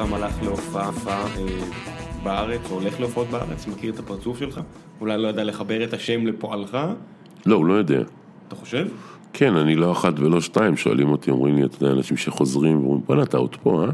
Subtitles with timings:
[0.00, 1.44] פעם הלך להופעה אה,
[2.22, 4.60] בארץ, או הולך להופעות בארץ, מכיר את הפרצוף שלך?
[5.00, 6.78] אולי לא יודע לחבר את השם לפועלך?
[7.46, 8.02] לא, הוא לא יודע.
[8.48, 8.86] אתה חושב?
[9.32, 13.00] כן, אני לא אחת ולא שתיים, שואלים אותי, אומרים לי, אתה יודע, אנשים שחוזרים ואומרים,
[13.06, 13.90] בוא'נה, אתה עוד פה, אה?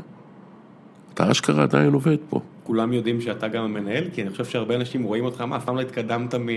[1.15, 2.41] אתה אשכרה עדיין עובד פה.
[2.63, 4.05] כולם יודעים שאתה גם המנהל?
[4.15, 6.49] כי אני חושב שהרבה אנשים רואים אותך, מה, אף פעם לא התקדמת מ...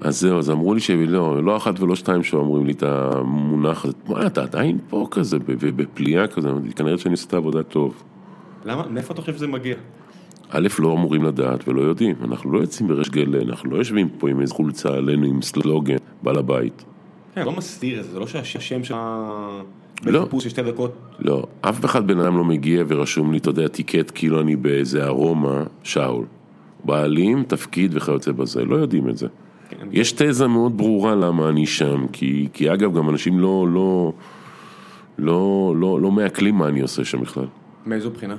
[0.00, 3.94] אז זהו, אז אמרו לי שלא, לא אחת ולא שתיים שאומרים לי את המונח הזה,
[4.08, 5.38] מה, אתה עדיין פה כזה,
[5.76, 8.02] בפליאה כזה, כנראה שאני עושה את העבודה טוב.
[8.64, 8.88] למה?
[8.88, 9.74] מאיפה אתה חושב שזה מגיע?
[10.50, 14.30] א', לא אמורים לדעת ולא יודעים, אנחנו לא יוצאים בריש גלי, אנחנו לא יושבים פה
[14.30, 16.84] עם איזה חולצה עלינו עם סלוגן, בעל הבית.
[17.34, 18.96] כן, לא מסתיר את זה, זה לא שהשם שלך...
[20.02, 20.20] לא.
[20.20, 20.92] בחיפוש של שתי דקות.
[21.18, 25.06] לא, אף אחד בן אדם לא מגיע ורשום לי, אתה יודע, טיקט כאילו אני באיזה
[25.06, 26.24] ארומה, שאול.
[26.84, 29.26] בעלים, תפקיד וכיוצא בזה, לא יודעים את זה.
[29.70, 29.88] כן.
[29.92, 34.12] יש תזה מאוד ברורה למה אני שם, כי, כי אגב, גם אנשים לא, לא,
[35.18, 37.46] לא, לא, לא מעכלים מה אני עושה שם בכלל.
[37.86, 38.36] מאיזו בחינה?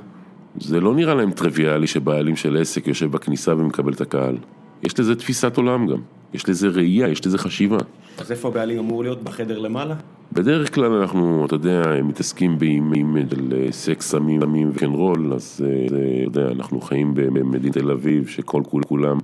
[0.60, 4.38] זה לא נראה להם טריוויאלי שבעלים של עסק יושב בכניסה ומקבל את הקהל.
[4.84, 5.98] יש לזה תפיסת עולם גם,
[6.34, 7.78] יש לזה ראייה, יש לזה חשיבה.
[8.18, 9.24] אז איפה הבעלים אמור להיות?
[9.24, 9.96] בחדר למעלה?
[10.34, 15.86] בדרך כלל אנחנו, אתה יודע, מתעסקים באימים של אה, סקס, סמים, סמים וקנרול, אז אה,
[15.88, 15.96] אתה
[16.40, 19.18] יודע, אנחנו חיים במדינת תל אביב, שכל כול- כולם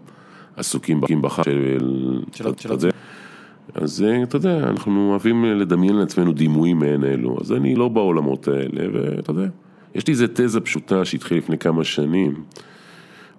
[0.57, 1.77] עסוקים בחג של...
[2.33, 2.89] של- של יודע.
[3.75, 8.47] אז אה, אתה יודע, אנחנו אוהבים לדמיין לעצמנו דימויים מעין אלו, אז אני לא בעולמות
[8.47, 9.47] האלה, ואתה יודע,
[9.95, 12.43] יש לי איזה תזה פשוטה שהתחילה לפני כמה שנים,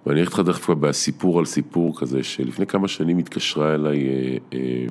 [0.05, 4.85] ואני אגיד לך דווקא בסיפור על סיפור כזה, שלפני כמה שנים התקשרה אליי, אה, אה,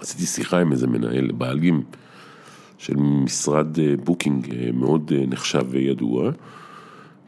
[0.00, 1.82] עשיתי שיחה עם איזה מנהל, בעלים
[2.78, 6.30] של משרד אה, booking אה, מאוד אה, נחשב וידוע,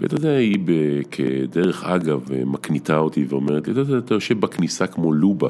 [0.01, 4.87] ואתה יודע, היא ב- כדרך אגב אה, מקניטה אותי ואומרת אתה יודע, אתה יושב בכניסה
[4.87, 5.49] כמו לובה,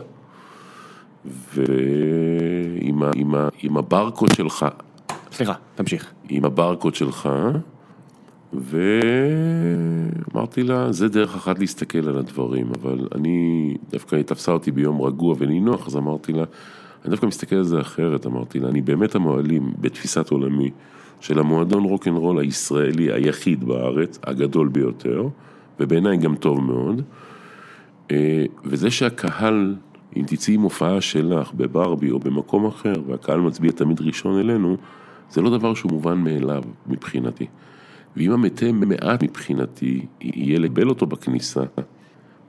[1.55, 4.67] ועם ה- עם ה- עם הברקוד שלך,
[5.33, 6.13] סליחה, תמשיך.
[6.29, 7.29] עם הברקוד שלך,
[10.33, 15.03] ואמרתי לה, זה דרך אחת להסתכל על הדברים, אבל אני, דווקא היא תפסה אותי ביום
[15.03, 16.45] רגוע ונינוח, אז אמרתי לה,
[17.05, 20.71] אני דווקא מסתכל על זה אחרת, אמרתי לה, אני באמת המועלים בתפיסת עולמי
[21.21, 25.29] של המועדון רוקנרול הישראלי היחיד בארץ, הגדול ביותר,
[25.81, 27.03] ובעיניי גם טוב מאוד,
[28.11, 29.75] אה, וזה שהקהל,
[30.17, 34.77] אם תצאי עם הופעה שלך בברבי או במקום אחר, והקהל מצביע תמיד ראשון אלינו,
[35.31, 37.47] זה לא דבר שהוא מובן מאליו מבחינתי.
[38.17, 41.63] ואם המתי מעט מבחינתי יהיה לקבל אותו בכניסה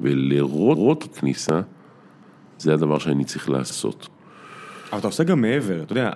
[0.01, 1.61] ולראות את הכניסה,
[2.57, 4.07] זה הדבר שאני צריך לעשות.
[4.91, 6.11] אבל אתה עושה גם מעבר, אתה יודע,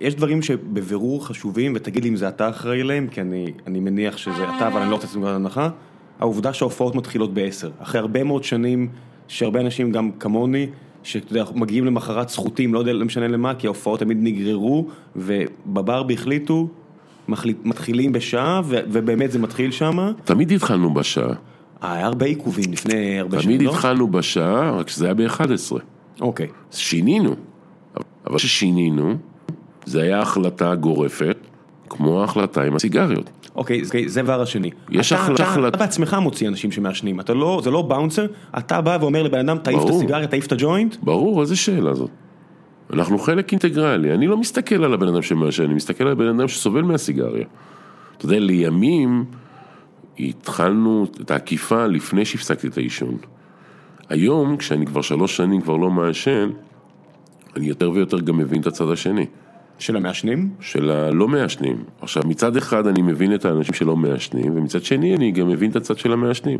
[0.00, 4.16] יש דברים שבבירור חשובים, ותגיד לי אם זה אתה אחראי להם, כי אני, אני מניח
[4.16, 5.68] שזה אתה, אבל אני לא רוצה לצאת מנקודת הנחה.
[6.20, 8.88] העובדה שההופעות מתחילות בעשר, אחרי הרבה מאוד שנים,
[9.28, 10.66] שהרבה אנשים גם כמוני,
[11.04, 16.14] שאתה יודע, מגיעים למחרת זכותים, לא יודע, לא משנה למה, כי ההופעות תמיד נגררו, ובברבי
[16.14, 16.68] החליטו,
[17.28, 20.12] מחליט, מתחילים בשעה, ו, ובאמת זה מתחיל שם.
[20.24, 21.34] תמיד התחלנו בשעה,
[21.82, 23.74] היה הרבה עיכובים לפני הרבה שנים, תמיד לא?
[23.74, 25.78] התחלנו בשעה, רק שזה היה ב-11.
[26.20, 26.46] אוקיי.
[26.70, 27.34] שינינו,
[28.26, 29.14] אבל כששינינו,
[29.84, 31.36] זה היה החלטה גורפת,
[31.88, 33.30] כמו ההחלטה עם הסיגריות.
[33.54, 34.70] אוקיי, זה- זה הדבר השני.
[34.90, 38.26] יש החלטה- אתה- בעצמך מוציא אנשים שמעשנים, אתה לא, זה לא באונסר,
[38.58, 39.90] אתה בא ואומר לבן אדם, תעיף את.
[39.90, 42.10] הסיגריה, תעיף את הג'וינט, ברור, איזה שאלה זאת.
[42.92, 46.48] אנחנו חלק אינטגרלי, אני לא מסתכל על הבן אדם שמעשן, אני מסתכל על הבן אדם
[46.48, 47.44] שסובל מהסיגריה.
[48.16, 49.24] אתה יודע, לימים
[50.18, 53.16] התחלנו את העקיפה לפני שהפסקתי את העישון.
[54.08, 56.50] היום, כשאני כבר שלוש שנים כבר לא מעשן,
[57.56, 59.26] אני יותר ויותר גם מבין את הצד השני,
[59.78, 61.76] של המעשנים, של הלא מעשנים.
[62.00, 65.76] עכשיו, מצד אחד אני מבין את האנשים שלא מעשנים, ומצד שני אני גם מבין את
[65.76, 66.58] הצד של המעשנים.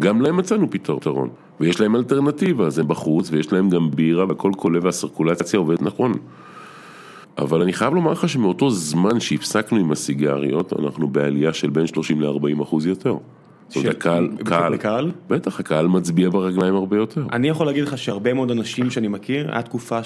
[0.00, 1.28] גם להם מצאנו פתרון,
[1.60, 6.12] ויש להם אלטרנטיבה, אז הם בחוץ, ויש להם גם בירה, והכל קולה והסרקולציה עובדת נכון.
[7.38, 12.20] אבל אני חייב לומר לך שמאותו זמן שהפסקנו עם הסיגריות, אנחנו בעלייה של בין 30
[12.20, 13.16] ל-40 אחוז יותר.
[13.76, 15.12] אומרת, הקהל, קהל, בקהל.
[15.30, 17.24] בטח, הקהל מצביע ברגליים הרבה יותר.
[17.32, 20.02] אני יכול להגיד לך שהרבה מאוד אנשים שאני מכיר, היה תקופה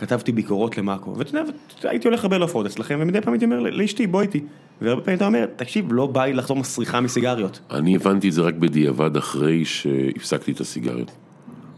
[0.00, 1.52] שכתבתי ביקורות למאקו, ואתה יודע,
[1.82, 4.40] הייתי הולך הרבה להופעות אצלכם, ומדי פעם הייתי אומר לאשתי, בוא איתי,
[4.82, 7.60] והרבה פעמים אתה אומר, תקשיב, לא בא לי לחזור מסריחה מסיגריות.
[7.70, 11.10] אני הבנתי את זה רק בדיעבד אחרי שהפסקתי את הסיגריות.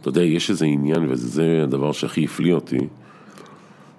[0.00, 2.78] אתה יודע, יש איזה עניין, וזה הדבר שהכי הפליא אותי,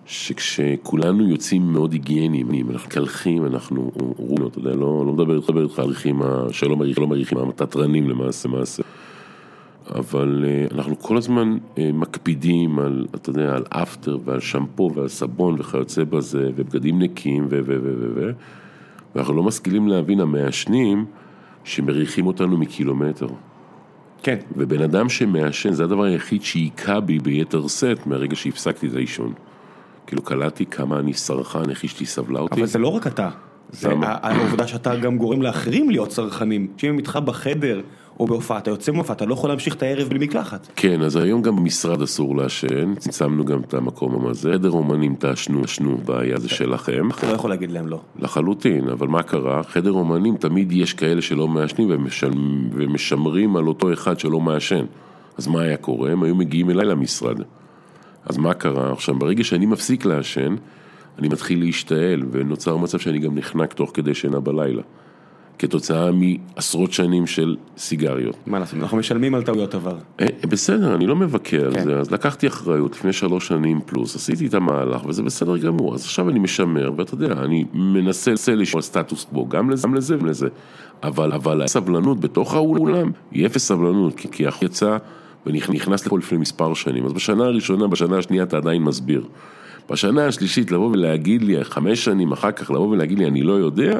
[0.05, 5.79] שכשכולנו יוצאים מאוד היגייניים, אנחנו מקלחים, אנחנו, רואים, אתה יודע, לא, לא מדבר מדבר איתך
[5.79, 6.21] על ריחים,
[6.51, 8.83] שלא לא מריחים, התתרנים למעשה, מעשה.
[9.91, 15.07] אבל אה, אנחנו כל הזמן אה, מקפידים על, אתה יודע, על אפטר ועל שמפו ועל
[15.07, 17.59] סבון וכיוצא בזה, ובגדים נקיים ו...
[17.65, 17.77] ו...
[17.83, 17.93] ו...
[17.99, 18.11] ו...
[18.15, 18.31] ו...
[19.15, 21.05] ואנחנו לא משכילים להבין, המעשנים,
[21.63, 23.27] שמריחים אותנו מקילומטר.
[24.23, 24.37] כן.
[24.57, 29.33] ובן אדם שמעשן, זה הדבר היחיד שהיכה בי ביתר שאת מהרגע שהפסקתי את העישון.
[30.07, 32.55] כאילו קלטתי כמה אני סרחן, איך אשתי סבלה אותי.
[32.55, 33.29] אבל זה לא רק אתה.
[33.71, 36.67] זה העובדה שאתה גם גורם לאחרים להיות צרכנים.
[36.77, 37.81] שאם הם איתך בחדר
[38.19, 40.67] או בהופעה, אתה יוצא מהופעה, אתה לא יכול להמשיך את הערב בלי מקלחת.
[40.75, 44.53] כן, אז היום גם במשרד אסור לעשן, צמצמנו גם את המקום הזה.
[44.53, 47.09] חדר אומנים תעשנו, עשנו, בעיה זה שלכם.
[47.11, 47.99] אתה לא יכול להגיד להם לא.
[48.19, 49.63] לחלוטין, אבל מה קרה?
[49.63, 51.89] חדר אומנים, תמיד יש כאלה שלא מעשנים.
[52.73, 54.85] ומשמרים על אותו אחד שלא מעשן.
[55.37, 56.11] אז מה היה קורה?
[56.11, 57.41] הם היו מגיעים אליי למשרד.
[58.25, 58.91] אז מה קרה?
[58.91, 60.55] עכשיו, ברגע שאני מפסיק לעשן,
[61.19, 64.81] אני מתחיל להשתעל, ונוצר מצב שאני גם נחנק תוך כדי שינה בלילה.
[65.59, 68.35] כתוצאה מעשרות שנים של סיגריות.
[68.45, 69.97] מה לעשות, אנחנו משלמים על טעויות עבר.
[70.19, 71.83] אה, בסדר, אני לא מבקר על כן.
[71.83, 76.03] זה, אז לקחתי אחריות לפני שלוש שנים פלוס, עשיתי את המהלך וזה בסדר גמור, אז
[76.03, 80.47] עכשיו אני משמר, ואתה יודע, אני מנסה לשמור סטטוס קוו, גם לזה, גם לזה ולזה,
[81.03, 84.97] אבל, אבל הסבלנות בתוך האולם היא אפס סבלנות, כי, כי החוק יצא
[85.45, 89.23] ונכנס לפה לפני מספר שנים, אז בשנה הראשונה, בשנה השנייה אתה עדיין מסביר.
[89.89, 93.99] בשנה השלישית לבוא ולהגיד לי, חמש שנים אחר כך לבוא ולהגיד לי, אני לא יודע,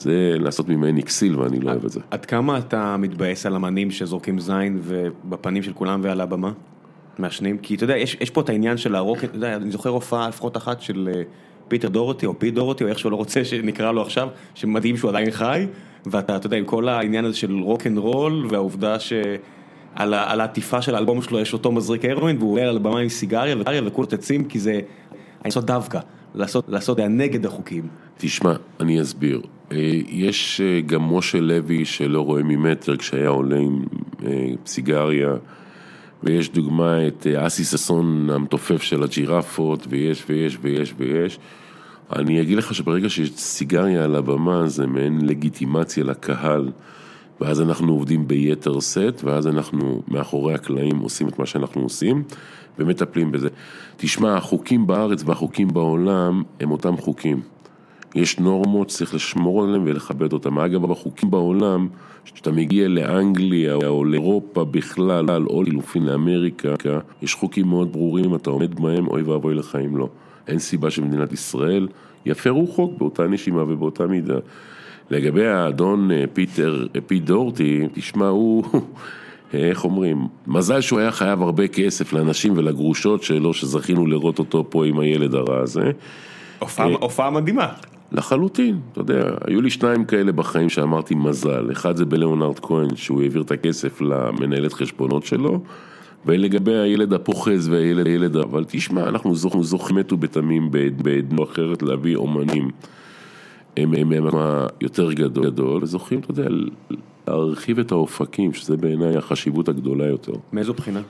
[0.00, 2.00] זה לעשות ממני כסיל ואני לא אוהב את זה.
[2.10, 6.52] עד כמה אתה מתבאס על אמנים שזורקים זין ובפנים של כולם ועל הבמה?
[7.18, 7.58] מעשנים?
[7.58, 10.28] כי אתה יודע, יש, יש פה את העניין של הרוק, אתה יודע, אני זוכר הופעה
[10.28, 11.22] לפחות אחת של אה,
[11.68, 15.08] פיטר דוהרטי או פיט דוהרטי או איך שהוא לא רוצה שנקרא לו עכשיו, שמדהים שהוא
[15.08, 15.66] עדיין חי,
[16.06, 20.40] ואתה, אתה יודע, עם כל העניין הזה של רוק אנד רול והעובדה שעל ה- על
[20.40, 23.56] העטיפה של האלבום שלו יש אותו מזריק הרואין והוא עולה על הבמה עם סיגריה
[23.86, 24.80] וכולם תצים כי זה,
[25.44, 26.00] לעשות דווקא,
[26.34, 27.88] לעשות, לעשות נגד החוקים.
[28.18, 29.40] תשמע, אני אסביר.
[29.72, 33.84] אה, יש אה, גם משה לוי שלא רואה ממטר כשהיה עולה עם
[34.26, 35.34] אה, סיגריה,
[36.22, 41.38] ויש דוגמה את אסי ששון המתופף של הג'ירפות, ויש ויש ויש ויש.
[42.16, 46.70] אני אגיד לך שברגע שיש סיגריה על הבמה זה מעין לגיטימציה לקהל,
[47.40, 52.22] ואז אנחנו עובדים ביתר סט, ואז אנחנו מאחורי הקלעים עושים את מה שאנחנו עושים,
[52.78, 53.48] ומטפלים בזה.
[53.96, 57.40] תשמע, החוקים בארץ והחוקים בעולם הם אותם חוקים.
[58.14, 60.58] יש נורמות, צריך לשמור עליהן ולכבד אותן.
[60.58, 61.88] אגב, החוקים בעולם,
[62.24, 66.74] כשאתה מגיע לאנגליה או לאירופה בכלל, או לחילופין לאמריקה,
[67.22, 70.08] יש חוקים מאוד ברורים, אתה עומד בהם, אוי ואבוי לך אם לא.
[70.48, 71.88] אין סיבה שמדינת ישראל
[72.26, 74.38] יפרו חוק באותה נשימה ובאותה מידה.
[75.10, 78.64] לגבי האדון אה, פיטר, אה, פיט דוהרטי, תשמע, הוא,
[79.54, 84.86] איך אומרים, מזל שהוא היה חייב הרבה כסף לאנשים ולגרושות שלו, שזכינו לראות אותו פה
[84.86, 85.90] עם הילד הרע הזה.
[86.58, 87.68] הופעה, הופעה מדהימה.
[88.12, 93.22] לחלוטין, אתה יודע, היו לי שניים כאלה בחיים שאמרתי מזל, אחד זה בליאונרד כהן שהוא
[93.22, 95.60] העביר את הכסף למנהלת חשבונות שלו,
[96.26, 100.70] ולגבי הילד הפוחז והילד, הילד, אבל תשמע, אנחנו זוכ, זוכים מתו בתמים
[101.02, 102.70] בעדנו אחרת להביא אומנים,
[103.76, 104.24] הם הם הם
[104.80, 106.48] יותר גדול, גדול, וזוכים, אתה יודע,
[107.28, 110.32] להרחיב את האופקים, שזה בעיניי החשיבות הגדולה יותר.
[110.52, 111.00] מאיזו בחינה?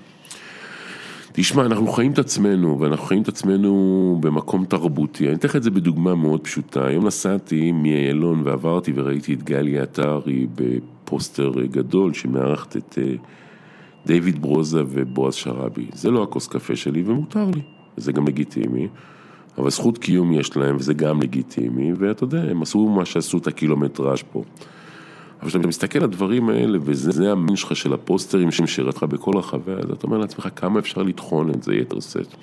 [1.33, 5.29] תשמע, אנחנו חיים את עצמנו, ואנחנו חיים את עצמנו במקום תרבותי.
[5.29, 6.87] אני אתן לך את זה בדוגמה מאוד פשוטה.
[6.87, 13.15] היום נסעתי מאיילון ועברתי וראיתי את גלי עטרי בפוסטר גדול שמארחת את אה,
[14.07, 15.87] דיוויד ברוזה ובועז שראבי.
[15.93, 17.63] זה לא הכוס קפה שלי ומותר לי,
[17.99, 18.89] וזה גם לגיטימי.
[19.61, 23.47] אבל זכות קיום יש להם וזה גם לגיטימי, ואתה יודע, הם עשו מה שעשו את
[23.47, 24.43] הקילומטראז' פה.
[25.41, 29.91] אבל כשאתה מסתכל על הדברים האלה, וזה המין שלך של הפוסטרים ששירתך בכל רחבי, אז
[29.93, 32.35] אתה אומר לעצמך כמה אפשר לטחון את זה יתר סט.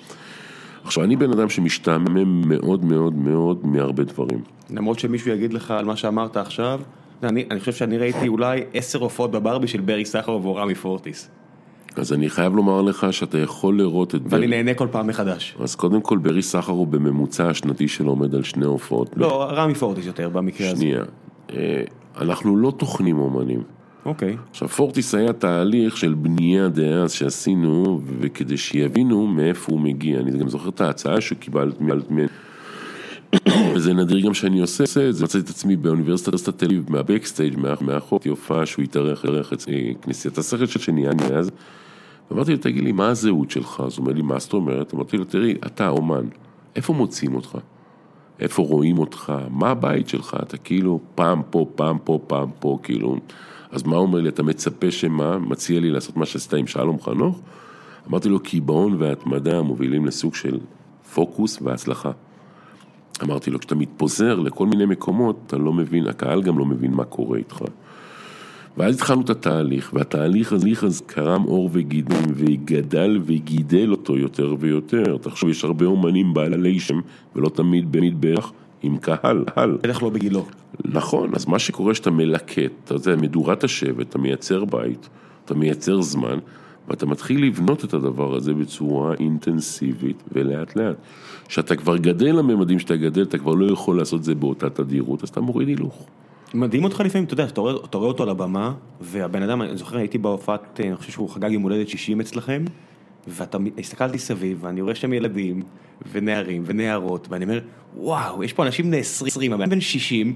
[0.84, 4.42] עכשיו, אני בן אדם שמשתעמם מאוד מאוד מאוד מהרבה דברים.
[4.70, 6.80] למרות שמישהו יגיד לך על מה שאמרת עכשיו,
[7.22, 11.30] אני, אני חושב שאני ראיתי אולי עשר הופעות בברבי של ברי סחרוב או רמי פורטיס.
[11.98, 14.46] אז אני חייב לומר לך שאתה יכול לראות את ואני ברי...
[14.46, 15.56] נהנה כל פעם מחדש.
[15.60, 19.10] אז קודם כל, ברי סחרוב בממוצע השנתי שלו עומד על שני הופעות.
[19.16, 20.80] לא, רמי פורטיס יותר במקרה הזה.
[20.80, 21.02] שנייה.
[21.52, 21.82] אה,
[22.20, 23.62] אנחנו לא טוחנים אומנים.
[24.06, 24.36] אוקיי.
[24.50, 30.20] עכשיו, פורטיס היה תהליך של בנייה דאז שעשינו, וכדי שיבינו מאיפה הוא מגיע.
[30.20, 32.28] אני גם זוכר את ההצעה שקיבלת ממנו.
[33.74, 38.20] וזה נדיר גם שאני עושה את זה, מצאתי את עצמי באוניברסיטת תל אביב, מהבקסטייג', מאחור,
[38.28, 41.50] הופעה שהוא התארח, התארח אה, כנסיית השכל של אני אז.
[42.30, 43.82] ואמרתי לו, תגיד לי, מה הזהות שלך?
[43.86, 44.94] אז הוא אומר לי, מה זאת אומרת?
[44.94, 46.26] אמרתי לו, תראי, אתה אומן,
[46.76, 47.58] איפה מוצאים אותך?
[48.40, 49.32] איפה רואים אותך?
[49.50, 50.36] מה הבית שלך?
[50.42, 53.16] אתה כאילו פעם פה, פעם פה, פעם פה, כאילו...
[53.70, 55.38] אז מה הוא אומר לי, אתה מצפה שמה?
[55.38, 57.40] מציע לי לעשות מה שעשית עם שלום חנוך?
[58.08, 60.58] אמרתי לו, קיבעון והתמדה מובילים לסוג של
[61.14, 62.10] פוקוס והצלחה.
[63.22, 67.04] אמרתי לו, כשאתה מתפוזר לכל מיני מקומות, אתה לא מבין, הקהל גם לא מבין מה
[67.04, 67.62] קורה איתך.
[68.78, 75.16] ואז התחלנו את התהליך, והתהליך הזה קרם עור וגידים, וגדל וגידל אותו יותר ויותר.
[75.16, 77.00] תחשוב, יש הרבה אומנים בעלי שם,
[77.36, 79.78] ולא תמיד בערך עם קהל, קהל.
[79.82, 80.46] בטח לא בגילו.
[80.84, 85.08] נכון, אז מה שקורה שאתה מלקט, אתה יודע, מדורת השבט, אתה מייצר בית,
[85.44, 86.38] אתה מייצר זמן,
[86.88, 90.96] ואתה מתחיל לבנות את הדבר הזה בצורה אינטנסיבית ולאט לאט.
[91.48, 95.22] כשאתה כבר גדל לממדים שאתה גדל, אתה כבר לא יכול לעשות את זה באותה תדירות,
[95.22, 96.06] אז אתה מוריד הילוך.
[96.54, 99.76] מדהים אותך לפעמים, אתה יודע, אתה רואה, אתה רואה אותו על הבמה, והבן אדם, אני
[99.76, 102.64] זוכר, הייתי בהופעת, אני חושב שהוא חגג יום הולדת 60 אצלכם,
[103.26, 105.62] ואתה, הסתכלתי סביב, ואני רואה שם ילדים,
[106.12, 107.60] ונערים, ונערות, ואני אומר,
[107.96, 110.34] וואו, יש פה אנשים בני 20, הבן בן 60,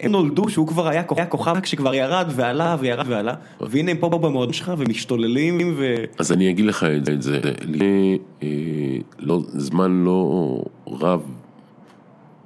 [0.00, 4.08] הם נולדו שהוא כבר היה היה כוכב כשכבר ירד ועלה וירד ועלה, והנה הם פה
[4.08, 5.94] במועדון שלך ומשתוללים ו...
[6.18, 8.48] אז אני אגיד לך את זה, לפני אה,
[9.18, 11.22] לא, זמן לא רב,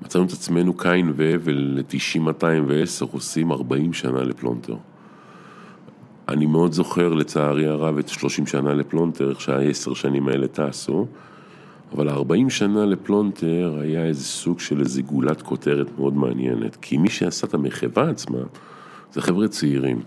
[0.02, 4.76] מצאנו את עצמנו קין והבל ל-90-210 עושים 40 שנה לפלונטר.
[6.28, 11.06] אני מאוד זוכר לצערי הרב את 30 שנה לפלונטר, איך שהעשר שנים האלה טסו,
[11.94, 17.10] אבל 40 שנה לפלונטר היה איזה סוג של איזה גולת כותרת מאוד מעניינת, כי מי
[17.10, 18.38] שעשה את המחווה עצמה
[19.12, 20.00] זה חבר'ה צעירים.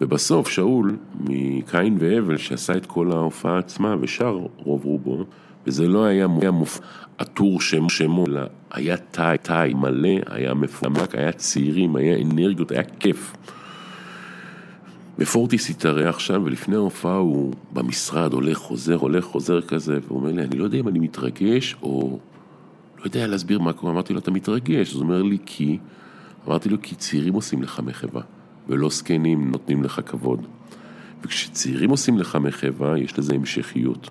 [0.00, 5.24] ובסוף שאול, מקין והבל, שעשה את כל ההופעה עצמה ושר רוב רובו,
[5.66, 6.80] וזה לא היה מופ...
[7.20, 8.40] עטור שם שמו, אלא
[8.70, 13.32] היה תאי, תאי מלא, היה מפומק, היה צעירים, היה אנרגיות, היה כיף.
[15.18, 20.42] ופורטיס התארח שם, ולפני ההופעה הוא במשרד הולך, חוזר, הולך, חוזר כזה, והוא אומר לי,
[20.42, 22.18] אני לא יודע אם אני מתרגש, או
[22.98, 23.92] לא יודע להסביר מה קורה.
[23.92, 24.88] אמרתי לו, אתה מתרגש?
[24.90, 25.78] אז הוא אומר לי, כי...
[26.48, 28.22] אמרתי לו, כי צעירים עושים לך מחווה,
[28.68, 30.46] ולא זקנים נותנים לך כבוד.
[31.22, 34.10] וכשצעירים עושים לך מחווה, יש לזה המשכיות.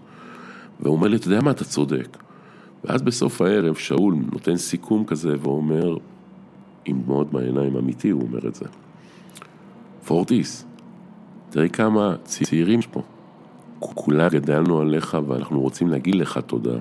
[0.79, 2.17] והוא אומר לי, אתה יודע מה, אתה צודק.
[2.83, 5.98] ואז בסוף הערב שאול נותן סיכום כזה ואומר,
[6.86, 8.65] עם דמעות בעיניים אמיתי, הוא אומר את זה.
[10.05, 10.65] פורטיס,
[11.50, 13.01] תראי כמה צעירים פה.
[13.79, 16.77] כולם גדלנו עליך ואנחנו רוצים להגיד לך תודה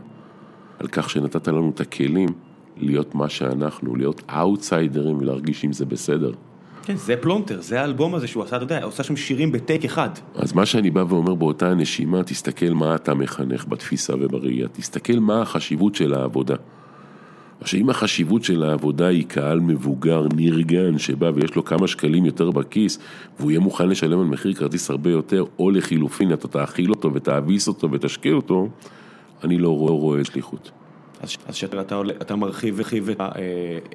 [0.79, 2.29] על כך שנתת לנו את הכלים
[2.77, 6.33] להיות מה שאנחנו, להיות אאוטסיידרים ולהרגיש אם זה בסדר.
[6.89, 9.85] כן, זה פלונטר, זה האלבום הזה שהוא עשה, אתה יודע, הוא עושה שם שירים בטייק
[9.85, 10.09] אחד.
[10.35, 15.43] אז מה שאני בא ואומר באותה נשימה, תסתכל מה אתה מחנך בתפיסה ובראייה, תסתכל מה
[15.43, 16.55] החשיבות של העבודה.
[17.61, 22.51] עכשיו, אם החשיבות של העבודה היא קהל מבוגר, נרגן, שבא ויש לו כמה שקלים יותר
[22.51, 22.99] בכיס,
[23.39, 27.69] והוא יהיה מוכן לשלם על מחיר כרטיס הרבה יותר, או לחילופין, אתה תאכיל אותו ותאביס
[27.69, 28.69] אותו ותשקה אותו,
[29.45, 30.71] אני לא רואה, רואה שליחות.
[31.23, 33.11] אז שאתה אתה, אתה מרחיב ורחיב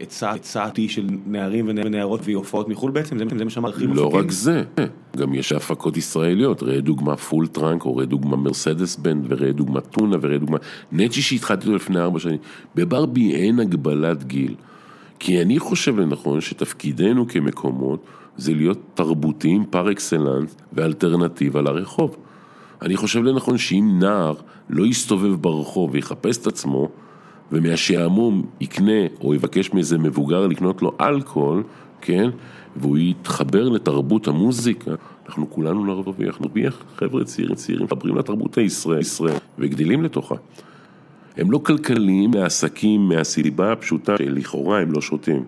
[0.02, 3.18] את הצעתי של נערים ונערות והופעות מחו"ל בעצם?
[3.18, 4.22] זה, זה מה שמרחיב לא אופקים?
[4.22, 4.64] רק זה,
[5.18, 9.82] גם יש הפקות ישראליות, ראה דוגמה פול טראנק, או ראה דוגמה מרסדס בנד, וראה דוגמה
[9.82, 10.58] טונה, וראה דוגמה
[10.92, 12.40] נצ'י שהתחלתי אותו לפני ארבע שנים.
[12.76, 14.56] בברבי אין הגבלת גיל.
[15.20, 18.06] כי אני חושב לנכון שתפקידנו כמקומות
[18.38, 22.16] זה להיות תרבותיים par excellence ואלטרנטיבה לרחוב.
[22.82, 24.34] אני חושב לנכון שאם נער
[24.70, 26.90] לא יסתובב ברחוב ויחפש את עצמו,
[27.54, 31.64] ומהשעמום יקנה או יבקש מאיזה מבוגר לקנות לו אלכוהול,
[32.02, 32.30] כן?
[32.76, 34.92] והוא יתחבר לתרבות המוזיקה,
[35.28, 39.02] אנחנו כולנו נרוויח, נרוויח חבר'ה צעירים צעירים, מחברים לתרבות הישראל
[39.60, 40.36] וגדלים לתוכה.
[41.38, 45.44] הם לא כלכליים לעסקים מהסיבה הפשוטה שלכאורה הם לא שותים.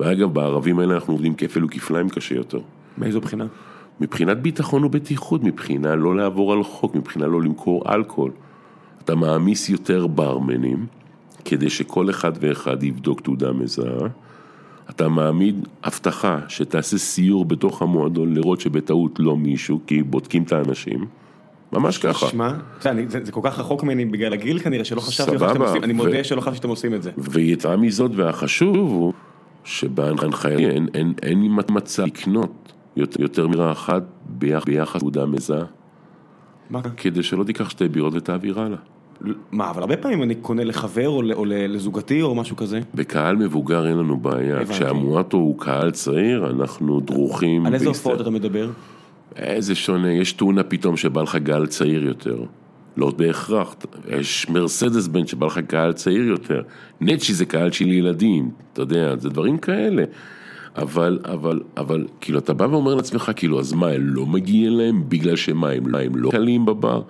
[0.00, 2.60] ואגב, בערבים האלה אנחנו עובדים כפל וכפליים קשה יותר.
[2.98, 3.46] מאיזו בחינה?
[4.00, 8.30] מבחינת ביטחון ובטיחות, מבחינה לא לעבור על חוק, מבחינה לא למכור אלכוהול.
[9.04, 10.86] אתה מעמיס יותר ברמנים,
[11.44, 14.08] כדי שכל אחד ואחד יבדוק תעודה מזהה.
[14.90, 21.06] אתה מעמיד הבטחה שתעשה סיור בתוך המועדון לראות שבטעות לא מישהו, כי בודקים את האנשים.
[21.72, 22.26] ממש ככה.
[22.26, 25.92] שמע, זה, זה כל כך רחוק ממני בגלל הגיל כנראה, שלא חשבתי שאתם עושים, אני
[25.92, 27.10] מודה שלא חשבתי שאתם עושים את זה.
[27.18, 29.12] ויתרה מזאת, והחשוב הוא,
[29.64, 34.02] שבהנחיה אין, אין, אין מצב לקנות יותר, יותר מירה אחת
[34.66, 35.64] ביחס תעודה מזהה.
[36.70, 36.80] מה?
[36.96, 38.78] כדי שלא תיקח שתי בירות ותעביר הלאה.
[39.52, 42.80] מה, אבל הרבה פעמים אני קונה לחבר או, או לזוגתי או משהו כזה.
[42.94, 47.66] בקהל מבוגר אין לנו בעיה, כשהמואטו הוא קהל צעיר, אנחנו דרוכים.
[47.66, 48.70] על איזה הופעות אתה מדבר?
[49.36, 52.44] איזה שונה, יש טונה פתאום שבא לך גל צעיר יותר.
[52.96, 53.74] לא בהכרח,
[54.08, 56.62] יש מרסדס בן שבא לך קהל צעיר יותר.
[57.00, 60.04] נצ'י זה קהל של ילדים, אתה יודע, זה דברים כאלה.
[60.76, 65.04] אבל, אבל, אבל, כאילו, אתה בא ואומר לעצמך, כאילו, אז מה, הם לא מגיעים להם
[65.08, 67.02] בגלל שמה, הם, הם לא קלים בבר?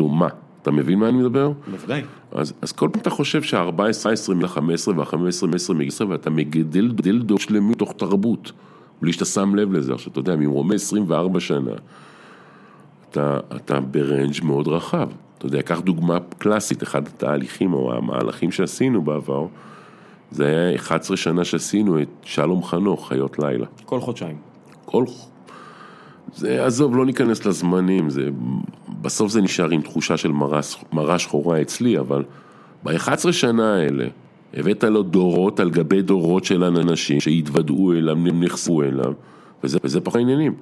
[0.00, 0.28] נו, מה?
[0.66, 1.52] אתה מבין מה אני מדבר?
[1.70, 2.02] בוודאי.
[2.32, 7.18] אז, אז כל פעם אתה חושב שה-14, 20 ל-15 וה-15, 10 מ-10 ואתה מגדל גדל
[7.22, 8.52] דור שלמי תוך תרבות,
[9.02, 9.94] בלי שאתה שם לב לזה.
[9.94, 11.70] עכשיו, אתה יודע, ממרומי 24 שנה,
[13.10, 15.08] אתה, אתה ברנג' מאוד רחב.
[15.38, 19.46] אתה יודע, קח דוגמה קלאסית, אחד התהליכים או המהלכים שעשינו בעבר,
[20.30, 23.66] זה היה 11 שנה שעשינו את שלום חנוך, חיות לילה.
[23.84, 24.36] כל חודשיים.
[24.84, 25.04] כל...
[26.34, 28.28] זה, עזוב, לא ניכנס לזמנים, זה,
[29.02, 30.60] בסוף זה נשאר עם תחושה של מראה,
[30.92, 32.24] מראה שחורה אצלי, אבל
[32.82, 34.06] ב-11 שנה האלה,
[34.54, 39.12] הבאת לו דורות על גבי דורות של אנשים שהתוודעו אליו, נחשפו אליו,
[39.64, 40.54] וזה, וזה פחות עניינים.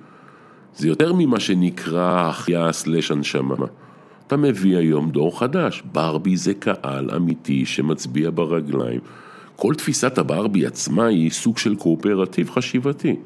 [0.76, 3.54] זה יותר ממה שנקרא החייאה סלש הנשמה.
[4.26, 9.00] אתה מביא היום דור חדש, ברבי זה קהל אמיתי שמצביע ברגליים.
[9.56, 13.16] כל תפיסת הברבי עצמה היא סוג של קואופרטיב חשיבתי.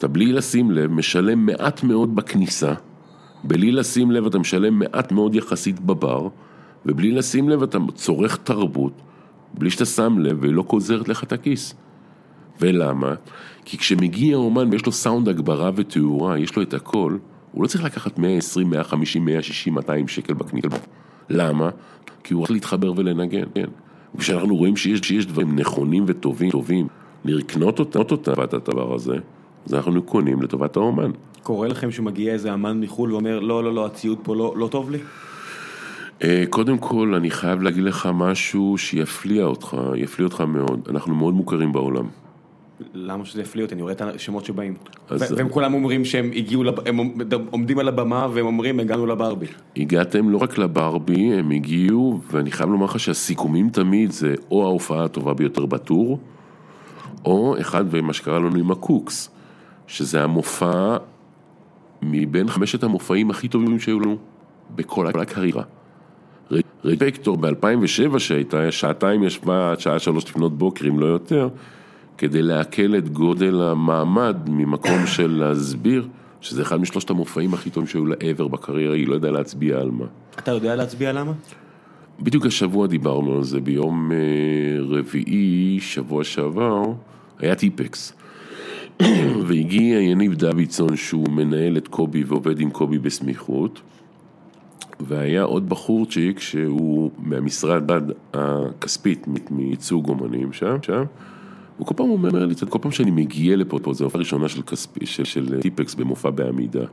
[0.00, 2.74] אתה בלי לשים לב משלם מעט מאוד בכניסה,
[3.44, 6.28] בלי לשים לב אתה משלם מעט מאוד יחסית בבר,
[6.86, 8.92] ובלי לשים לב אתה צורך תרבות,
[9.54, 11.74] בלי שאתה שם לב ולא גוזרת לך את הכיס.
[12.60, 13.14] ולמה?
[13.64, 17.16] כי כשמגיע אומן ויש לו סאונד הגברה ותאורה, יש לו את הכל,
[17.52, 20.64] הוא לא צריך לקחת 120, 150, 160, 200 שקל בקניק.
[21.30, 21.70] למה?
[22.24, 23.68] כי הוא הולך להתחבר ולנגן, כן.
[24.14, 26.86] וכשאנחנו רואים שיש, שיש דברים נכונים וטובים, טובים,
[27.24, 29.16] לרקנות אותם, אותם, את הדבר הזה,
[29.66, 31.10] אז אנחנו קונים לטובת האומן.
[31.42, 34.90] קורה לכם שמגיע איזה אמן מחו"ל ואומר, לא, לא, לא, הציוד פה לא, לא טוב
[34.90, 34.98] לי?
[36.24, 40.80] אה, קודם כל, אני חייב להגיד לך משהו שיפליע אותך, יפליע אותך מאוד.
[40.90, 42.04] אנחנו מאוד מוכרים בעולם.
[42.94, 43.74] למה שזה יפליא אותי?
[43.74, 44.74] אני רואה את השמות שבאים.
[45.08, 46.98] אז- והם כולם אומרים שהם הגיעו, לב- הם
[47.50, 49.46] עומדים על הבמה והם אומרים, הגענו לברבי.
[49.76, 55.04] הגעתם לא רק לברבי, הם הגיעו, ואני חייב לומר לך שהסיכומים תמיד זה או ההופעה
[55.04, 56.18] הטובה ביותר בטור,
[57.24, 59.30] או אחד, ומה שקרה לנו עם הקוקס,
[59.90, 60.96] שזה המופע
[62.02, 64.16] מבין חמשת המופעים הכי טובים שהיו לנו
[64.74, 65.62] בכל הקריירה.
[66.84, 71.48] ריפקטור ב-2007 שהייתה, שעתיים ישבה עד שעה שלוש לפנות בוקר, אם לא יותר,
[72.18, 76.08] כדי לעכל את גודל המעמד ממקום של להסביר
[76.40, 80.06] שזה אחד משלושת המופעים הכי טובים שהיו ever בקריירה, היא לא יודעה להצביע על מה.
[80.38, 81.32] אתה יודע להצביע למה?
[82.20, 84.16] בדיוק השבוע דיברנו על זה, ביום אה,
[84.80, 86.82] רביעי, שבוע שעבר,
[87.38, 88.19] היה טיפקס.
[89.46, 93.80] והגיע יניב דוידסון שהוא מנהל את קובי ועובד עם קובי בסמיכות.
[95.00, 97.82] והיה עוד בחורצ'יק שהוא מהמשרד
[98.34, 101.02] הכספית מייצוג אומנים שם, שם.
[101.80, 105.06] וכל פעם אומר לי, כל פעם שאני מגיע לפה, פה, זו הופעה ראשונה של, כספי,
[105.06, 106.84] של, של טיפקס במופע בעמידה.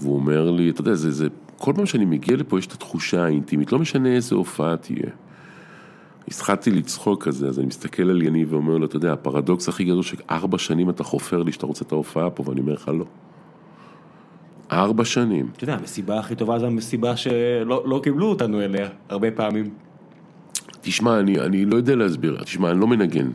[0.00, 1.28] והוא אומר לי, אתה יודע, זה, זה,
[1.58, 5.10] כל פעם שאני מגיע לפה יש את התחושה האינטימית, לא משנה איזה הופעה תהיה.
[6.28, 10.02] התחלתי לצחוק כזה, אז אני מסתכל על יניב ואומר לו, אתה יודע, הפרדוקס הכי גדול
[10.02, 13.04] שארבע שנים אתה חופר לי שאתה רוצה את ההופעה פה, ואני אומר לך לא.
[14.72, 15.48] ארבע שנים.
[15.56, 19.70] אתה יודע, המסיבה הכי טובה זו המסיבה שלא לא קיבלו אותנו אליה, הרבה פעמים.
[20.80, 23.30] תשמע, אני, אני לא יודע להסביר, תשמע, אני לא מנגן,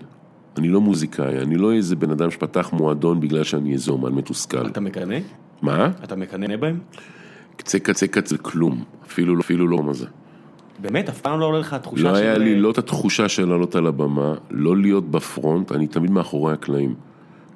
[0.57, 4.67] אני לא מוזיקאי, אני לא איזה בן אדם שפתח מועדון בגלל שאני איזה אומן מתוסכל.
[4.67, 5.17] אתה מקנא?
[5.61, 5.91] מה?
[6.03, 6.79] אתה מקנא בהם?
[7.55, 10.05] קצה קצה קצה כלום, אפילו, אפילו לא מה זה.
[10.79, 12.15] באמת, אף פעם לא עולה לך התחושה לא של...
[12.15, 16.53] היה לי לא את התחושה של לעלות על הבמה, לא להיות בפרונט, אני תמיד מאחורי
[16.53, 16.95] הקלעים.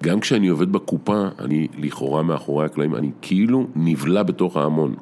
[0.04, 4.96] גם כשאני עובד בקופה, אני לכאורה מאחורי הקלעים, אני כאילו נבלע בתוך ההמון.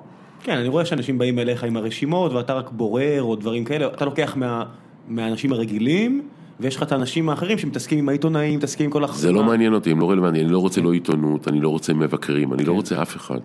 [0.43, 4.05] כן, אני רואה שאנשים באים אליך עם הרשימות ואתה רק בורר או דברים כאלה, אתה
[4.05, 4.63] לוקח מה,
[5.07, 6.21] מהאנשים הרגילים
[6.59, 9.19] ויש לך את האנשים האחרים שמתעסקים עם העיתונאים, מתעסקים עם כל החברה.
[9.19, 11.93] זה לא מעניין אותי, הם לא רלוונטיים, אני לא רוצה לא עיתונות, אני לא רוצה
[11.93, 13.39] מבקרים, אני לא רוצה אף אחד.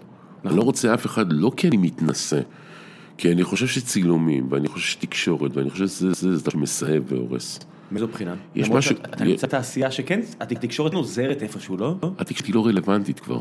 [0.45, 2.41] אני לא רוצה אף אחד, לא כי אני מתנשא,
[3.19, 7.61] כי אני חושב שצילומים, ואני חושב שתקשורת, ואני חושב שזה זה, זה שמסאב והורס.
[7.93, 8.35] מאיזו בחינה?
[8.55, 11.95] יש משהו- שאתה נמצא תעשייה שכן, התקשורת נוזרת איפשהו, לא?
[12.19, 13.41] התקשורת היא לא רלוונטית כבר.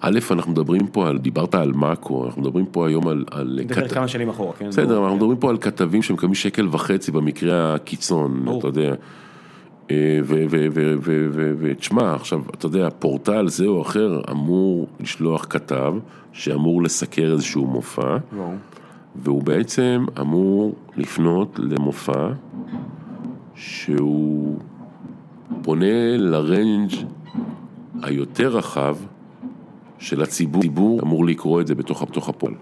[0.00, 3.24] א', אנחנו מדברים פה על, דיברת על מאקרו, אנחנו מדברים פה היום על...
[3.30, 4.68] על אני מדבר כמה שנים אחורה, כן?
[4.68, 5.16] בסדר, אנחנו כן.
[5.16, 8.58] מדברים פה על כתבים שמקבלים שקל וחצי במקרה הקיצון, ברור.
[8.58, 8.94] אתה יודע.
[9.90, 10.20] אה,
[11.58, 15.94] ותשמע, עכשיו, אתה יודע, פורטל זה או אחר אמור לשלוח כתב
[16.32, 18.16] שאמור לסקר איזשהו מופע.
[19.22, 22.28] והוא בעצם אמור לפנות למופע
[23.54, 24.58] שהוא
[25.62, 26.92] פונה לרנג'
[28.02, 28.96] היותר רחב
[29.98, 32.54] של הציבור, הציבור אמור לקרוא את זה בתוך, בתוך הפועל.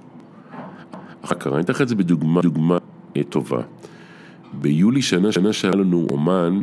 [1.24, 2.78] אחר כך, אני אתן לך את זה בדוגמה דוגמה
[3.16, 3.62] אה, טובה.
[4.52, 6.60] ביולי שנה, שנה שהיה לנו אומן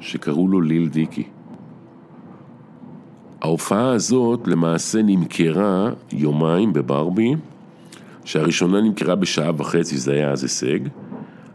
[0.00, 1.24] שקראו לו ליל דיקי.
[3.42, 7.34] ההופעה הזאת למעשה נמכרה יומיים בברבי,
[8.24, 10.78] שהראשונה נמכרה בשעה וחצי, זה היה אז הישג,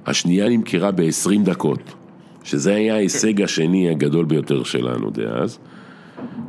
[0.06, 1.94] השנייה נמכרה ב-20 דקות,
[2.44, 5.60] שזה היה ההישג השני הגדול ביותר שלנו דאז,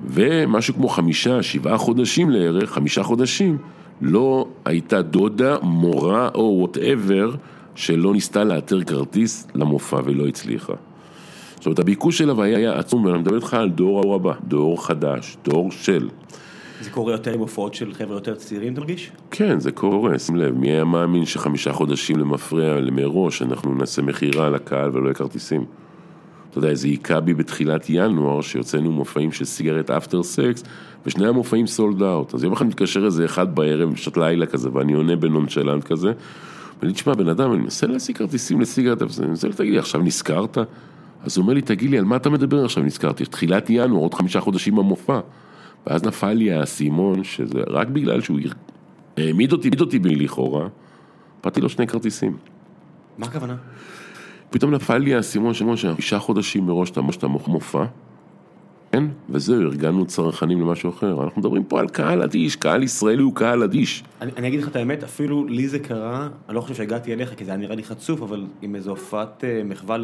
[0.06, 3.58] ומשהו כמו חמישה, שבעה חודשים לערך, חמישה חודשים,
[4.00, 7.30] לא הייתה דודה, מורה או וואטאבר
[7.74, 10.72] שלא ניסתה לאתר כרטיס למופע ולא הצליחה.
[11.56, 15.70] זאת אומרת, הביקוש אליו היה עצום, ואני מדבר איתך על דור הבא, דור חדש, דור
[15.70, 16.08] של.
[16.80, 19.10] זה קורה יותר עם הופעות של חבר'ה יותר צעירים, אתה מרגיש?
[19.30, 24.50] כן, זה קורה, שים לב, מי היה מאמין שחמישה חודשים למפרע, מראש, אנחנו נעשה מכירה
[24.50, 25.64] לקהל ולא יהיה כרטיסים.
[26.50, 30.64] אתה יודע, זה היכה בי בתחילת ינואר, שיוצאנו מופעים של Cigarettes After Sex,
[31.06, 32.34] ושני המופעים sold out.
[32.34, 36.12] אז יום אחד מתקשר איזה אחד בערב, בשעת לילה כזה, ואני עונה בנונשלנט כזה,
[36.82, 39.72] ואני, תשמע, בן אדם, אני מנסה להשיג כרטיסים ל Cigarettes After Sex, אני מנסה להגיד
[39.72, 40.58] לי, עכשיו נזכרת?
[41.24, 43.24] אז הוא אומר לי, תגיד לי, על מה אתה מדבר עכשיו נזכרתי?
[43.24, 45.20] תחילת ינואר, עוד חמישה חודשים במופע.
[45.86, 48.38] ואז נפל לי האסימון, שזה רק בגלל שהוא
[49.16, 50.68] העמיד אותי, העמיד אותי בי לכאורה,
[51.38, 52.36] נתתי לו שני כרטיסים.
[53.18, 53.56] מה הכוונה?
[54.50, 57.00] פתאום נפל לי האסימון שאומר שישה חודשים מראש אתה
[57.46, 57.84] מופע,
[58.92, 59.04] כן?
[59.30, 61.24] וזהו, ארגנו צרכנים למשהו אחר.
[61.24, 64.04] אנחנו מדברים פה על קהל אדיש, קהל ישראלי הוא קהל אדיש.
[64.20, 67.34] אני, אני אגיד לך את האמת, אפילו לי זה קרה, אני לא חושב שהגעתי אליך
[67.36, 69.96] כי זה היה נראה לי חצוף, אבל עם איזו הופעת אה, מחווה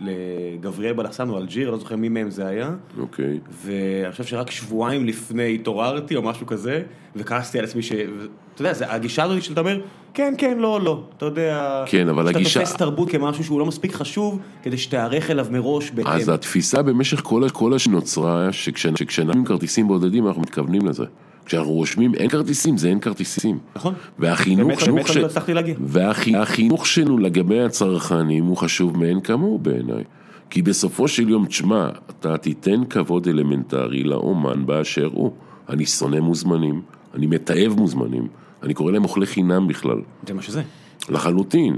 [0.00, 2.70] לגבריאל בלחסן או אלג'יר, לא זוכר מי מהם זה היה.
[2.98, 3.38] אוקיי.
[3.64, 6.82] ואני חושב שרק שבועיים לפני התעוררתי או משהו כזה,
[7.18, 7.92] וכעסתי על עצמי ש...
[7.92, 9.80] אתה יודע, זה, הגישה הזאת שאתה אומר,
[10.14, 12.50] כן, כן, לא, לא, אתה יודע, כן, אבל הגישה...
[12.50, 16.12] שאתה תופס תרבות כמשהו שהוא לא מספיק חשוב, כדי שתיערך אליו מראש בהתאם.
[16.12, 21.04] אז התפיסה במשך כל, כל השנוצרה, שכשנעים כרטיסים בודדים אנחנו מתכוונים לזה.
[21.46, 23.58] כשאנחנו רושמים אין כרטיסים, זה אין כרטיסים.
[23.76, 23.94] נכון.
[24.18, 25.16] והחינוך, באמת, באמת ש...
[25.16, 25.62] לא.
[25.80, 30.04] והחינוך שלנו לגבי הצרכנים הוא חשוב מאין כמוהו בעיניי.
[30.50, 35.32] כי בסופו של יום, תשמע, אתה תיתן כבוד אלמנטרי לאומן באשר הוא.
[35.68, 36.82] אני שונא מוזמנים,
[37.14, 38.26] אני מתעב מוזמנים,
[38.62, 40.00] אני קורא להם אוכלי חינם בכלל.
[40.26, 40.62] זה מה שזה.
[41.08, 41.76] לחלוטין.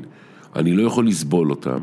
[0.56, 1.78] אני לא יכול לסבול אותם.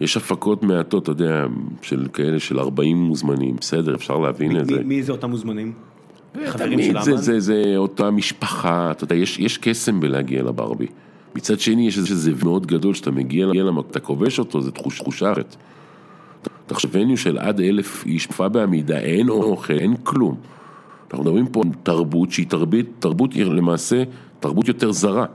[0.00, 1.46] יש הפקות מעטות, אתה יודע,
[1.82, 4.82] של כאלה של 40 מוזמנים, בסדר, אפשר להבין את זה.
[4.84, 5.72] מי, זה אותם מוזמנים?
[6.46, 7.22] חברים תמיד של זה, האמן?
[7.22, 10.86] זה, זה אותה משפחה, אתה יודע, יש, יש קסם בלהגיע לברבי.
[11.34, 15.00] מצד שני, יש איזה זאב מאוד גדול שאתה מגיע למקום, אתה כובש אותו, זה תחוש,
[15.00, 15.56] תחושה אחרת.
[16.66, 20.36] תחשב, וניו של עד אלף איש, מופע בעמידה, אין אוכל, אין כלום.
[21.10, 24.02] אנחנו מדברים פה על תרבות שהיא תרבות, תרבות היא למעשה
[24.40, 25.26] תרבות יותר זרה.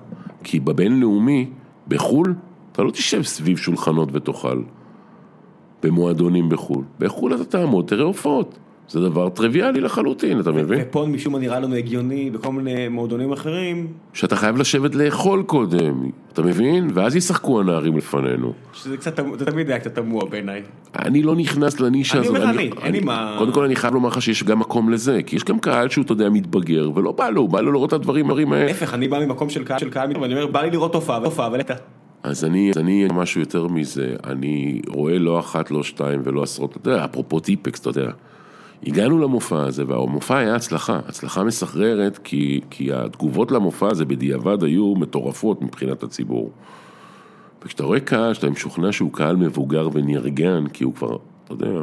[0.43, 1.49] כי בבינלאומי,
[1.87, 2.35] בחו"ל,
[2.71, 4.61] אתה לא תשב סביב שולחנות ותאכל.
[5.83, 6.83] במועדונים בחו"ל.
[6.99, 8.57] בחו"ל אתה תעמוד, תראה הופעות.
[8.89, 10.79] זה דבר טריוויאלי לחלוטין, אתה מבין?
[10.81, 16.09] ופה משום מה נראה לנו הגיוני בכל מיני מועדונים אחרים, שאתה חייב לשבת לאכול קודם,
[16.33, 16.87] אתה מבין?
[16.93, 18.53] ואז ישחקו הנערים לפנינו.
[18.73, 20.61] שזה קצת, זה תמיד היה קצת תמוה בעיניי.
[20.99, 22.37] אני לא נכנס לנישה אני הזאת.
[22.37, 25.19] אומר אני, אין לי מה- קודם כל אני חייב לומר לך שיש גם מקום לזה,
[25.25, 27.93] כי יש גם קהל שהוא, אתה יודע, מתבגר, ולא בא לו, בא לו לראות את
[27.93, 28.65] הדברים הדברים האלה.
[28.65, 31.49] להפך, אני בא ממקום של קהל, של קהל, ואני אומר, בא לי לראות הופעה, והופעה,
[31.51, 31.73] ולטה.
[32.23, 36.77] אז אני, אז אני משהו יותר מזה, אני רואה לא אחת, לא שתיים ולא עשרות,
[36.77, 38.11] אתה יודע, אפרופו טיפקס, אתה יודע.
[38.85, 44.93] הגענו למופע הזה, והמופע היה הצלחה, הצלחה מסחררת, כי, כי התגובות למופע הזה בדיעבד היו
[44.95, 46.51] מטורפות מבחינת הציבור.
[47.63, 51.81] וכשאתה רואה קהל, שאתה משוכנע שהוא קהל מבוגר ונרגן, כי הוא כבר, אתה יודע,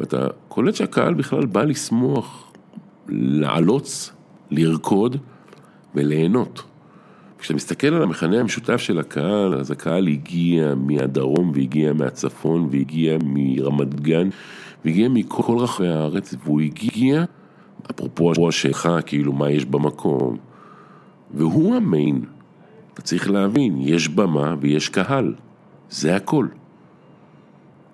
[0.00, 2.52] ואתה קולט שהקהל בכלל בא לשמוח,
[3.08, 4.12] לעלוץ,
[4.50, 5.16] לרקוד
[5.94, 6.62] וליהנות.
[7.38, 14.00] כשאתה מסתכל על המכנה המשותף של הקהל, אז הקהל הגיע מהדרום והגיע מהצפון והגיע מרמת
[14.00, 14.28] גן
[14.84, 17.24] והגיע מכל רחבי הארץ והוא הגיע,
[17.90, 20.36] אפרופו השאלך, כאילו מה יש במקום,
[21.34, 22.24] והוא המיין.
[22.94, 25.34] אתה צריך להבין, יש במה ויש קהל,
[25.90, 26.46] זה הכל.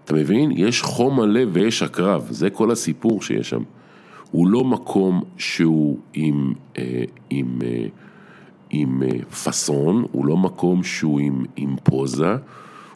[0.04, 0.50] אתה מבין?
[0.50, 3.62] יש חום הלב ויש הקרב, זה כל הסיפור שיש שם.
[4.30, 7.86] הוא לא מקום שהוא עם, אה, עם, אה,
[8.70, 12.36] עם אה, פאסון, הוא לא מקום שהוא עם, עם פוזה,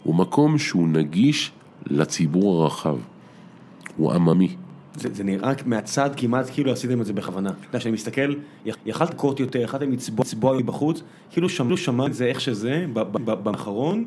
[0.03, 1.53] הוא מקום שהוא נגיש
[1.87, 2.97] לציבור הרחב.
[4.01, 4.49] הוא עממי.
[4.97, 7.51] זה, זה נראה מהצד כמעט כאילו עשיתם את זה בכוונה.
[7.51, 8.35] אתה יודע, כשאני מסתכל,
[8.67, 12.87] יכ- יכלת לקרות יותר, יכלתם לצבוע לצבוע מבחוץ, כאילו שמענו שמע את זה איך שזה,
[13.43, 14.05] באחרון,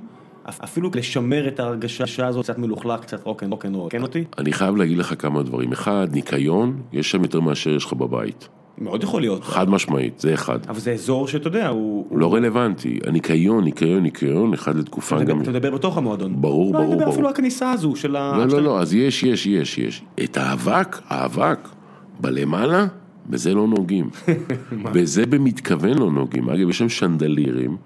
[0.50, 4.76] אפ- אפילו לשמר את ההרגשה הזו, קצת מלוכלך, קצת רוקן רוקן רוקן אותי, אני חייב
[4.76, 5.72] להגיד לך כמה דברים.
[5.72, 8.48] אחד, ניקיון, יש שם יותר מאשר יש לך בבית.
[8.78, 9.44] מאוד יכול להיות.
[9.44, 10.60] חד משמעית, זה אחד.
[10.70, 12.06] אבל זה אזור שאתה יודע, הוא...
[12.10, 13.00] הוא לא רלוונטי.
[13.08, 15.42] הניקיון, ניקיון, ניקיון, אחד לתקופה אתה גם...
[15.42, 16.42] אתה מדבר בתוך המועדון.
[16.42, 17.14] ברור, לא, אני ברור, מדבר ברור.
[17.14, 18.38] אפילו על הכניסה הזו של ה...
[18.38, 20.04] לא, לא, לא, אז יש, יש, יש, יש.
[20.24, 21.60] את האבק, האבק,
[22.20, 22.86] בלמעלה,
[23.30, 24.10] בזה לא נוגעים.
[24.94, 26.50] בזה במתכוון לא נוגעים.
[26.50, 27.78] אגב, יש שם שנדלירים,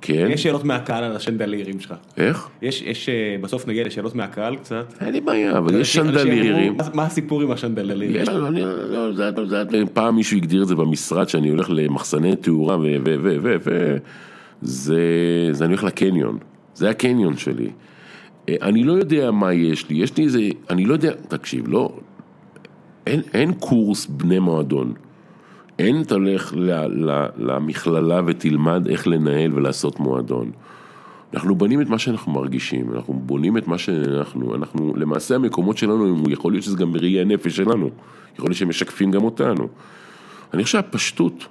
[0.00, 0.28] כן?
[0.30, 1.94] יש שאלות מהקהל על השנדלירים שלך.
[2.16, 2.48] איך?
[2.62, 4.94] יש, יש, אה, בסוף נגיע לשאלות מהקהל קצת.
[5.00, 6.76] אין לי בעיה, אבל יש שנדלירים.
[6.94, 8.10] "מה- הסיפור עם השנדלירים?
[8.14, 12.36] יש, אני, לא, זה, זה, זה, פעם מישהו הגדיר את זה במשרד שאני הולך למחסני
[12.36, 12.80] תאורה ו...
[12.82, 13.14] ו...
[13.22, 13.36] ו...
[13.42, 13.56] ו...
[13.66, 13.96] ו...
[14.62, 14.98] זה,
[15.52, 16.38] זה אני הולך לקניון,
[16.74, 17.70] זה הקניון שלי.
[18.48, 21.92] אה, אני לא יודע מה יש לי, יש לי איזה, אני לא יודע, תקשיב, לא,
[23.06, 24.92] אין, אין קורס בני מועדון.
[25.78, 30.50] אין תלך ל, ל, למכללה ותלמד איך לנהל ולעשות מועדון.
[31.34, 36.24] אנחנו בונים את מה שאנחנו מרגישים, אנחנו בונים את מה שאנחנו, אנחנו, למעשה המקומות שלנו,
[36.30, 37.90] יכול להיות שזה גם בראי הנפש שלנו,
[38.34, 39.68] יכול להיות שהם משקפים גם אותנו.
[40.54, 41.46] אני חושב שהפשטות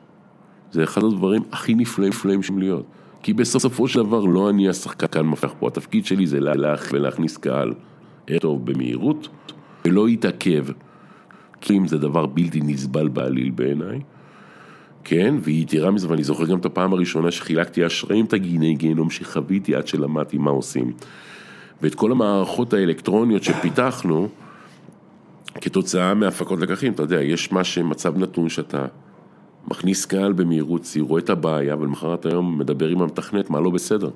[0.72, 2.86] זה אחד הדברים הכי נפלאים נפלאים שם להיות.
[3.24, 7.74] כי בסופו של דבר לא אני השחקן מפתח פה, התפקיד שלי זה להלך ולהכניס קהל
[8.42, 9.28] טוב במהירות
[9.86, 10.66] ולא יתעכב,
[11.62, 14.00] כי אם זה דבר בלתי נסבל בעליל בעיניי.
[15.04, 19.76] כן, ויתרה מזה, ואני זוכר גם את הפעם הראשונה שחילקתי אשריים את הגיני גיהנום שחוויתי
[19.76, 20.94] עד שלמדתי מה עושים.
[21.82, 24.28] ואת כל המערכות האלקטרוניות שפיתחנו,
[25.62, 28.86] כתוצאה מהפקות לקחים, אתה יודע, יש מה שמצב נתון שאתה
[29.68, 34.10] מכניס קהל במהירות שיא, רואה את הבעיה, ולמחרת היום מדבר עם המתכנת מה לא בסדר.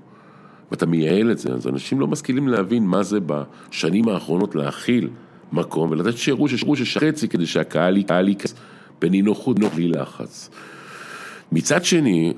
[0.71, 5.09] ואתה מייעל את זה, אז אנשים לא משכילים להבין מה זה בשנים האחרונות להכיל
[5.51, 8.55] מקום ולתת שירות של שירות של חצי כדי שהקהל ייכנס
[9.01, 10.49] בנינוחות, בלי לחץ.
[11.51, 12.33] מצד שני,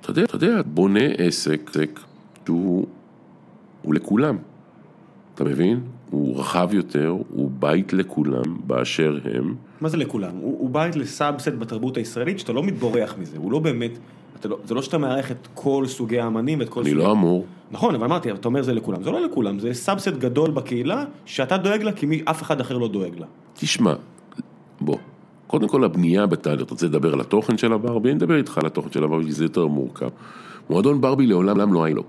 [0.00, 2.00] אתה יודע, אתה יודע, בונה עסק, עסק
[2.46, 2.86] שהוא
[3.82, 4.36] הוא לכולם,
[5.34, 5.80] אתה מבין?
[6.10, 9.54] הוא רחב יותר, הוא בית לכולם באשר הם.
[9.80, 10.30] מה זה לכולם?
[10.36, 13.90] הוא, הוא בית לסאבסט בתרבות הישראלית שאתה לא מתבורח מזה, הוא לא באמת,
[14.44, 17.02] לא, זה לא שאתה מארח את כל סוגי האמנים ואת כל סוגי...
[17.02, 17.46] לא אמור.
[17.70, 21.56] נכון, אבל אמרתי, אתה אומר זה לכולם, זה לא לכולם, זה subset גדול בקהילה שאתה
[21.56, 23.26] דואג לה כי מי, אף אחד אחר לא דואג לה.
[23.54, 23.94] תשמע,
[24.80, 24.98] בוא,
[25.46, 28.10] קודם כל הבנייה בתהליך, אתה רוצה לדבר על התוכן של הברבי?
[28.10, 30.08] אני אדבר איתך על התוכן של הברבי, זה יותר מורכב.
[30.70, 32.02] מועדון ברבי לעולם לא היה לו.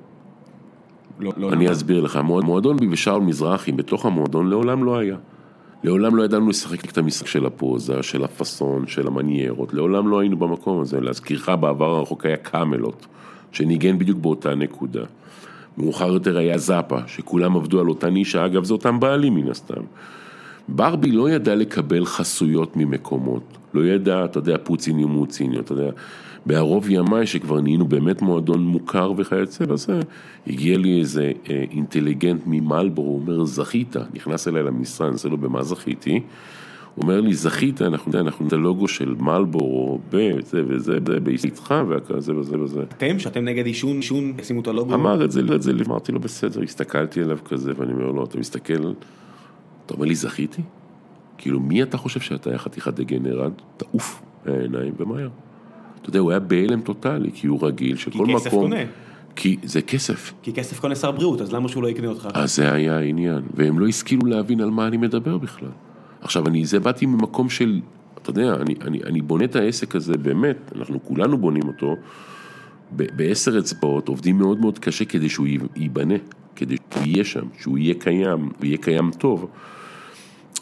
[1.19, 1.67] לא, לא אני נכון.
[1.75, 5.15] אסביר לך, מועד- מועדון ברבי ושאול מזרחי בתוך המועדון לעולם לא היה.
[5.83, 10.37] לעולם לא ידענו לשחק את המשחק של הפוזה, של הפאסון, של המניירות, לעולם לא היינו
[10.37, 11.01] במקום הזה.
[11.01, 13.05] להזכירך, בעבר הרחוק היה קאמלוט,
[13.51, 15.03] שניגן בדיוק באותה נקודה.
[15.77, 19.81] מאוחר יותר היה זאפה, שכולם עבדו על אותה נישה, אגב זה אותם בעלים מן הסתם.
[20.67, 25.91] ברבי לא ידע לקבל חסויות ממקומות, לא ידע, אתה יודע, פוציני ומוציני, אתה יודע,
[26.45, 29.99] בערוב ימיי שכבר נהיינו באמת מועדון מוכר וכיוצא בזה,
[30.47, 35.37] הגיע לי איזה אה, אינטליגנט ממלבורו, הוא אומר, זכית, נכנס אליי למשרד, אני עושה לו
[35.37, 36.21] במה זכיתי,
[36.95, 42.35] הוא אומר לי, זכית, אנחנו, אנחנו את הלוגו של מלבורו, בזה וזה, זה, באיתך וכזה
[42.35, 42.83] וזה וזה.
[42.97, 44.93] אתם, שאתם נגד עישון, עישון, שימו את הלוגו.
[44.93, 48.39] אמר את זה, את זה, אמרתי לו בסדר, הסתכלתי עליו כזה, ואני אומר לו, אתה
[48.39, 48.93] מסתכל,
[49.85, 50.61] אתה אומר לי, זכיתי?
[51.37, 53.61] כאילו, מי אתה חושב שאתה היה חתיכת דגנרט?
[53.77, 55.29] תעוף מהעיניים ומהר.
[56.01, 58.35] אתה יודע, הוא היה בהלם טוטאלי, כי הוא רגיל שכל מקום...
[58.35, 58.83] כסף קונה.
[59.35, 60.33] כי זה כסף.
[60.41, 62.27] כי כסף קונה שר בריאות, אז למה שהוא לא יקנה אותך?
[62.33, 65.69] אז זה היה העניין, והם לא השכילו להבין על מה אני מדבר בכלל.
[66.21, 67.81] עכשיו, אני, זה באתי ממקום של,
[68.21, 71.95] אתה יודע, אני, אני, אני בונה את העסק הזה באמת, אנחנו כולנו בונים אותו,
[72.95, 76.15] ב- בעשר אצבעות, עובדים מאוד מאוד קשה כדי שהוא ייבנה,
[76.55, 79.47] כדי שהוא יהיה שם, שהוא יהיה קיים, ויהיה קיים טוב,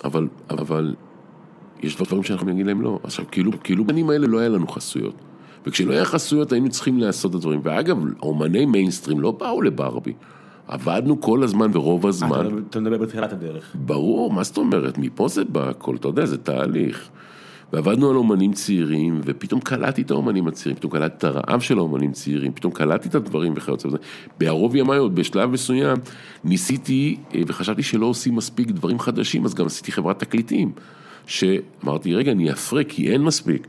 [0.04, 0.96] אבל, אבל
[1.84, 3.00] יש דברים שאנחנו נגיד להם לא.
[3.04, 5.14] עכשיו, כאילו, כאילו בנים האלה לא היה לנו חסויות.
[5.66, 7.60] וכשלא היה חסויות היינו צריכים לעשות את הדברים.
[7.64, 10.14] ואגב, אומני מיינסטרים לא באו לברבי.
[10.68, 12.46] עבדנו כל הזמן ורוב אה, הזמן.
[12.46, 13.76] מדבר- אתה מדבר בתחילת הדרך.
[13.76, 14.98] ברור, מה זאת אומרת?
[14.98, 17.10] מפה זה בא הכל, אתה יודע, זה תהליך.
[17.74, 22.12] ועבדנו על אומנים צעירים, ופתאום קלטתי את האומנים הצעירים, פתאום קלטתי את הרעב של האומנים
[22.12, 23.98] צעירים, פתאום קלטתי את הדברים וכיוצא בזה.
[24.40, 25.98] בערוב ימיי עוד בשלב מסוים
[26.44, 30.72] ניסיתי, אה, וחשבתי שלא עושים מספיק דברים חדשים, אז גם עשיתי חברת תקליטים.
[31.26, 33.68] שאמרתי, רגע, אני אפרה, כי אין מספיק.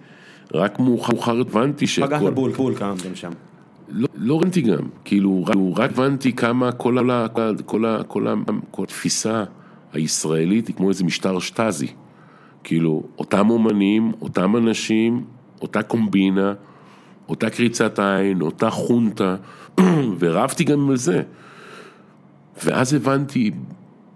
[0.54, 2.30] רק מאוחר הבנתי פגעת שכל...
[2.30, 3.30] בול, בול קמתם שם.
[3.88, 6.98] לא, לא הבנתי גם, כאילו, רק, רק הבנתי כמה כל,
[7.32, 8.34] כל, כל, כל, ה,
[8.70, 9.44] כל התפיסה
[9.92, 11.88] הישראלית היא כמו איזה משטר שטאזי.
[12.64, 15.24] כאילו, אותם אומנים, אותם אנשים,
[15.62, 16.54] אותה קומבינה,
[17.28, 19.36] אותה קריצת עין, אותה חונטה,
[20.20, 21.22] ורבתי גם על זה.
[22.64, 23.50] ואז הבנתי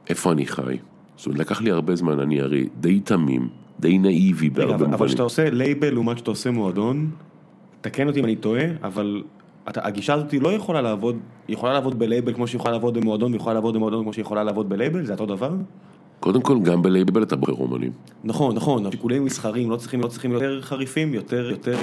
[0.08, 0.76] איפה אני חי.
[1.16, 3.48] זאת אומרת, לקח לי הרבה זמן, אני הרי די תמים,
[3.80, 5.08] די נאיבי בהרבה אבל אבל מובנים.
[5.08, 7.10] כשאתה עושה לייבל לעומת שאתה עושה מועדון,
[7.80, 9.22] תקן אותי אם אני טועה, אבל
[9.68, 11.16] אתה, הגישה הזאת לא יכולה לעבוד,
[11.48, 14.22] היא יכולה לעבוד בלייבל כמו שהיא יכולה לעבוד במועדון, והיא יכולה לעבוד במועדון כמו שהיא
[14.22, 15.50] יכולה לעבוד בלייבל, זה אותו דבר?
[16.20, 17.92] קודם כל, גם בלייבל אתה בוחר אומנים.
[18.24, 21.76] נכון, נכון, השיקולים מסחריים לא צריכים, לא צריכים יותר חריפים, יותר, יותר...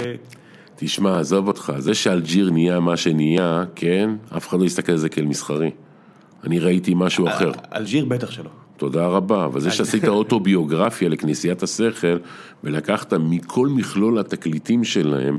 [0.76, 5.10] תשמע, עזוב אותך, זה שאלג'יר נהיה מה שנהיה, כן, אף אחד לא יסתכל על זה
[5.10, 5.72] כאל מסחרי.
[6.44, 7.52] אני ראיתי משהו אחר.
[7.76, 8.50] אלג'יר בטח שלא.
[8.78, 12.18] תודה רבה, אבל זה שעשית אוטוביוגרפיה לכנסיית השכל,
[12.64, 15.38] ולקחת מכל מכלול התקליטים שלהם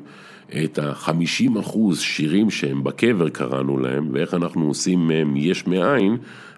[0.65, 6.17] את ה-50 אחוז שירים שהם בקבר קראנו להם, ואיך אנחנו עושים מהם יש מאין,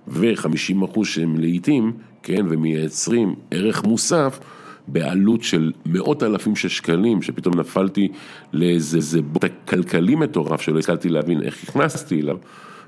[0.09, 4.41] ו-50 אחוז שהם לעיתים, כן, ומייצרים ערך מוסף.
[4.89, 8.09] בעלות של מאות אלפים של שקלים, שפתאום נפלתי
[8.53, 12.37] לאיזה איזה בוט כלכלי מטורף שלא השכלתי להבין איך הכנסתי אליו,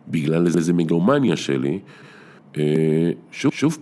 [0.09, 1.79] בגלל איזה מגלומניה שלי.
[2.59, 3.79] אה, שוב, שוב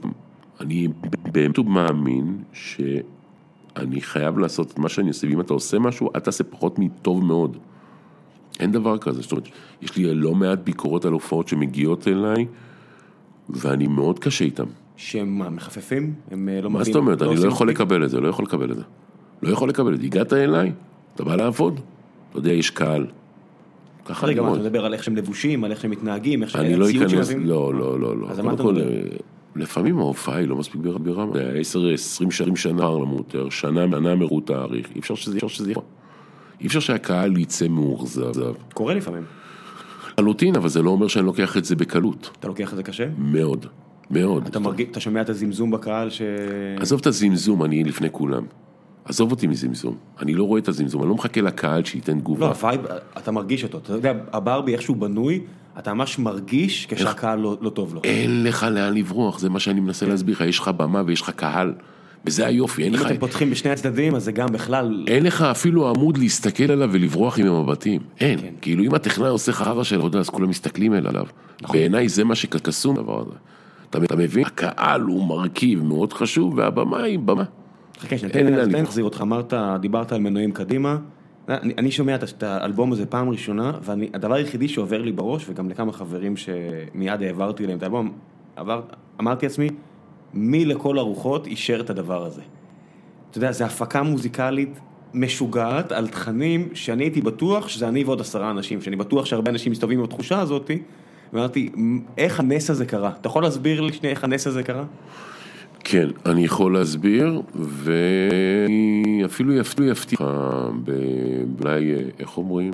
[0.61, 0.89] אני
[1.33, 6.45] באמת מאמין שאני חייב לעשות את מה שאני עושה, ואם אתה עושה משהו, אל תעשה
[6.45, 7.57] פחות מטוב מאוד.
[8.61, 9.49] אין דבר כזה, זאת אומרת,
[9.83, 12.47] יש לי לא מעט ביקורות על הופעות שמגיעות אליי,
[13.49, 14.67] ואני מאוד קשה איתם.
[14.99, 16.15] שהם מה, מחפפים?
[16.31, 17.23] הם אה, לא מה מביאים- זאת אומרת?
[17.23, 17.69] אני לא יכול?
[17.71, 18.83] לקבל את זה, לא יכול לקבל את זה.
[19.43, 20.07] לא יכול לקבל את זה.
[20.07, 20.73] הגעת אליי,
[21.15, 21.81] אתה בא לעבוד,
[22.31, 23.07] אתה יודע, יש קהל.
[24.05, 24.53] ככה רגע, מה.
[24.53, 27.31] אתה מדבר על איך שהם לבושים, על איך שהם מתנהגים, איך אני לא הציוד אכנס?
[27.39, 28.31] לא, לא, לא, לא.
[28.31, 28.89] אז מה אתה מדבר?
[28.89, 29.01] אה,
[29.57, 31.33] לפעמים ההופעה היא לא מספיק בר- ברמה.
[31.33, 34.89] זה היה 10, 20 שנים שנה למותר, שנה, שנה מרות תאריך.
[34.95, 35.81] אי אפשר שזה, אי אפשר שזה יהיה.
[36.61, 38.33] אי אפשר שהקהל יצא מאוכזב.
[38.75, 39.23] קורה לפעמים.
[40.13, 42.31] לחלוטין, אבל זה לא אומר שאני לוקח את זה בקלות.
[42.41, 43.07] אתה לוקח את זה קשה?
[43.19, 43.67] מאוד.
[44.11, 44.47] מאוד.
[44.47, 46.23] אתה מרגיש, אתה שומע את הזמזום בקהל ש...
[46.81, 48.43] עזוב את הזמזום, אני לפני כולם.
[49.05, 52.47] עזוב אותי מזמזום, אני לא רואה את הזמזום, אני לא מחכה לקהל שייתן תגובה.
[52.47, 52.81] לא, ה vibe,
[53.19, 53.79] אתה מרגיש אותו.
[53.79, 55.41] אתה יודע, הברבי, איך שהוא בנוי,
[55.79, 58.01] אתה ממש מרגיש כשהקהל לא, לא טוב לו.
[58.05, 61.31] אין לך לאן לברוח, זה מה שאני מנסה להסביר לך, יש לך במה ויש לך
[61.31, 61.75] קהל.
[62.25, 65.05] וזה היופי, אין אם לך, אתם פותחים בשני הצדדים, אז זה גם בכלל...
[65.09, 68.01] אין לך אפילו עמוד להסתכל עליו ולברוח עם המבטים.
[68.21, 68.41] אין.
[68.41, 68.55] כן.
[68.61, 71.27] כאילו אם הטכנאי עושה חרא של עבודה, אז כולם מסתכלים אליו.
[71.63, 71.77] נכון.
[71.77, 73.35] בעיניי זה מה שקסום בדבר הזה.
[73.91, 74.45] אתה, אתה מבין?
[74.47, 77.45] הקהל הוא מרכיב מאוד חשוב, והבמה היא במה.
[77.99, 78.67] חכה, שנייה, תן לי.
[78.73, 80.99] להחזיר אותך, אמרת, דיברת על מנועים קדימה.
[81.49, 85.93] אני, אני שומע את האלבום הזה פעם ראשונה, והדבר היחידי שעובר לי בראש, וגם לכמה
[85.93, 88.13] חברים שמיד העברתי להם את האלבום,
[88.57, 88.83] עבר,
[89.21, 89.69] אמרתי לעצמי,
[90.35, 92.43] מי לכל הרוחות אישר את הדבר הזה?
[93.31, 94.81] אתה יודע, זו הפקה מוזיקלית
[95.15, 99.73] משוגעת על תכנים שאני הייתי בטוח שזה אני ועוד עשרה אנשים, שאני בטוח שהרבה אנשים
[99.73, 100.71] מסתובבים עם התחושה הזאת,
[101.33, 101.71] ואמרתי,
[102.19, 103.13] איך הנס הזה קרה?
[103.21, 104.85] אתה יכול להסביר לי שנייה איך הנס הזה קרה?
[105.85, 110.19] כן, אני יכול להסביר, ואני אפילו אפילו יפתיע
[110.85, 112.71] ב- אולי, איך אומרים,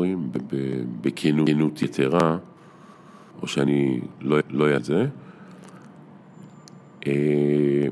[1.00, 2.38] בכנות כנות יתרה,
[3.42, 5.06] או שאני לא לא אהיה על זה.
[7.06, 7.86] אה,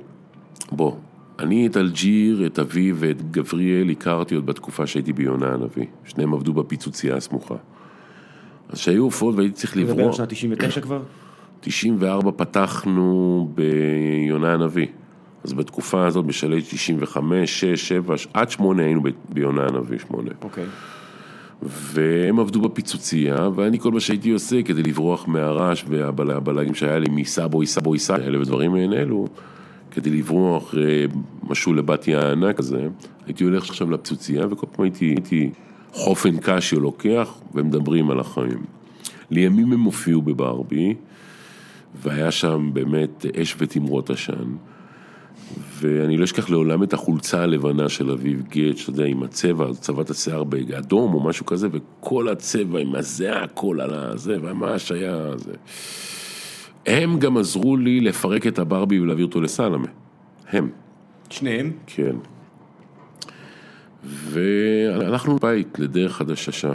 [0.72, 0.92] בוא,
[1.38, 5.86] אני את אלג'יר, את אביב ואת גבריאל הכרתי עוד בתקופה שהייתי ביונה הנביא.
[6.04, 7.54] שניהם עבדו בפיצוצייה הסמוכה.
[8.72, 10.12] אז שהיו הופעות והייתי צריך אתה מדבר על.
[10.12, 11.02] שנת 99 כבר?
[11.60, 14.86] 94 פתחנו ביונה הנביא.
[15.44, 20.30] אז בתקופה הזאת, בשלהי 95, 6, 7, עד 8 היינו ביונה הנביא, 8.
[20.42, 20.64] אוקיי.
[21.62, 27.66] והם עבדו בפיצוצייה, ואני כל מה שהייתי עושה כדי לברוח מהרעש והבלגים שהיה לי מסבוי,
[27.66, 29.26] סבוי, סבוי, אלה ודברים מעין אלו,
[29.90, 31.04] כדי לברוח אה,
[31.42, 32.88] משהו לבת יענה כזה,
[33.26, 35.50] הייתי הולך עכשיו לפיצוצייה, וכל פעם הייתי, הייתי
[35.92, 38.62] חופן קשיו לוקח, ומדברים על החיים.
[39.30, 40.94] לימים הם הופיעו בברבי,
[42.02, 44.54] והיה שם באמת אש ותמרות עשן.
[45.78, 50.10] ואני לא אשכח לעולם את החולצה הלבנה של אביב גט, שאתה יודע, עם הצבע, צבעת
[50.10, 55.52] השיער באדום או משהו כזה, וכל הצבע עם הזה, הכל על הזה, ממש היה זה.
[56.86, 59.88] הם גם עזרו לי לפרק את הברבי ולהעביר אותו לסלמה.
[60.48, 60.70] הם,
[61.30, 61.72] שניהם?
[61.86, 62.16] כן.
[64.04, 66.72] והלכנו בית לדרך חדשה.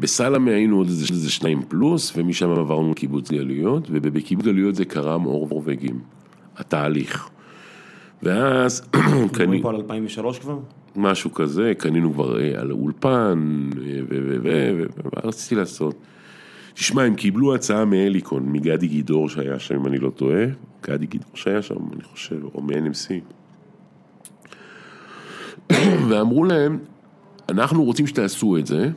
[0.00, 5.52] בסלמה היינו עוד איזה, שניים פלוס, ומשם עברנו לקיבוץ גלויות, ובקיבוץ גלויות זה קרם עור
[5.52, 6.00] ורגים.
[6.56, 7.28] התהליך.
[8.22, 10.58] ואז מדברים קנינו, פה על 2003 כבר?
[10.96, 15.94] משהו כזה, קנינו כבר אה, על האולפן, ו- ו- ו- ו- ו- ורציתי לעשות.
[16.74, 20.44] תשמע, הם קיבלו הצעה מאליקון, מגדי גידור שהיה שם, אם אני לא טועה,
[20.82, 23.37] גדי גידור שהיה שם, אני חושב, או מ-NMC.
[26.08, 26.78] ואמרו להם,
[27.48, 28.90] אנחנו רוצים שתעשו את זה,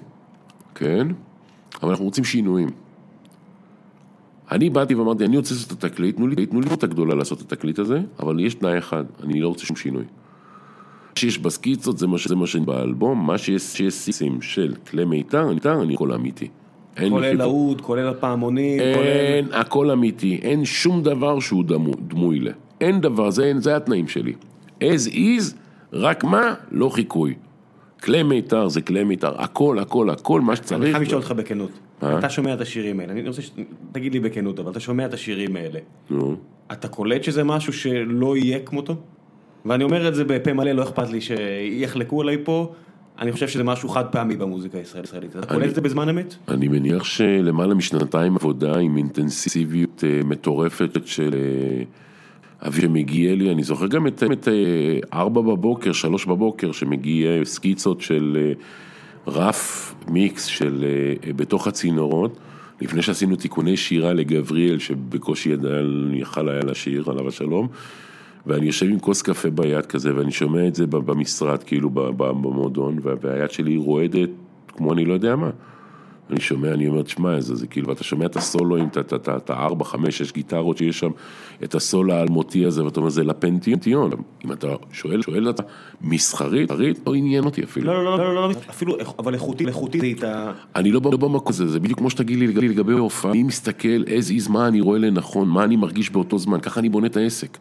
[0.75, 1.07] כן,
[1.83, 2.69] אבל אנחנו רוצים שינויים.
[4.51, 7.41] אני באתי ואמרתי, אני רוצה לעשות את התקליט, תנו לי, תנו לי את הגדולה לעשות
[7.41, 10.03] את התקליט הזה, אבל יש תנאי אחד, אני לא רוצה שום שינוי.
[11.15, 15.47] שיש בסקיצות זה מה, ש- זה מה שבאלבום, מה שיש שיש סיסים של כלי מיתר,
[15.47, 16.47] מיתר, אני הכל אמיתי.
[17.09, 17.33] כולל.
[17.37, 19.05] להוד, כולל הפעמונים, כולל...
[19.07, 22.47] אין, הכל אמיתי, אין שום דבר שהוא דמו, דמוי ל.
[22.81, 24.33] אין דבר, זה, זה התנאים שלי.
[24.83, 25.55] as is,
[25.93, 26.53] רק מה?
[26.71, 27.35] לא חיקוי.
[28.03, 30.91] כלי מיתר זה כלי מיתר, הכל, הכל, הכל, מה אני שצריך.
[30.91, 31.69] חייב לשאול אותך בכנות.
[32.03, 32.19] אה?
[32.19, 35.55] אתה שומע את השירים האלה, אני רוצה שתגיד לי בכנות, אבל אתה שומע את השירים
[35.55, 35.79] האלה.
[36.09, 36.35] נו.
[36.71, 38.95] אתה קולט שזה משהו שלא יהיה כמותו?
[39.65, 42.73] ואני אומר את זה בפה מלא, לא אכפת לי שיחלקו עליי פה.
[43.19, 45.35] אני חושב שזה משהו חד פעמי במוזיקה הישראלית.
[45.35, 46.35] אתה קולט את זה בזמן אמת?
[46.47, 51.83] אני מניח שלמעלה משנתיים עבודה עם אינטנסיביות אה, מטורפת של אה,
[52.67, 54.53] אבי שמגיע לי, אני זוכר גם את, את אה,
[55.19, 58.53] ארבע בבוקר, שלוש בבוקר, שמגיע סקיצות של אה,
[59.27, 62.37] רף מיקס של אה, אה, בתוך הצינורות,
[62.81, 65.69] לפני שעשינו תיקוני שירה לגבריאל, שבקושי ידע,
[66.13, 67.67] יכל היה לשיר, עליו השלום.
[68.45, 73.13] ואני יושב עם כוס קפה ביד כזה, ואני שומע את זה במשרד, כאילו במועדון, וה-
[73.21, 74.29] והיד שלי רועדת
[74.67, 75.49] כמו אני לא יודע מה.
[76.31, 80.17] אני שומע, אני אומר, תשמע, זה, זה כאילו, ואתה שומע את הסולואים, את- הארבע, חמש,
[80.17, 81.09] שש גיטרות שיש שם,
[81.63, 84.11] את הסולו האלמותי הזה, ואתה אומר, זה לפנטיון.
[84.45, 85.63] אם אתה שואל, שואל אתה,
[86.01, 86.71] מסחרית,
[87.07, 87.87] לא עניין אותי אפילו.
[87.93, 90.51] לא, לא, לא, לא, לא, אפילו, אבל איכותי, איכותי זה איתה...
[90.75, 94.03] אני לא לא במקום הזה, זה בדיוק כמו שתגיד לי לגבי- לגבי הופעה, אני מסתכל
[94.05, 97.17] as is מה אני רואה לנכון, מה אני מרגיש באותו זמן, ככה אני בונה את
[97.17, 97.57] העסק.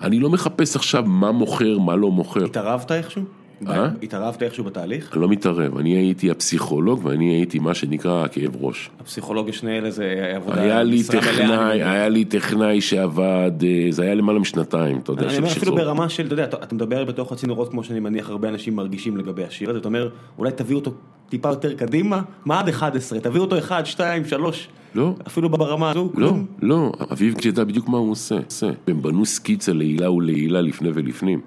[0.00, 2.44] אני לא מחפש עכשיו מה מוכר, מה לא מוכר.
[2.44, 3.22] התערבת איכשהו?
[3.68, 3.88] אה?
[4.02, 5.16] התערבת איכשהו בתהליך?
[5.16, 8.90] לא מתערב, אני הייתי הפסיכולוג ואני הייתי מה שנקרא הכאב ראש.
[9.00, 10.60] הפסיכולוגיה שני אלה זה עבודה...
[10.60, 11.82] היה לי טכנאי.
[11.82, 15.74] היה לי טכנאי שעבד, אה, זה היה למעלה משנתיים, אתה יודע, אני אומר אפילו.
[15.74, 19.16] ברמה של, אתה יודע, אתה אתה מדבר בתוך הצינורות כמו שאני מניח הרבה אנשים מרגישים
[19.16, 20.94] לגבי השיר הזה, אתה אומר, אולי תביא אותו
[21.28, 23.20] טיפה יותר קדימה, מה עד 11?
[23.20, 25.14] תביאו אותו 1, 2, 3, לא.
[25.26, 26.32] אפילו ברמה הזו, לא.
[26.62, 28.10] לא, אביב ידע בדיוק מה הוא.
[28.10, 28.36] עושה.
[28.86, 31.40] הם בנו סקיצה לעילה ולעילה לפני ולפנים.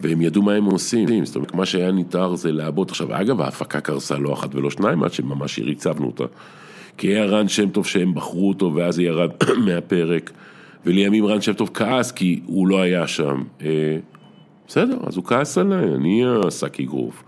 [0.00, 2.90] והם ידעו מה הם עושים, זאת אומרת, מה שהיה ניתר זה לעבוד.
[2.90, 6.24] עכשיו, אגב, ההפקה קרסה לא אחת ולא שניים, עד שממש הריצבנו אותה.
[6.98, 9.30] כי היה רן שם טוב שהם בחרו אותו, ואז זה ירד
[9.66, 10.30] מהפרק.
[10.86, 13.42] ולימים רן שם טוב כעס, כי הוא לא היה שם.
[13.62, 13.96] אה,
[14.68, 17.22] בסדר, אז הוא כעס עליי, אני השק אגרוף.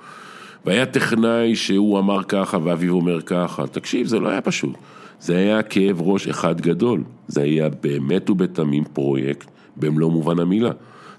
[0.64, 4.74] והיה טכנאי שהוא אמר ככה ואביב אומר ככה, תקשיב, זה לא היה פשוט.
[5.20, 7.02] זה היה כאב ראש אחד גדול.
[7.28, 10.70] זה היה באמת ובתמים פרויקט במלוא מובן המילה.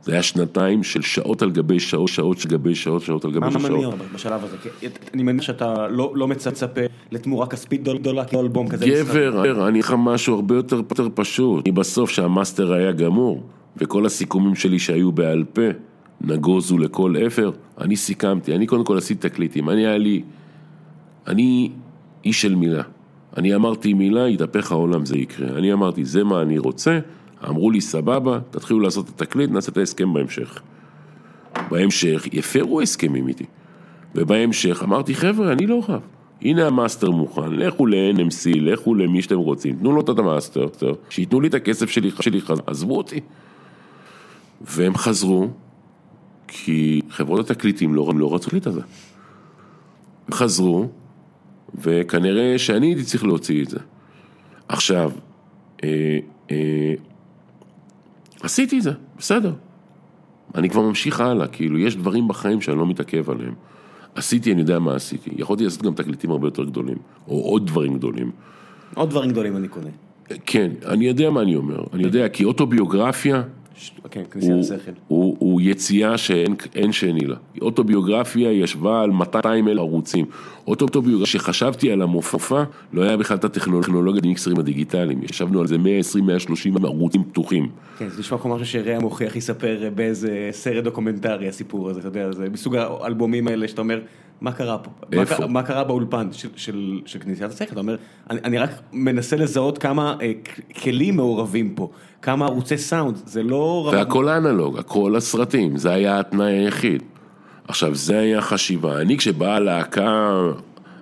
[0.07, 3.39] זה היה שנתיים של שעות על גבי שעות, שעות על גבי שעות, שעות על גבי
[3.39, 3.71] מה שעות.
[3.71, 4.57] מניע בשלב הזה?
[5.13, 6.81] אני מניח שאתה לא לא מצפה
[7.11, 8.85] לתמורה כספית גדול- גדולה, כל אלבום כזה...
[8.87, 11.65] גבר, אני אגיד לך משהו הרבה יותר, יותר פשוט.
[11.65, 13.43] אני בסוף שהמאסטר היה גמור,
[13.77, 15.61] וכל הסיכומים שלי שהיו בעל פה,
[16.21, 17.51] נגוזו לכל עבר,
[17.81, 20.21] אני סיכמתי, אני קודם כל עשיתי תקליטים, אני היה לי,
[21.27, 21.71] אני
[22.25, 22.83] איש של מילה.
[23.37, 25.57] אני אמרתי מילה, יתהפך העולם, זה יקרה.
[25.57, 26.99] אני אמרתי, זה מה אני רוצה,
[27.49, 30.61] אמרו לי, סבבה, תתחילו לעשות את התקליט, נעשה את ההסכם בהמשך.
[31.69, 33.45] בהמשך, יפרו הסכמים איתי.
[34.15, 36.01] ובהמשך אמרתי, חבר'ה, אני לא רב.
[36.41, 40.67] הנה המאסטר מוכן, לכו ל-NMC, לכו למי שאתם רוצים, תנו לו את המאסטר,
[41.09, 43.19] שייתנו לי את הכסף שלי, שלי עזבו אותי.
[44.61, 45.47] והם חזרו,
[46.47, 48.81] כי חברות התקליטים לא, לא רצו לי את זה.
[50.31, 50.87] חזרו,
[51.75, 53.79] וכנראה שאני הייתי צריך להוציא את זה.
[54.67, 55.11] עכשיו,
[55.83, 56.19] אה,
[56.51, 56.93] אה,
[58.41, 59.53] עשיתי את זה, בסדר.
[60.55, 63.53] אני כבר ממשיך הלאה, כאילו, יש דברים בחיים שאני לא מתעכב עליהם.
[64.15, 65.29] עשיתי, אני יודע מה עשיתי.
[65.35, 68.31] יכולתי לעשות גם תקליטים הרבה יותר גדולים, או עוד דברים גדולים.
[68.95, 69.89] עוד דברים גדולים אני קונה.
[70.45, 71.83] כן, אני יודע מה אני אומר.
[71.93, 73.43] אני יודע, כי אוטוביוגרפיה
[74.11, 74.91] כן, כניסה הוא, לשכל.
[75.07, 77.35] הוא, הוא יציאה שאין אין שני לה.
[77.61, 80.25] אוטוביוגרפיה ישבה על 200 אלף ערוצים.
[80.67, 82.63] אוטוביוגרפיה, כשחשבתי על המופע,
[82.93, 85.23] לא היה בכלל את הטכנולוגיה המיקסרים הדיגיטליים.
[85.23, 87.69] ישבנו על זה 120-130 ערוצים פתוחים.
[87.97, 92.31] כן, זה נשמע כמו משהו שראם מוכיח יספר באיזה סרט דוקומנטרי הסיפור הזה, אתה יודע,
[92.31, 93.99] זה מסוג האלבומים האלה שאתה אומר,
[94.41, 94.91] מה קרה פה?
[95.15, 97.71] מה מה קרה באולפן של- של של כניסת השכל?
[97.71, 97.95] אתה אומר,
[98.29, 100.31] אני אני רק מנסה לזהות כמה אה,
[100.83, 101.89] כלים מעורבים פה,
[102.21, 103.83] כמה ערוצי סאונד, זה לא...
[103.87, 107.03] רמת- והכל אנלוג, הכל סרטים, זה היה התנאי היחיד.
[107.67, 109.01] עכשיו, זה היה חשיבה.
[109.01, 110.31] אני, כשבאה להקה,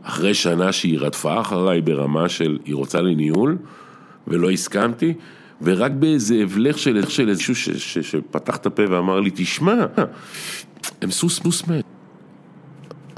[0.04, 3.58] אחרי שנה שהיא רדפה אחריי ברמה של היא רוצה לי ניהול,
[4.28, 5.14] ולא הסכמתי,
[5.62, 9.86] ורק באיזה הבלך של, של איזשהו ש, ש, שפתח את הפה ואמר לי, תשמע,
[11.02, 11.86] הם סוס סוס מת.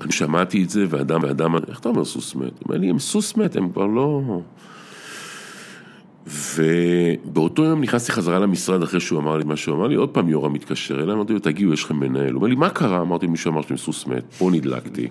[0.02, 2.42] אני שמעתי את זה, ואדם, ואדם, איך אתה אומר סוס מת?
[2.42, 4.22] הוא אומר לי, הם סוס מת, הם כבר לא...
[6.56, 10.30] ובאותו יום נכנסתי חזרה למשרד אחרי שהוא אמר לי מה שהוא אמר לי, עוד פעם
[10.30, 12.30] יורם מתקשר אליי, אמרתי לו, תגיעו, יש לכם מנהל.
[12.30, 13.02] הוא אומר לי, מה קרה?
[13.02, 15.08] אמרתי, מישהו אמר שאתם סוס מת, פה נדלקתי.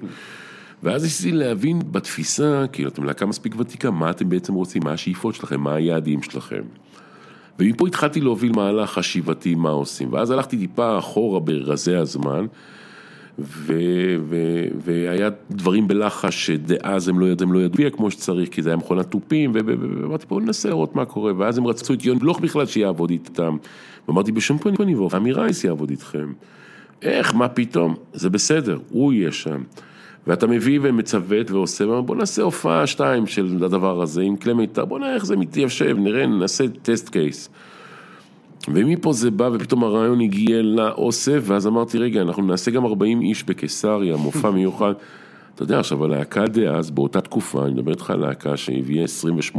[0.82, 5.34] ואז ניסיתי להבין בתפיסה, כאילו, אתם להקה מספיק ותיקה, מה אתם בעצם רוצים, מה השאיפות
[5.34, 6.62] שלכם, מה היעדים שלכם.
[7.58, 10.12] ומפה התחלתי להוביל מהלך חשיבתי, מה עושים.
[10.12, 12.46] ואז הלכתי טיפה אחורה ברזי הזמן,
[13.38, 13.74] ו,
[14.28, 14.36] ו,
[14.84, 19.06] והיה דברים בלחש שדאז הם לא, הם לא ידעו כמו שצריך, כי זה היה מכונת
[19.06, 23.10] תופים, ואמרתי בואו ננסה לראות מה קורה, ואז הם רצו את יון בלוך בכלל שיעבוד
[23.10, 23.56] איתם,
[24.08, 26.32] ואמרתי בשום פנים ואופן, עמי רייס יעבוד איתכם.
[27.02, 27.94] איך, מה פתאום?
[28.12, 29.62] זה בסדר, הוא יהיה שם.
[30.26, 34.98] ואתה מביא ומצוות ועושה, בוא נעשה הופעה שתיים של הדבר הזה עם כלי מיתר, בוא
[34.98, 37.48] נראה איך זה מתיישב, נראה, נעשה טסט קייס.
[38.74, 43.44] ומפה זה בא, ופתאום הרעיון הגיע לאוסף, ואז אמרתי, רגע, אנחנו נעשה גם 40 איש
[43.44, 44.92] בקיסריה, מופע מיוחד.
[45.54, 49.04] אתה יודע, עכשיו הלהקה דאז, באותה תקופה, אני מדבר איתך על להקה שהביאה
[49.54, 49.58] 28-30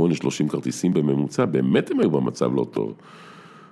[0.50, 2.94] כרטיסים בממוצע, באמת הם היו במצב לא טוב.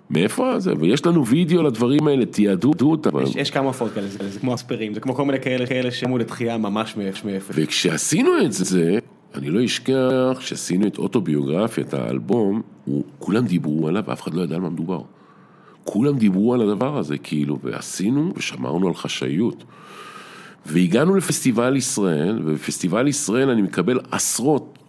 [0.09, 0.73] מאיפה זה?
[0.79, 3.09] ויש לנו וידאו לדברים האלה, תיעדו אותם.
[3.23, 5.91] יש- יש כמה הופעות כאלה, זה זה כמו אספרים, זה כמו כל מיני כאלה כאלה
[5.91, 7.51] שאמרו לתחייה ממש מאפס.
[7.53, 8.97] וכשעשינו את זה,
[9.35, 14.41] אני לא אשכח, כשעשינו את אוטוביוגרפיה, את האלבום, הוא, כולם דיברו עליו ואף אחד לא
[14.41, 15.01] ידע על מה מדובר.
[15.85, 19.63] כולם דיברו על הדבר הזה, כאילו, ועשינו ושמרנו על חשאיות.
[20.65, 24.79] והגענו לפסטיבל ישראל, ובפסטיבל ישראל אני מקבל עשרות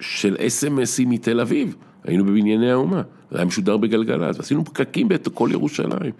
[0.00, 1.76] של אס.אם.אסים מתל אביב.
[2.04, 6.12] היינו בבנייני האומה, זה היה משודר בגלגלצ, ועשינו פקקים בכל ירושלים.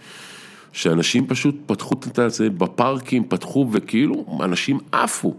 [0.72, 5.34] שאנשים פשוט פתחו את זה בפארקים, פתחו וכאילו אנשים עפו.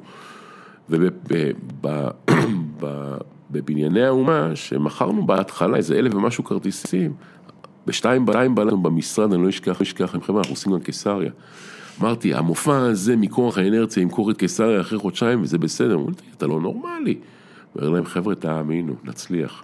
[3.50, 7.14] ובבנייני האומה, שמכרנו בהתחלה איזה אלף ומשהו כרטיסים,
[7.88, 11.32] בשתיים בלילה בלילה במשרד, אני לא אשכח, לא אשכח, חבר'ה, אנחנו עושים גם קיסריה.
[12.02, 15.94] אמרתי, המופע הזה מכוח האנרציה ימכור את קיסריה אחרי חודשיים וזה בסדר.
[15.96, 17.18] אמרו לי, אתה לא נורמלי.
[17.76, 19.64] אומר להם, חבר'ה, תאמינו, נצליח.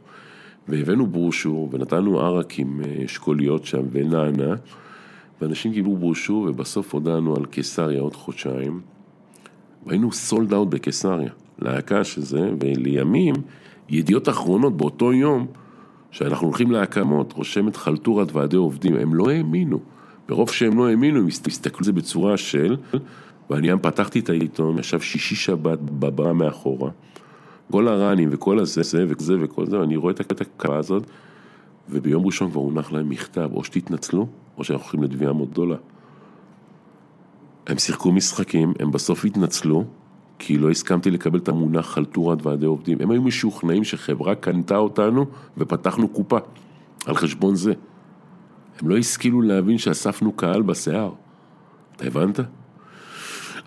[0.67, 4.55] והבאנו ברושור, ונתנו ערק עם אה, אשכוליות שם ונענה,
[5.41, 8.81] ואנשים קיבלו ברושור, ובסוף הודענו על קיסריה עוד חודשיים.
[9.85, 13.35] והיינו סולד אאוט בקיסריה, להקה שזה, ולימים,
[13.89, 15.47] ידיעות אחרונות באותו יום,
[16.13, 19.79] שאנחנו הולכים להקמות, רושמת חלטורת ועדי עובדים, הם לא האמינו.
[20.27, 22.77] ברוב שהם לא האמינו, הם הסתכלו על זה בצורה של,
[23.49, 26.91] ואני גם פתחתי את העיתון, ישב שישי שבת בבאה מאחורה,
[27.71, 31.03] כל הראנים וכל הזה, זה וזה וכל זה, ואני רואה את הקרה הזאת,
[31.89, 35.77] וביום ראשון כבר הונח להם מכתב, או שתתנצלו, או שאנחנו הולכים לתביעה מאות דולר.
[37.67, 39.83] הם שיחקו משחקים, הם בסוף התנצלו,
[40.45, 42.97] כי לא הסכמתי לקבל את המונח חלטורת ועדי עובדים.
[43.01, 45.25] הם היו משוכנעים שחברה קנתה אותנו
[45.57, 46.37] ופתחנו קופה
[47.05, 47.73] על חשבון זה.
[48.81, 51.11] הם לא השכילו להבין שאספנו קהל בשיער.
[51.95, 52.39] אתה הבנת?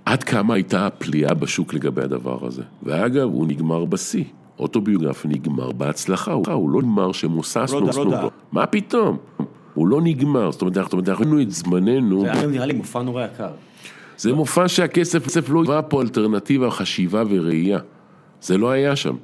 [0.05, 2.63] עד כמה הייתה הפליאה בשוק לגבי הדבר הזה.
[2.83, 4.25] ואגב, הוא נגמר בשיא.
[4.59, 7.81] אוטוביוגרפי נגמר בהצלחה, הוא לא נגמר שמוססנו.
[7.81, 8.27] לא דע.
[8.53, 9.17] מה פתאום?
[9.75, 12.21] הוא לא נגמר, זאת אומרת, אנחנו ראינו את זמננו.
[12.21, 13.51] זה היה נראה לי מופע נורא יקר.
[14.19, 17.79] זה מופע שהכסף לא היווה פה אלטרנטיבה, חשיבה וראייה.
[18.41, 19.17] זה לא היה שם.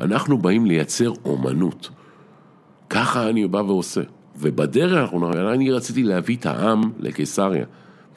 [0.00, 1.90] אנחנו באים לייצר אומנות.
[2.90, 4.00] ככה אני בא ועושה.
[4.36, 7.64] ובדרך אנחנו, אני רציתי להביא את העם לקיסריה.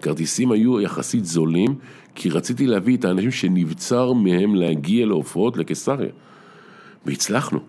[0.01, 1.75] כרטיסים היו יחסית זולים,
[2.15, 6.09] כי רציתי להביא את האנשים שנבצר מהם להגיע להופעות לקיסריה.
[7.05, 7.59] והצלחנו.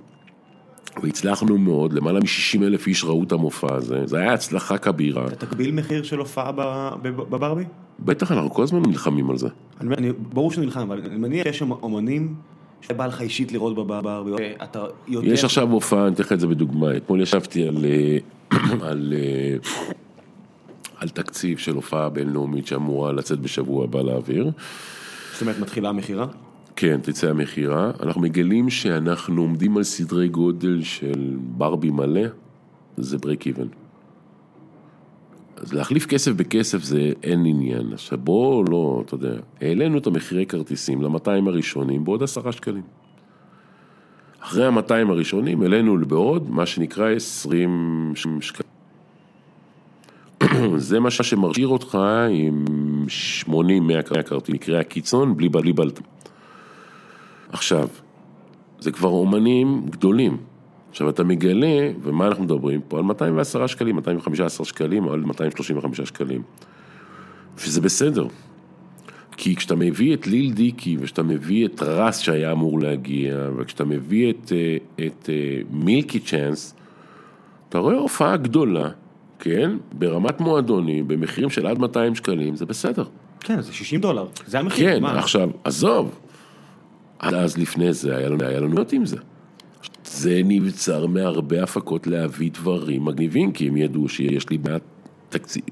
[1.02, 5.26] והצלחנו מאוד, למעלה מ-60 אלף איש ראו את המופע הזה, זה היה הצלחה כבירה.
[5.26, 6.52] אתה תגביל מחיר של הופעה
[7.02, 7.64] בברבי?
[8.00, 9.48] בטח, אנחנו כל הזמן נלחמים על זה.
[9.80, 12.34] אני, אני, ברור שאני נלחם, אבל אני מניח שיש שם אומנים
[12.80, 14.30] שבא לך אישית לראות בברבי,
[14.62, 15.28] אתה יודע...
[15.28, 17.84] יש עכשיו הופעה, אני אתן לך את זה בדוגמה, אתמול ישבתי על,
[18.88, 19.14] על,
[20.96, 24.50] על תקציב של הופעה בינלאומית שאמורה לצאת בשבוע הבא לאוויר.
[25.32, 26.26] זאת אומרת, מתחילה המכירה?
[26.76, 27.90] כן, תצא המכירה.
[28.02, 32.22] אנחנו מגלים שאנחנו עומדים על סדרי גודל של ברבי מלא,
[32.96, 33.68] זה break even.
[35.56, 37.92] אז להחליף כסף בכסף זה אין עניין.
[37.92, 42.82] עכשיו בואו לא, אתה יודע, העלינו את המחירי כרטיסים ל-200 הראשונים בעוד עשרה שקלים.
[44.40, 48.70] אחרי ה-200 הראשונים העלינו בעוד מה שנקרא 20 שקלים.
[50.76, 51.98] זה מה שמרשיר אותך
[52.30, 52.64] עם
[53.48, 53.52] 80-100
[54.24, 56.02] כרטיסים, מקרה הקיצון, בלי בלטם.
[57.54, 57.88] עכשיו,
[58.80, 60.36] זה כבר אומנים גדולים.
[60.90, 62.98] עכשיו אתה מגלה, ומה אנחנו מדברים פה?
[62.98, 66.42] על 210 שקלים, 215 שקלים, או על 235 שקלים.
[67.58, 68.26] וזה בסדר.
[69.36, 74.30] כי כשאתה מביא את ליל דיקי, וכשאתה מביא את רס שהיה אמור להגיע, וכשאתה מביא
[74.30, 76.74] את, אה, את אה, מילקי צ'אנס,
[77.68, 78.88] אתה רואה הופעה גדולה,
[79.38, 79.70] כן?
[79.92, 83.04] ברמת מועדוני, במחירים של עד 200 שקלים, זה בסדר.
[83.40, 84.94] כן, זה 60 דולר, זה המחיר.
[84.94, 85.18] כן, מה?
[85.18, 86.23] עכשיו, עזוב.
[87.24, 89.16] עד אז לפני זה היה לנו, היה לנו עם זה.
[90.04, 94.82] זה נבצר מהרבה הפקות להביא דברים מגניבים, כי הם ידעו שיש לי מעט
[95.28, 95.62] תקציב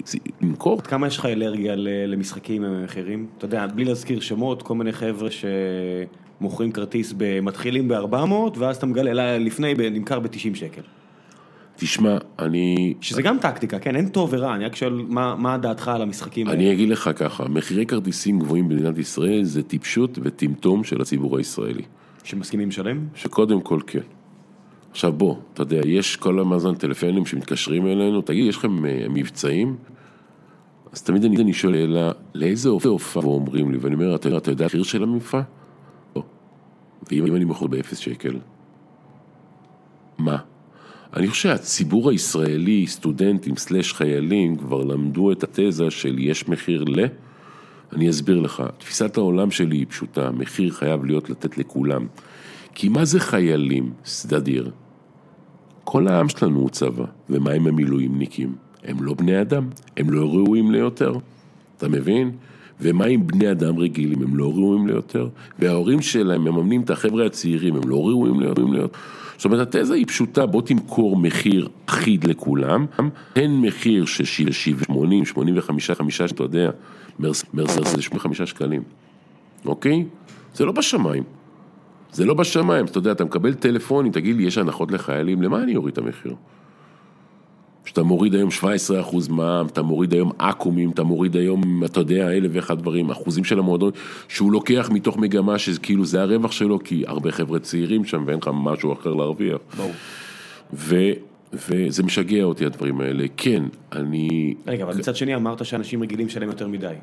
[0.41, 0.81] למכור.
[0.81, 1.75] כמה יש לך אלרגיה
[2.07, 3.27] למשחקים עם המחירים?
[3.37, 9.37] אתה יודע, בלי להזכיר שמות, כל מיני חבר'ה שמוכרים כרטיס, מתחילים ב-400, ואז אתה מגלה,
[9.37, 10.81] לפני נמכר ב-90 שקל.
[11.83, 12.93] תשמע, אני...
[13.01, 13.95] שזה גם טקטיקה, כן?
[13.95, 16.59] אין טוב ורע, אני רק שואל מה, מה דעתך על המשחקים האלה.
[16.59, 21.83] אני אגיד לך ככה, מחירי כרטיסים גבוהים במדינת ישראל זה טיפשות וטמטום של הציבור הישראלי.
[22.23, 23.07] שמסכימים לשלם?
[23.15, 23.99] שקודם כל כן.
[24.91, 29.75] עכשיו בוא, אתה יודע, יש כל המאזן טלפונים שמתקשרים אלינו, תגיד, יש לכם uh, מבצעים?
[30.91, 34.65] אז תמיד אני, אני שואל, אלא לאיזה הופעה אומרים לי, ואני אומר, אתה, אתה יודע
[34.65, 35.41] המחיר של המופע?
[36.15, 36.23] לא.
[37.11, 38.39] ואם אני מוכר באפס שקל?
[40.17, 40.37] מה?
[41.15, 47.05] אני חושב שהציבור הישראלי, סטודנטים סלאש חיילים, כבר למדו את התזה של יש מחיר ל...
[47.93, 52.07] אני אסביר לך, תפיסת העולם שלי היא פשוטה, מחיר חייב להיות לתת לכולם.
[52.75, 54.71] כי מה זה חיילים, סדדיר?
[55.83, 58.55] כל העם שלנו הוא צבא, ומה עם המילואימניקים?
[58.83, 61.13] הם לא בני אדם, הם לא ראויים ליותר,
[61.77, 62.31] אתה מבין?
[62.81, 65.29] ומה עם בני אדם רגילים, הם לא ראויים ליותר?
[65.59, 68.87] וההורים שלהם מממנים את החבר'ה הצעירים, הם לא ראויים ליותר?
[69.43, 72.85] זאת אומרת, התזה היא פשוטה, בוא תמכור מחיר אחיד לכולם,
[73.33, 76.69] תן מחיר של 80, 85, 5, שאתה יודע,
[77.53, 78.83] מרסרס זה 85 שקלים,
[79.65, 80.05] אוקיי?
[80.53, 81.23] זה לא בשמיים.
[82.11, 85.75] זה לא בשמיים, אתה יודע, אתה מקבל טלפונים, תגיד לי, יש הנחות לחיילים, למה אני
[85.75, 86.35] אוריד את המחיר?
[87.85, 88.63] שאתה מוריד היום 17%
[89.29, 93.59] מע"מ, אתה מוריד היום אקומים, אתה מוריד היום, אתה יודע, אלף ואחד דברים, אחוזים של
[93.59, 93.91] המועדון,
[94.27, 98.49] שהוא לוקח מתוך מגמה שכאילו זה הרווח שלו, כי הרבה חבר'ה צעירים שם ואין לך
[98.53, 99.57] משהו אחר להרוויח.
[99.77, 99.91] ברור.
[100.73, 100.95] ו...
[101.53, 104.53] וזה משגע אותי הדברים האלה, כן, אני...
[104.67, 106.93] רגע, אבל מצד שני אמרת שאנשים רגילים שלהם יותר מדי.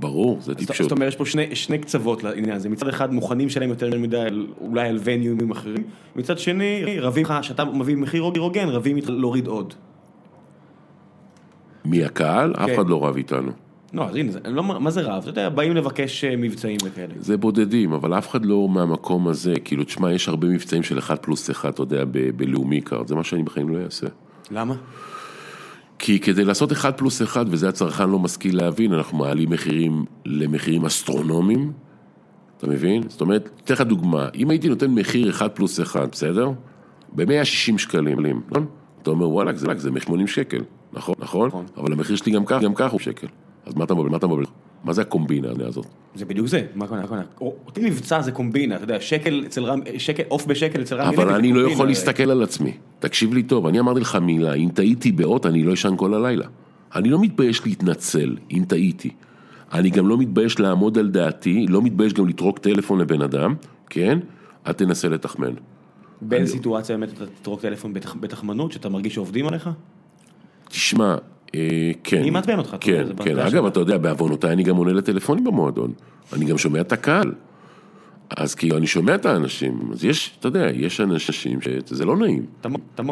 [0.00, 0.88] ברור, זה טיפשות.
[0.88, 4.26] זאת אומרת, יש פה שני, שני קצוות לעניין הזה, מצד אחד מוכנים שלהם יותר מדי,
[4.60, 5.82] אולי על וניומים אחרים,
[6.16, 9.74] מצד שני, רבים איתך, שאתה מביא מחיר הוגן, רבים להוריד עוד.
[11.90, 12.74] מהקהל, אף כן.
[12.74, 13.52] אחד לא רב איתנו.
[13.94, 15.22] לא, אז הנה, לא, מה זה רב?
[15.22, 17.14] אתה יודע, באים לבקש אה, מבצעים וכאלה.
[17.16, 21.18] זה בודדים, אבל אף אחד לא מהמקום הזה, כאילו, תשמע, יש הרבה מבצעים של אחד
[21.18, 22.04] פלוס אחד, אתה יודע,
[22.36, 24.06] בלאומי קארד, זה מה שאני בחיים לא אעשה.
[24.50, 24.74] למה?
[25.98, 30.84] כי כדי לעשות אחד פלוס אחד, וזה הצרכן לא משכיל להבין, אנחנו מעלים מחירים למחירים
[30.84, 31.72] אסטרונומיים,
[32.58, 33.02] אתה מבין?
[33.08, 36.50] זאת אומרת, אתן לך דוגמה, אם הייתי נותן מחיר אחד פלוס אחד, בסדר?
[37.12, 38.66] ב-160 שקלים, נכון?
[39.02, 40.60] אתה אומר, וואלה, זה, זה 80 שקל,
[40.92, 41.14] נכון?
[41.18, 41.48] נכון?
[41.48, 41.66] נכון.
[41.76, 43.26] אבל המחיר שלי גם כך, גם כך הוא שקל.
[43.66, 44.10] אז מה אתה מבלבל?
[44.10, 44.44] מה אתה מבלבל?
[44.84, 45.86] מה זה הקומבינה הזאת?
[46.14, 46.86] זה בדיוק זה, מה?
[47.40, 51.08] או- אותי מבצע זה קומבינה, אתה יודע, שקל אצל רם, שקל, עוף בשקל אצל לוי.
[51.16, 51.88] אבל אני לא יכול הרי.
[51.88, 52.72] להסתכל על עצמי.
[52.98, 56.46] תקשיב לי טוב, אני אמרתי לך מילה, אם טעיתי באות, אני לא אשן כל הלילה.
[56.94, 59.10] אני לא מתבייש להתנצל, אם טעיתי.
[59.72, 63.54] אני גם לא מתבייש לעמוד על דעתי, לא מתבייש גם לטרוק טלפון לבן אדם,
[63.90, 64.18] כן?
[64.66, 65.52] אל תנסה לתחמן.
[66.22, 69.70] באיזה סיטואציה באמת אתה תטרוק טלפון בתח- בתחמנות, שאתה מרגיש שעובדים עליך?
[70.68, 71.16] תשמע,
[71.54, 72.22] אה, כן.
[72.22, 72.68] מי מעצבן אותך?
[72.68, 73.34] אתה כן, זה כן.
[73.34, 73.66] בעיה אגב.
[73.66, 75.92] אתה יודע, בעוונותיי אני גם עונה לטלפונים במועדון.
[76.32, 77.32] אני גם שומע את הקהל.
[78.36, 79.80] אז כאילו, אני שומע את האנשים.
[79.92, 82.46] אז יש, אתה יודע, יש אנשים שזה לא נעים.
[82.60, 83.10] אתה אתה מ-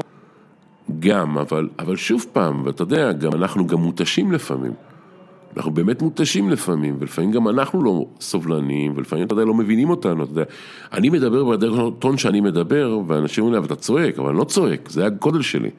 [1.01, 4.73] גם, אבל, אבל שוב פעם, ואתה יודע, גם אנחנו גם מותשים לפעמים.
[5.57, 10.25] אנחנו באמת מותשים לפעמים, ולפעמים גם אנחנו לא סובלניים, ולפעמים, אתה יודע, לא מבינים אותנו,
[10.25, 10.45] אתה יודע.
[10.93, 14.45] אני מדבר בדרך טון שאני מדבר, ואנשים אומרים לי, אבל אתה צועק, אבל אני לא
[14.45, 15.71] צועק, זה הגודל שלי.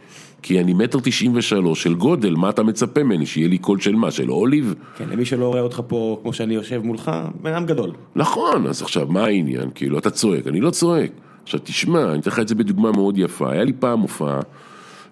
[0.42, 3.26] כי אני מטר תשעים ושלוש של גודל, מה אתה מצפה ממני?
[3.26, 4.12] שיהיה לי קול של מה?
[4.12, 4.76] של אוליב?
[4.98, 7.12] כן, למי שלא רואה אותך פה כמו שאני יושב מולך,
[7.42, 7.92] בן אדם גדול.
[8.16, 9.70] נכון, אז עכשיו, מה העניין?
[9.76, 11.12] כאילו, אתה צועק, אני לא צועק.
[11.44, 13.52] עכשיו, תשמע, אני אתן לך את זה בדוגמה מאוד יפה.
[13.52, 14.40] היה לי פעם הופעה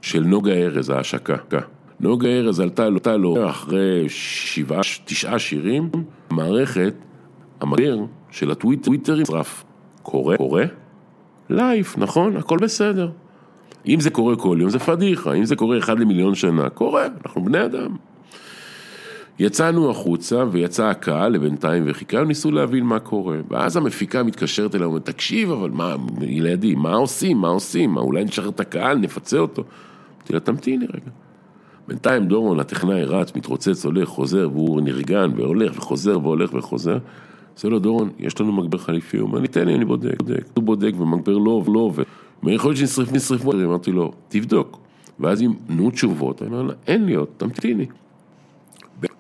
[0.01, 1.35] של נוגה ארז, ההשקה.
[1.99, 5.89] נוגה ארז עלתה לו, לו אחרי שבעה, תשעה שירים,
[6.29, 6.93] מערכת,
[7.61, 7.97] המגבר
[8.31, 9.63] של הטוויטר נשרף.
[10.03, 10.37] קורה?
[10.37, 10.63] קורה?
[11.49, 12.37] לייף, נכון?
[12.37, 13.09] הכל בסדר.
[13.87, 17.45] אם זה קורה כל יום זה פדיחה, אם זה קורה אחד למיליון שנה, קורה, אנחנו
[17.45, 17.95] בני אדם.
[19.39, 23.37] יצאנו החוצה ויצא הקהל לבינתיים וחיכינו, ניסו להבין מה קורה.
[23.49, 28.23] ואז המפיקה מתקשרת אליי ואומרת, תקשיב, אבל מה, ילדים, מה עושים, מה עושים, מה, אולי
[28.23, 29.63] נשחרר את הקהל, נפצה אותו.
[30.17, 31.11] אמרתי לה, תמתיני רגע.
[31.87, 36.97] בינתיים דורון, הטכנאי, רץ, מתרוצץ, הולך, חוזר, והוא נרגן, והולך, וחוזר, והולך, וחוזר.
[37.53, 40.43] עושה לו, דורון, יש לנו מגבר חליפי, הוא אומר לי, תן לי, אני בודק, בודק.
[40.53, 42.03] הוא בודק, ומגבר לא, לא עובד.
[42.41, 43.51] אומר, יכול להיות שנשרף, נשרפו.
[43.51, 44.79] אמרתי לו, תבדוק.
[45.19, 47.85] ואז אם תנו תשובות, אני אומר לה, אין לי עוד, תמתיני.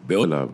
[0.07, 0.49] בעוד עליו.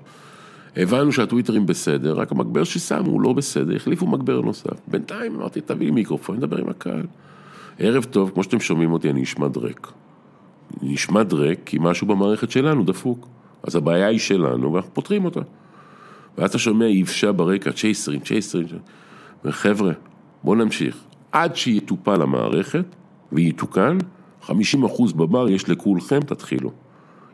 [0.76, 4.80] הבנו שהטוויטרים בסדר, רק המגבר ששמו הוא לא בסדר, החליפו מגבר נוסף.
[4.88, 7.06] בינתיים אמרתי, תביא מיקרופון, נדבר עם הקהל.
[7.80, 9.92] ערב טוב, כמו שאתם שומעים אותי, אני נשמע דרק.
[10.82, 13.28] נשמע דרק כי משהו במערכת שלנו דפוק.
[13.64, 15.40] אז הבעיה היא שלנו, ואנחנו פותרים אותה.
[16.38, 18.66] ואז אתה שומע יבשה ברקע, צ'ייסרים, צ'ייסרים.
[19.46, 19.92] וחבר'ה,
[20.44, 20.98] בואו נמשיך.
[21.32, 22.86] עד שיטופל המערכת
[23.32, 23.98] ויתוקן,
[24.44, 24.52] 50%
[25.16, 26.72] בבר יש לכולכם, תתחילו.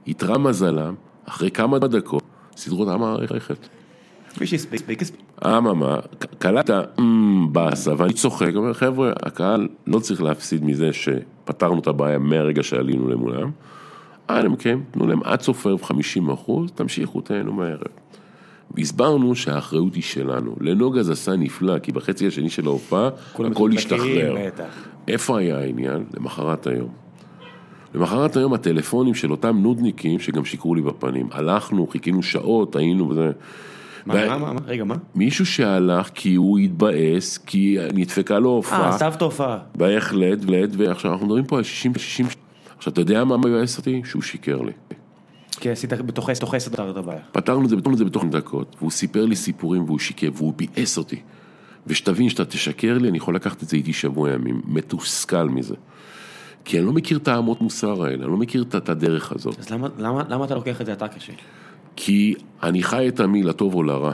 [0.08, 2.24] יתרה מזלם, אחרי כמה דקות,
[2.58, 3.68] סידרו את המערכת.
[4.42, 5.22] מי שהספיק, הספיק.
[5.46, 11.80] אממה, ק- קלטת "אמ, באסה, ואני צוחק, אומר, חבר'ה, הקהל לא צריך להפסיד מזה שפתרנו
[11.80, 13.52] את הבעיה מהרגע שעלינו למולם.
[14.30, 17.82] אנא מכם, תנו להם עד סוף הערב 50 אחוז, תמשיכו, תהנו מהערב.
[18.72, 20.56] והסברנו שהאחריות היא שלנו.
[20.62, 24.36] לנוגה זה עשה נפלא, כי בחצי השני של ההופעה, הכל השתחרר.
[25.08, 26.04] איפה היה העניין?
[26.18, 26.90] למחרת היום.
[27.96, 31.28] למחרת היום הטלפונים של אותם נודניקים שגם שיקרו לי בפנים.
[31.32, 33.32] הלכנו, חיכינו שעות, היינו וזה.
[34.08, 34.96] מה, מה, מה, מה, רגע, מה?
[35.16, 38.96] מישהו שהלך כי הוא התבאס, כי נדפקה לו אה, הופעה.
[38.96, 39.58] עזב את ההופעה.
[39.76, 42.26] בהחלט, בהחלט, ועכשיו אנחנו מדברים פה על 60 60
[42.78, 44.02] עכשיו, אתה יודע מה מבאס אותי?
[44.06, 44.72] שהוא שיקר לי.
[45.52, 47.20] כי עשית בתוך עשר, תוך עשר דקות את הבעיה.
[47.32, 50.54] פתרנו את זה, פתרנו את זה בתוך דקות, והוא סיפר לי סיפורים והוא שיקר, והוא
[50.56, 51.22] ביאס אותי.
[51.88, 55.76] ושתבין שאתה תשקר לי, אני יכול לקחת את זה איתי שבוע ימים, מתוסכל מזה.
[56.66, 59.60] כי אני לא מכיר את האמות מוסר האלה, אני לא מכיר את את הדרך הזאת.
[59.60, 61.34] אז למה, למה, למה אתה לוקח את זה אתה קשה?
[62.00, 64.14] כי אני חי את עמי לטוב או לרע.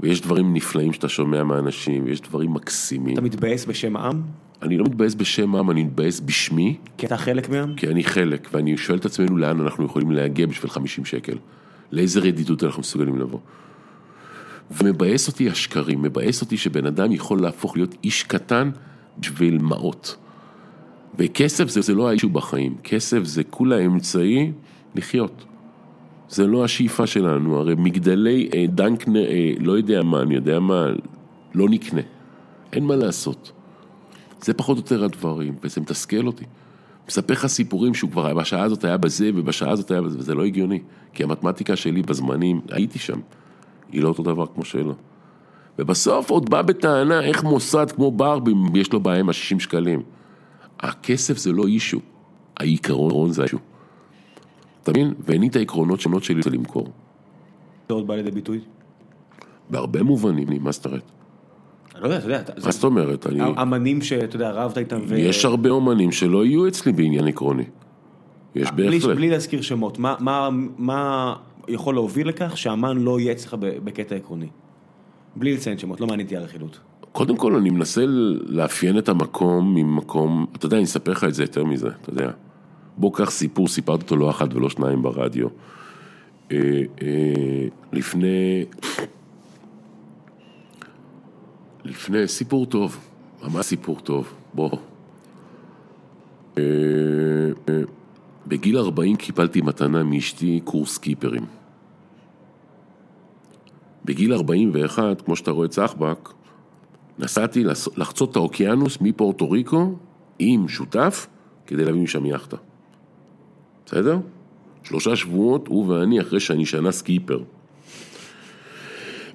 [0.00, 3.12] ויש דברים נפלאים שאתה שומע מאנשים, ויש דברים מקסימים.
[3.12, 4.22] אתה מתבאס בשם העם?
[4.62, 7.74] אני לא מתבאס בשם העם, אני מתבאס בשמי, כי אתה חלק מהעם?
[7.74, 11.36] כי אני חלק, ואני שואל את עצמנו לאן אנחנו יכולים להגיע בשביל 50 שקל.
[11.92, 13.38] לאיזה רדידות אנחנו מסוגלים לבוא.
[14.70, 18.70] ומבאס אותי השקרים, מבאס אותי שבן אדם יכול להפוך להיות איש קטן
[19.18, 20.16] בשביל מעות.
[21.18, 24.52] וכסף זה, זה לא האישו בחיים, כסף זה כולה אמצעי
[24.94, 25.44] לחיות.
[26.28, 30.86] זה לא השאיפה שלנו, הרי מגדלי אה, דנקנר, אה, לא יודע מה, אני יודע מה,
[31.54, 32.00] לא נקנה.
[32.72, 33.52] אין מה לעשות.
[34.40, 36.44] זה פחות או יותר הדברים, וזה מתסכל אותי.
[37.08, 40.44] מספר לך סיפורים שהוא כבר בשעה הזאת היה בזה ובשעה הזאת היה בזה, וזה לא
[40.44, 40.80] הגיוני.
[41.14, 43.20] כי המתמטיקה שלי בזמנים, הייתי שם,
[43.92, 44.94] היא לא אותו דבר כמו שלו.
[45.78, 50.02] ובסוף עוד בא בטענה איך מוסד כמו ברבי, יש לו בעיה עם ה-60 שקלים.
[50.80, 52.00] הכסף זה לא אישו,
[52.56, 53.58] העיקרון זה האישו.
[54.86, 55.14] אתה מבין?
[55.20, 56.88] ואין לי את העקרונות שונות שלי רוצה למכור.
[57.88, 58.60] זה עוד בא לידי ביטוי?
[59.70, 61.02] בהרבה מובנים, מה זאת אומרת?
[61.94, 63.26] אני לא יודע, אתה יודע, מה זאת אומרת?
[63.26, 63.40] אני...
[63.62, 65.18] אמנים שאתה יודע, רבת איתם ו...
[65.18, 67.64] יש הרבה אומנים שלא יהיו אצלי בעניין עקרוני.
[68.54, 69.16] יש בהחלט.
[69.16, 71.34] בלי להזכיר שמות, מה, מה, מה
[71.68, 74.48] יכול להוביל לכך שאמן לא יהיה אצלך בקטע עקרוני?
[75.36, 76.80] בלי לציין שמות, לא מעניין אותי הרכילות.
[77.12, 78.04] קודם כל אני מנסה
[78.46, 82.30] לאפיין את המקום ממקום, אתה יודע, אני אספר לך את זה יותר מזה, אתה יודע.
[82.96, 85.48] בוא קח סיפור, סיפרתי אותו לא אחת ולא שניים ברדיו.
[86.52, 86.58] אה,
[87.02, 88.64] אה, לפני,
[91.84, 92.98] לפני, סיפור טוב,
[93.42, 94.70] ממש סיפור טוב, בוא.
[96.58, 96.62] אה,
[98.46, 101.46] בגיל 40 קיבלתי מתנה מאשתי קורס קיפרים.
[104.04, 106.28] בגיל 41, כמו שאתה רואה את סחבק,
[107.18, 107.64] נסעתי
[107.96, 109.94] לחצות את האוקיינוס מפורטו ריקו
[110.38, 111.26] עם שותף
[111.66, 112.56] כדי להביא משם יאכטה.
[113.86, 114.18] בסדר?
[114.82, 117.42] שלושה שבועות, הוא ואני, אחרי שאני שנה סקיפר.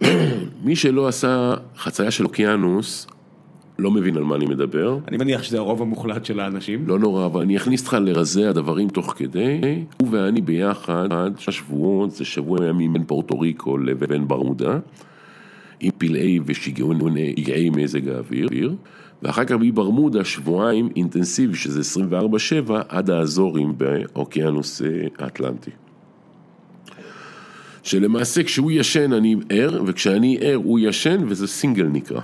[0.65, 3.07] מי שלא עשה חצייה של אוקיינוס,
[3.79, 4.97] לא מבין על מה אני מדבר.
[5.07, 6.87] אני מניח שזה הרוב המוחלט של האנשים.
[6.87, 9.61] לא נורא, אבל אני אכניס אותך לרזי הדברים תוך כדי.
[9.97, 14.79] הוא ואני ביחד, עד שבועות, זה שבוע ימים בין פורטו ריקו לבין ברמודה,
[15.79, 18.75] עם פלאי ושגעי מזג האוויר,
[19.23, 22.01] ואחר כך מברמודה שבועיים אינטנסיבי, שזה
[22.67, 24.87] 24-7, עד האזורים באוקיינוס אה,
[25.19, 25.71] האטלנטי.
[27.83, 32.21] שלמעשה כשהוא ישן אני ער, וכשאני ער הוא ישן, וזה סינגל נקרא.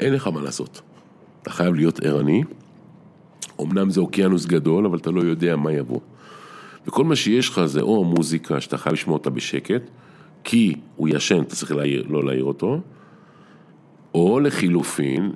[0.00, 0.80] אין לך מה לעשות.
[1.42, 2.42] אתה חייב להיות ערני.
[3.60, 6.00] אמנם זה אוקיינוס גדול, אבל אתה לא יודע מה יבוא.
[6.86, 9.82] וכל מה שיש לך זה או מוזיקה שאתה חייב לשמוע אותה בשקט,
[10.44, 12.80] כי הוא ישן, אתה צריך להעיר, לא להעיר אותו,
[14.14, 15.32] או לחילופין,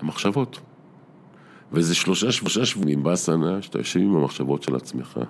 [0.00, 0.60] המחשבות.
[1.72, 5.20] וזה שלושה, שלושה שבועים באסנה, שאתה יושב עם המחשבות של עצמך,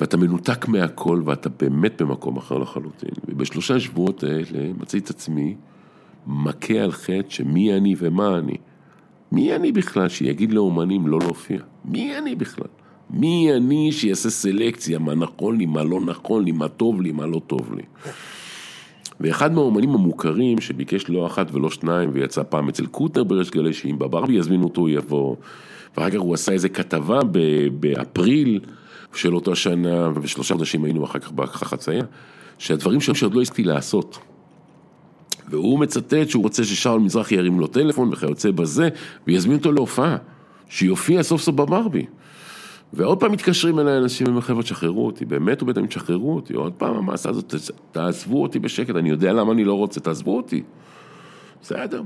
[0.00, 3.10] ואתה מנותק מהכל, ואתה באמת במקום אחר לחלוטין.
[3.28, 5.56] ובשלושה שבועות האלה מצאתי את עצמי
[6.26, 8.56] מכה על חטא שמי אני ומה אני.
[9.32, 11.60] מי אני בכלל שיגיד לאומנים לא להופיע?
[11.84, 12.66] מי אני בכלל?
[13.10, 17.26] מי אני שיעשה סלקציה, מה נכון לי, מה לא נכון לי, מה טוב לי, מה
[17.26, 17.82] לא טוב לי.
[19.20, 23.98] ואחד מהאומנים המוכרים שביקש לא אחת ולא שניים ויצא פעם אצל קוטנר בריש גלי שאם
[23.98, 25.36] בברבי יזמינו אותו הוא יבוא.
[25.96, 27.20] ואחר כך הוא עשה איזה כתבה
[27.80, 28.60] באפריל
[29.14, 32.04] של אותה שנה ושלושה חודשים היינו אחר כך בחצייה
[32.58, 34.18] שהדברים שם שעוד לא הספקתי לעשות.
[35.48, 38.88] והוא מצטט שהוא רוצה ששאול מזרחי ירים לו טלפון וכיוצא בזה
[39.26, 40.16] ויזמין אותו להופעה
[40.68, 42.06] שיופיע סוף סוף בברבי
[42.92, 46.96] ועוד פעם מתקשרים אליי אנשים ואומרים חבר'ה תשחררו אותי, באמת ובאמת תשחררו אותי, עוד פעם
[46.96, 47.54] המעשה הזאת,
[47.92, 50.62] תעזבו אותי בשקט, אני יודע למה אני לא רוצה, תעזבו אותי.
[51.62, 52.02] בסדר.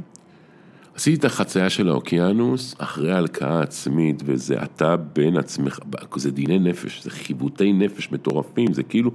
[0.94, 5.78] עשיתי את החצייה של האוקיינוס אחרי הלקאה עצמית, וזה אתה בין עצמך,
[6.16, 9.10] זה דיני נפש, זה חיווטי נפש מטורפים, זה כאילו,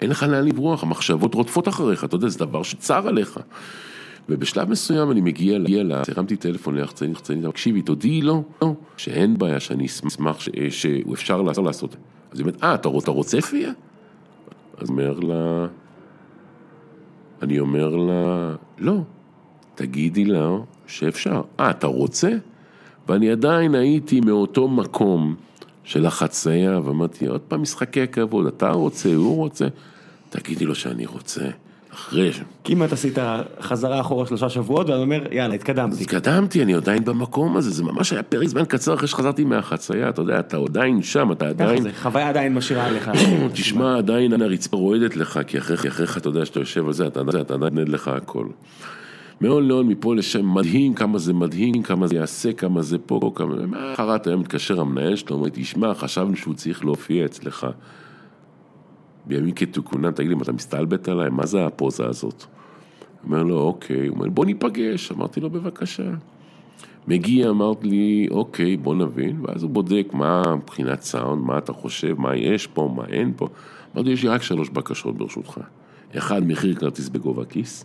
[0.00, 3.38] אין לך לאן לברוח, המחשבות רודפות אחריך, אתה יודע, זה דבר שצר עליך.
[4.28, 5.92] ובשלב מסוים אני מגיע ל...
[6.16, 11.42] הרמתי טלפון ליחצנית, יחצנית, תקשיבי, תודיעי לו, לא, שאין בעיה, שאני אשמח ש- שהוא אפשר
[11.42, 11.96] לעשות-.
[12.32, 13.72] אז היא אומרת, אה, אתה רוצ- אתה רוצה פיה?
[14.78, 15.66] אז אומר לה,
[17.42, 18.96] אני אומר לה, לא,
[19.74, 20.50] תגידי לה
[20.86, 21.42] שאפשר.
[21.60, 22.30] אה, אתה רוצה?
[23.08, 25.34] ואני עדיין הייתי מאותו מקום
[25.84, 29.66] של החצייה, ואמרתי, עוד פעם משחקי הכבוד, אתה רוצה, הוא רוצה,
[30.30, 31.44] תגידי לו שאני רוצה.
[31.94, 32.40] אחרי ש...
[32.64, 33.18] כמעט עשית
[33.60, 36.02] חזרה אחורה שלושה שבועות, ואני אומר, יאללה, התקדמתי.
[36.02, 40.22] התקדמתי, אני עדיין במקום הזה, זה ממש היה פרק זמן קצר אחרי שחזרתי מהחצייה, אתה
[40.22, 43.10] יודע, אתה עדיין שם, אתה ככה עדיין, זה, חוויה עדיין משאירה עליך.
[43.52, 47.78] תשמע, עדיין הרצפה רועדת לך, כי אחריך, אתה יודע, שאתה יושב על זה, אתה עדיין
[47.78, 48.46] נד לך הכל.
[49.40, 53.66] מאוד מאוד מפה לשם, מדהים כמה זה מדהים, כמה זה יעשה, כמה זה פה, כמה...
[53.66, 57.66] מה חרט היום מתקשר המנהל שלו, אומר, תשמע, חשבנו שהוא צריך להופיע אצלך.
[59.30, 61.30] בימים כתיקונם, תגיד לי, אתה מסתלבט עליי?
[61.30, 62.44] מה זה הפוזה הזאת?
[62.44, 62.48] הוא
[63.24, 65.12] אומר לו, אוקיי, הוא אומר, בוא ניפגש.
[65.12, 66.10] אמרתי לו, בבקשה.
[67.08, 72.20] מגיע, אמרת לי, אוקיי, בוא נבין, ואז הוא בודק מה מבחינת סאונד, מה אתה חושב,
[72.20, 73.48] מה יש פה, מה אין פה.
[73.94, 75.60] אמרתי, יש לי רק שלוש בקשות ברשותך.
[76.16, 77.84] אחד, מחיר כרטיס בגובה כיס,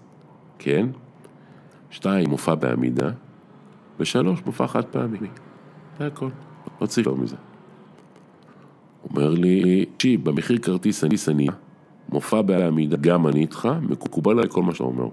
[0.59, 0.87] כן?
[1.89, 3.09] שתיים, מופע בעמידה,
[3.99, 5.17] ושלוש, מופע חד פעמי.
[5.99, 6.29] זה הכל,
[6.81, 7.35] לא צריך יותר מזה.
[9.09, 11.47] אומר לי, תקשיב, במחיר כרטיס אני אני,
[12.09, 15.07] מופע בעמידה, גם אני איתך, מקובל עליי כל מה שאתה אומר.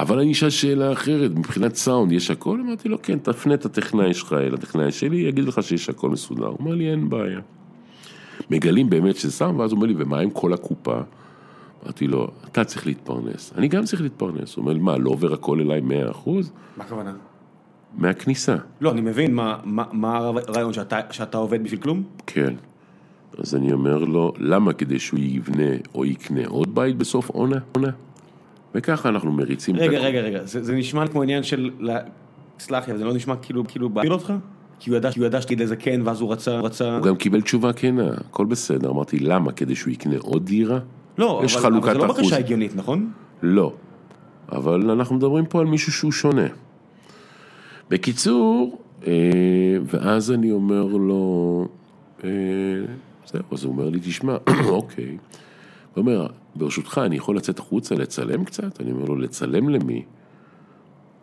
[0.00, 2.60] אבל אני אשאל שאלה אחרת, מבחינת סאונד יש הכל?
[2.66, 6.46] אמרתי לו, כן, תפנה את הטכנאי שלך אל הטכנאי שלי, יגיד לך שיש הכל מסודר.
[6.46, 7.40] הוא אומר לי, אין בעיה.
[8.50, 11.00] מגלים באמת שזה סאונד, ואז הוא אומר לי, ומה עם כל הקופה?
[11.84, 13.52] אמרתי לו, אתה צריך להתפרנס.
[13.56, 14.56] אני גם צריך להתפרנס.
[14.56, 16.30] הוא אומר לי, מה, לא עובר הכל אליי 100%?
[16.76, 17.12] מה הכוונה?
[17.98, 18.56] מהכניסה.
[18.80, 22.02] לא, אני מבין מה- מה מה הרעיון שאתה שאתה עובד בשביל כלום?
[22.26, 22.54] כן.
[23.38, 27.58] אז אני אומר לו, למה כדי שהוא יבנה או יקנה עוד בית בסוף עונה?
[27.72, 27.90] עונה?
[28.74, 31.70] וככה אנחנו מריצים רגע, רגע, רגע, זה, זה נשמע כמו עניין של,
[32.58, 34.32] סלח לי, זה לא נשמע כאילו, כאילו, בעיר אותך?
[34.80, 36.96] כי הוא ידע, כי הוא ידע שתגיד איזה כן, ואז הוא רצה, רצה...
[36.96, 38.90] הוא גם קיבל תשובה כנה, הכל בסדר.
[38.90, 39.52] אמרתי, למה?
[39.52, 40.78] כדי שהוא יקנה עוד דירה?
[41.18, 42.18] לא, יש אבל, חלוקת אבל זה לא אחוז.
[42.18, 43.10] בקשה הגיונית, נכון?
[43.42, 43.72] לא.
[44.52, 46.46] אבל אנחנו מדברים פה על מישהו שהוא שונה.
[47.90, 49.12] בקיצור, אה,
[49.84, 51.68] ואז אני אומר לו,
[52.24, 52.30] אה,
[53.32, 54.36] זהו, אז הוא אומר לי, תשמע,
[54.68, 55.16] אוקיי.
[55.94, 58.80] הוא אומר, ברשותך, אני יכול לצאת החוצה לצלם קצת?
[58.80, 60.04] אני אומר לו, לצלם למי?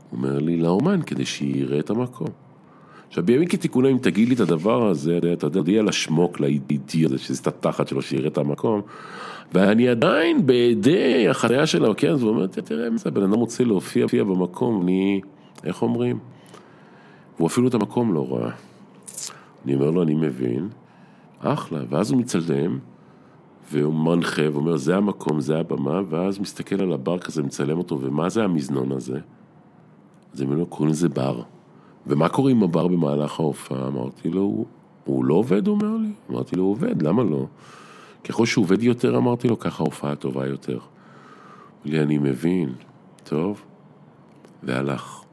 [0.09, 2.27] הוא אומר לי, לאומן, כדי שיראה את המקום.
[3.07, 7.41] עכשיו, בימים כתיקונם, אם תגיד לי את הדבר הזה, אתה יודע לשמוק לאידי הזה, שזה
[7.41, 8.81] את התחת שלו, שיראה את המקום.
[9.53, 13.63] ואני עדיין בידי החניה של האוקיינוס, אז הוא אומר, תראה, מה זה, הבן אדם רוצה
[13.63, 15.21] להופיע במקום, אני,
[15.63, 16.19] איך אומרים?
[17.37, 18.51] והוא אפילו את המקום לא ראה.
[19.65, 20.69] אני אומר לו, אני מבין,
[21.39, 22.79] אחלה, ואז הוא מצלם,
[23.71, 28.29] והוא מנחה, ואומר, זה המקום, זה הבמה, ואז מסתכל על הבר כזה, מצלם אותו, ומה
[28.29, 29.19] זה המזנון הזה?
[30.33, 31.41] אז הם קוראים לזה בר.
[32.07, 33.87] ומה קורה עם הבר במהלך ההופעה?
[33.87, 34.65] אמרתי לו, הוא,
[35.05, 36.11] הוא לא עובד, הוא אומר לי.
[36.31, 37.45] אמרתי לו, הוא עובד, למה לא?
[38.23, 40.79] ככל שהוא עובד יותר, אמרתי לו, ככה ההופעה טובה יותר.
[41.85, 42.73] לי, אני מבין,
[43.23, 43.61] טוב,
[44.63, 45.23] והלך.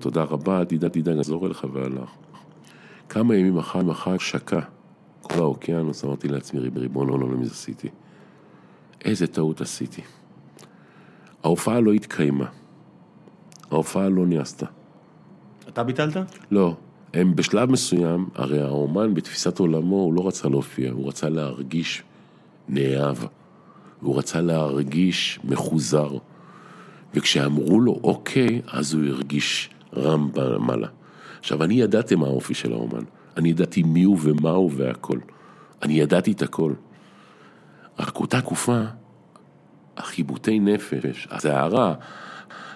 [0.00, 2.10] תודה רבה, תדאג, תדאג, נחזור אליך, והלך.
[3.08, 4.60] כמה ימים אחר מחר שקע
[5.26, 7.88] כל האוקיינוס, אמרתי לעצמי, ריבון העולם, מי עשיתי?
[9.04, 10.02] איזה טעות עשיתי.
[11.44, 12.46] ההופעה לא התקיימה.
[13.70, 14.66] ההופעה לא נעשתה.
[15.68, 16.16] אתה ביטלת?
[16.50, 16.76] לא.
[17.14, 22.02] הם בשלב מסוים, הרי האומן בתפיסת עולמו, הוא לא רצה להופיע, הוא רצה להרגיש
[22.68, 23.16] נאהב.
[24.00, 26.10] הוא רצה להרגיש מחוזר.
[27.14, 30.88] וכשאמרו לו אוקיי, אז הוא הרגיש רם במעלה.
[31.38, 33.04] עכשיו, אני ידעתי מה האופי של האומן.
[33.36, 35.18] אני ידעתי מי הוא ומה הוא והכל.
[35.82, 36.72] אני ידעתי את הכל.
[37.98, 38.82] רק אותה תקופה,
[39.96, 41.94] החיבוטי נפש, הסערה,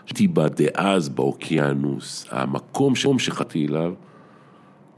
[0.06, 3.94] הייתי בה דאז באוקיינוס, המקום שחטאתי אליו,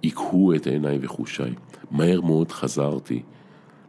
[0.01, 1.55] עיקהו את עיניי וחושיי.
[1.91, 3.23] מהר מאוד חזרתי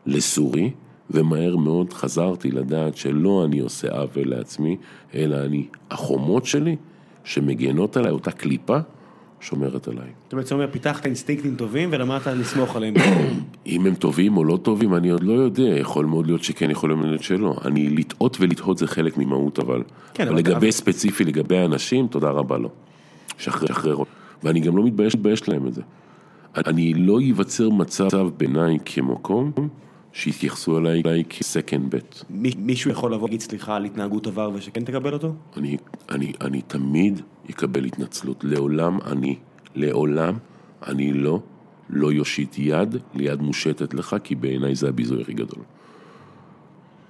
[0.06, 0.72] לסורי,
[1.10, 4.78] ומהר מאוד חזרתי לדעת שלא אני עושה עוול לעצמי,
[5.16, 6.76] אלא אני, החומות שלי,
[7.24, 8.78] שמגנות עליי, אותה קליפה,
[9.44, 10.08] שומרת עליי.
[10.28, 12.94] אתה בעצם אומר, פיתחת אינסטינקטים טובים ולמדת לסמוך עליהם.
[13.68, 16.94] אם הם טובים או לא טובים, אני עוד לא יודע, יכול מאוד להיות שכן, יכול
[16.94, 17.56] מאוד להיות שלא.
[17.66, 19.84] אני, לטעות ולטעות זה חלק ממהות, אבל...
[20.14, 22.70] כן, אבל לגבי אבל- ספציפי, לגבי האנשים, תודה רבה לו.
[23.38, 23.96] שחרר, שחרר.
[24.44, 25.82] ואני גם לא מתבייש, מתבייש להם את זה.
[26.58, 29.52] אני לא ייווצר מצב בעיניי כמקום
[30.14, 32.24] שיתייחסו אליי, אליי כסקנד בט.
[32.30, 35.34] מי- מישהו יכול לבוא ולהגיד סליחה על התנהגות עבר ושכן תקבל אותו?
[35.58, 35.78] אני,
[36.12, 38.44] אני, אני תמיד אקבל התנצלות.
[38.44, 39.36] לעולם אני,
[39.76, 40.38] לעולם
[40.88, 41.40] אני לא,
[41.90, 45.64] לא יושיט יד ליד מושטת לך, כי בעיניי זה הביזוי הכי גדול.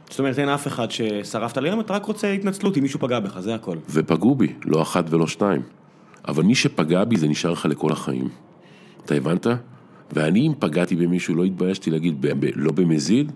[0.10, 3.40] זאת אומרת, אין אף אחד ששרפת ליום, אתה רק רוצה התנצלות אם מישהו פגע בך,
[3.40, 3.78] זה הכל.
[3.90, 5.62] ופגעו בי, לא אחת ולא שתיים.
[6.28, 8.30] אבל מי שפגע בי זה נשאר לך לכל החיים.
[9.06, 9.48] אתה הבנת?
[10.14, 13.32] ואני אם פגעתי במישהו לא התביישתי להגיד, ב- ב- לא במזיד,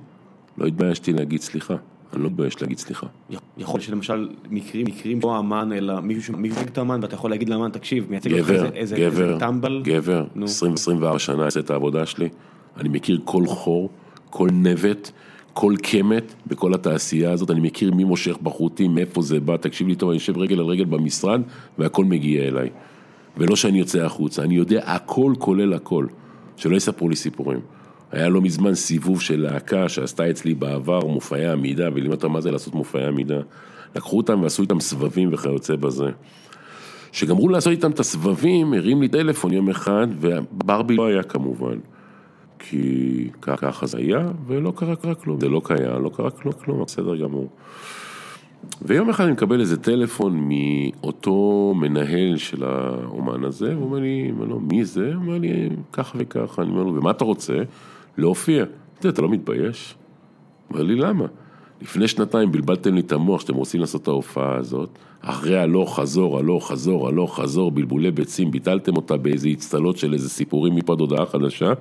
[0.58, 1.76] לא התביישתי להגיד סליחה.
[2.14, 3.08] אני לא מתבייש להגיד סליחה.
[3.30, 3.40] יכול
[3.74, 7.70] להיות שלמשל מקרים, מקרים לא אמן, אלא מישהו שמייצג את האמן, ואתה יכול להגיד לאמן,
[7.70, 9.82] תקשיב, מייצג אותך גבר, איזה- איזה גבר, איזה טמבל.
[9.84, 10.46] גבר, נו.
[10.46, 12.30] 20, 24 שנה אעשה את העבודה שלי,
[12.78, 13.90] אני מכיר כל חור,
[14.30, 15.12] כל נבט,
[15.54, 19.96] כל קמת בכל התעשייה הזאת, אני מכיר מי מושך בחוטים, מאיפה זה בא, תקשיב לי
[19.96, 21.42] טוב, אני יושב רגל על רגל במשרד,
[21.78, 22.70] והכל מגיע אליי.
[23.38, 26.06] ולא שאני יוצא החוצה, אני יודע הכל כולל הכל,
[26.58, 27.60] שלא יספרו לי סיפורים.
[28.12, 32.52] היה לא מזמן סיבוב של להקה שעשתה אצלי בעבר מופעי עמידה, ולימד אותם מה זה
[32.52, 33.40] לעשות מופעי עמידה.
[33.96, 36.10] לקחו אותם ועשו איתם סבבים וכיוצא בזה.
[37.12, 41.78] כשגמרו לעשות איתם את הסבבים, הרים לי טלפון יום אחד, וברבי לא היה כמובן.
[42.60, 45.40] כי ככה זה היה, ולא קרה, קרה כלום.
[45.40, 47.50] זה לא קיים, לא קרה כלום, כלום, בסדר גמור.
[48.82, 54.32] ויום אחד אני מקבל איזה טלפון מאותו מנהל של האומן הזה, הוא אומר לי,
[54.62, 55.08] מי זה?
[55.08, 56.62] הוא אומר לי, ככה וככה.
[56.62, 57.58] אני אומר לו, ומה אתה רוצה?
[58.18, 58.66] להופיע.
[59.00, 59.96] אתה אתה לא מתבייש?
[60.70, 61.26] אומר לי, למה?
[61.82, 64.90] לפני שנתיים בלבלתם לי את המוח שאתם רוצים לעשות את ההופעה הזאת,
[65.22, 70.30] אחרי הלוך חזור, הלוך חזור, הלוך חזור, בלבולי ביצים, ביטלתם אותה באיזה אצטלות של איזה
[70.30, 71.74] סיפורים מפה עד הודעה חדשה,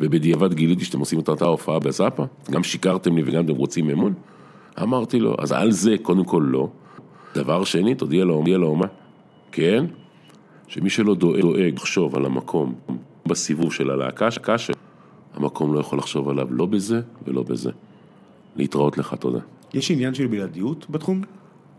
[0.00, 4.12] ובדיעבד גיליתי שאתם עושים את אותה הופעה בזאפה, גם שיקרתם לי וגם אתם רוצים אמון?
[4.82, 6.68] אמרתי לו, אז על זה קודם כל לא.
[7.34, 8.86] דבר שני, תודיע לו, תודיע לו מה?
[9.52, 9.84] כן?
[10.68, 12.74] שמי שלא דואג, דואג לחשוב על המקום
[13.26, 14.72] בסיבוב של הלהקה, הקשה,
[15.36, 17.70] המקום לא יכול לחשוב עליו לא בזה ולא בזה.
[18.56, 19.38] להתראות לך, תודה.
[19.74, 21.22] יש עניין של בלעדיות בתחום?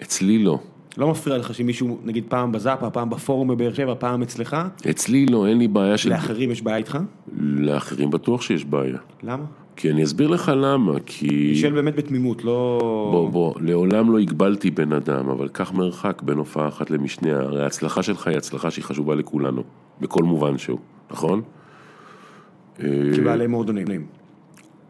[0.01, 0.60] אצלי לא.
[0.97, 4.58] לא מפריע לך שמישהו, נגיד פעם בזאפה, פעם בפורום בבאר שבע, פעם אצלך,
[4.89, 6.10] אצלי לא, אין לי בעיה של...
[6.10, 6.97] לאחרים יש בעיה איתך?
[7.38, 8.97] לאחרים בטוח שיש בעיה.
[9.24, 9.43] למה?
[9.76, 11.28] כי אני אסביר לך למה, כי...
[11.28, 12.80] אני שואל באמת בתמימות, לא...
[13.12, 17.64] בוא, בוא, לעולם לא הגבלתי בן אדם, אבל קח מרחק בין הופעה אחת למשניה, הרי
[17.64, 19.64] ההצלחה שלך היא הצלחה שהיא חשובה לכולנו,
[20.01, 20.80] בכל מובן שהוא,
[21.12, 21.41] נכון?
[23.16, 23.88] כבעלי מועדונים.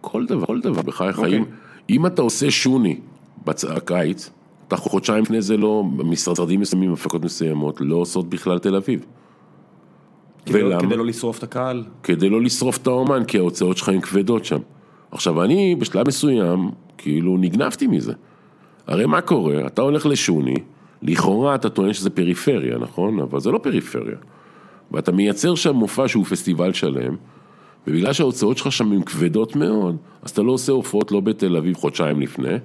[0.02, 1.38] כל דבר, כל דבר, בחייך, אוקיי.
[1.38, 1.44] אם,
[1.90, 3.00] אם אתה עושה שוני
[3.46, 4.30] בקיץ,
[4.68, 9.06] אתה חודשיים לפני זה לא, משרדים מסוימים, הפקות מסוימות, לא עושות בכלל תל אביב.
[10.46, 10.82] כדי לא- ולמה?
[10.82, 11.84] כדי לא לשרוף את הקהל.
[12.04, 14.60] כדי לא לשרוף את האומן, כי ההוצאות שלך הן כבדות שם.
[15.12, 18.14] עכשיו, אני בשלב מסוים, כאילו, נגנבתי מזה.
[18.88, 19.68] הרי מה קורה?
[19.68, 20.56] אתה הולך לשוני,
[21.02, 23.20] לכאורה אתה טוען שזה פריפריה, נכון?
[23.20, 24.16] אבל זה לא פריפריה.
[24.92, 27.16] ואתה מייצר שם מופע שהוא פסטיבל שלם,
[27.88, 31.76] ובגלל שההוצאות שלך שם הן כבדות מאוד, אז אתה לא עושה הופעות לא בתל אביב
[31.76, 32.56] חודשיים לפני,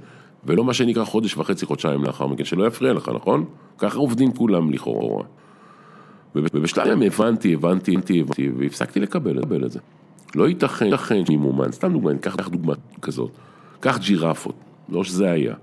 [0.44, 3.44] ולא מה שנקרא חודש וחצי, חודשיים לאחר מכן, שלא יפריע לך, נכון?
[3.78, 5.24] ככה עובדים כולם לכאורה.
[6.34, 9.78] ובשלב מסוים הבנתי, הבנתי, הבנתי, הבנתי, והפסקתי לקבל את זה.
[10.34, 13.30] לא ייתכן, ייתכן שעם אומן, סתם דוגמא, קח קח דוגמא כזאת,
[13.80, 14.54] קח ג'ירפות,
[14.88, 15.54] לא שזה היה.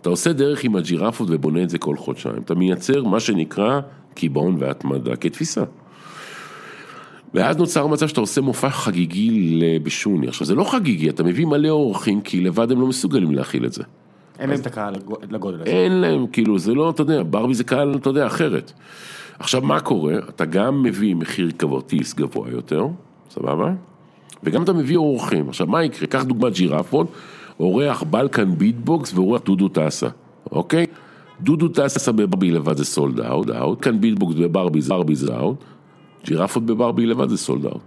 [0.00, 2.36] אתה עושה דרך עם הג'ירפות ובונה את זה כל חודשיים.
[2.44, 3.80] אתה מייצר מה שנקרא
[4.14, 5.64] קיבעון והתמדה כתפיסה.
[7.34, 10.28] ואז נוצר מצב שאתה עושה מופע חגיגי בשוני.
[10.28, 13.72] עכשיו, זה לא חגיגי, אתה מביא מלא אורחים, כי לבד הם לא מסוגלים להכיל את
[13.72, 13.82] זה.
[14.38, 15.70] אין להם את הקהל לגו- לגודל הזה.
[15.70, 18.72] אין להם, כאילו, זה לא, אתה יודע, ברבי זה קהל, אתה יודע, אחרת.
[19.38, 20.14] עכשיו, מה קורה?
[20.28, 22.86] אתה גם מביא מחיר כבוטיס גבוה יותר,
[23.30, 23.72] סבבה?
[24.42, 25.48] וגם אתה מביא אורחים.
[25.48, 26.06] עכשיו, מה יקרה?
[26.08, 27.06] קח דוגמת ג'ירפות,
[27.60, 30.08] אורח בלקן ביטבוקס ואורח דודו טסה,
[30.52, 30.86] אוקיי?
[31.40, 35.56] דודו טסה בברבי לבד זה sold out, out, הביטבוקס בברבי זה ברבי זה out,
[36.26, 37.80] ג'ירפות בברבי לבד זה sold out.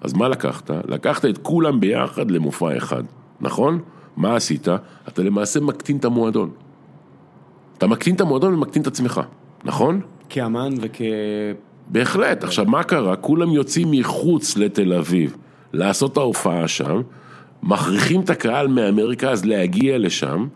[0.00, 0.70] אז מה לקחת?
[0.88, 3.02] לקחת את כולם ביחד למופע אחד,
[3.40, 3.80] נכון?
[4.16, 4.68] מה עשית?
[5.08, 6.50] אתה למעשה מקטין את המועדון.
[7.78, 9.20] אתה מקטין את המועדון ומקטין את עצמך,
[9.64, 10.00] נכון?
[10.28, 11.00] כאמן וכ...
[11.88, 12.44] בהחלט.
[12.44, 13.16] עכשיו, מה קרה?
[13.16, 15.36] כולם יוצאים מחוץ לתל אביב
[15.72, 17.02] לעשות את ההופעה שם,
[17.62, 20.46] מכריחים את הקהל מהמרכז להגיע לשם,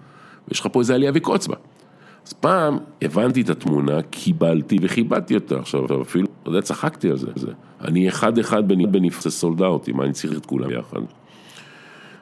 [0.49, 1.57] ויש לך פה איזה עלייה וקוץ בה.
[2.31, 5.59] אז פעם הבנתי את התמונה, קיבלתי וכיבדתי אותה.
[5.59, 7.27] עכשיו, אפילו, אתה יודע, צחקתי על זה.
[7.35, 7.53] זה.
[7.81, 11.01] אני אחד-אחד בנפצי סולד אאוטים, מה אני צריך את כולם יחד.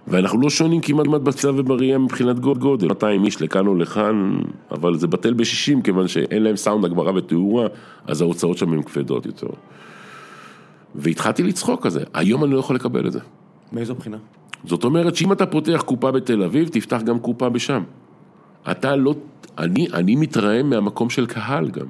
[0.07, 4.39] ואנחנו לא שונים כמעט בתפיסה ובראייה מבחינת גודל, 200 איש לכאן או לכאן,
[4.71, 7.67] אבל זה בטל ב-60 כיוון שאין להם סאונד הגברה ותאורה,
[8.07, 9.49] אז ההוצאות שם הן כבדות יותר.
[10.95, 13.21] והתחלתי לצחוק על זה, היום אני לא יכול לקבל את זה.
[13.73, 14.17] מאיזו בחינה?
[14.65, 17.83] זאת אומרת שאם אתה פותח קופה בתל אביב, תפתח גם קופה בשם.
[18.71, 19.15] אתה לא,
[19.59, 21.87] אני, אני מתרעם מהמקום של קהל גם.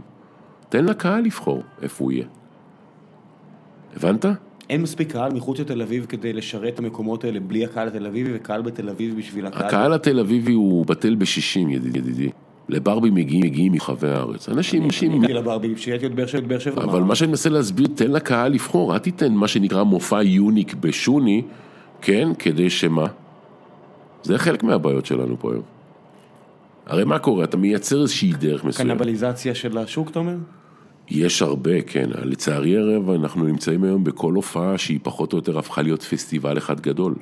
[0.68, 2.24] תן לקהל לבחור איפה הוא יהיה.
[3.96, 4.24] הבנת?
[4.70, 8.30] אין מספיק קהל מחוץ לתל אביב כדי לשרת את המקומות האלה בלי הקהל התל אביבי
[8.34, 9.66] וקהל בתל אביב בשביל הקהל.
[9.66, 11.98] הקהל התל אביבי הוא בטל בשישים, ידידי.
[11.98, 12.30] ידידי.
[12.68, 14.48] לברבי מגיעים, מגיעים מרחבי הארץ.
[14.48, 16.84] אנשים, אנשים, אני לברבי, כשהייתי עוד באר שבע, באר שבע.
[16.84, 21.42] אבל מה שאני מנסה להסביר, תן לקהל לבחור, אל תיתן מה שנקרא מופע יוניק בשוני,
[22.02, 23.06] כן, כדי שמה?
[24.22, 25.77] זה חלק מהבעיות שלנו פה היום.
[26.88, 27.44] הרי מה קורה?
[27.44, 28.90] אתה מייצר איזושהי דרך מסוימת.
[28.92, 30.36] קנבליזציה של השוק, אתה אומר?
[31.10, 32.08] יש הרבה, כן.
[32.24, 36.80] לצערי הרב, אנחנו נמצאים היום בכל הופעה שהיא פחות או יותר הפכה להיות פסטיבל אחד
[36.80, 37.14] גדול.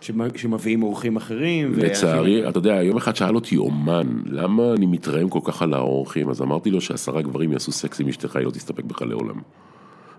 [0.00, 1.72] שמ- שמביאים אורחים אחרים.
[1.76, 6.30] לצערי, אתה יודע, יום אחד שאל אותי אומן, למה אני מתרעם כל כך על האורחים?
[6.30, 9.40] אז אמרתי לו שעשרה גברים יעשו סקס עם אשתך, היא לא תסתפק בך לעולם.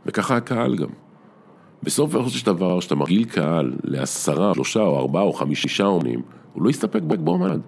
[0.06, 0.90] וככה הקהל גם.
[1.84, 6.22] בסוף של דבר, כשאתה מרגיל קהל לעשרה, שלושה או ארבעה או חמישה אומנים,
[6.54, 7.60] הוא לא יסתפק באומן.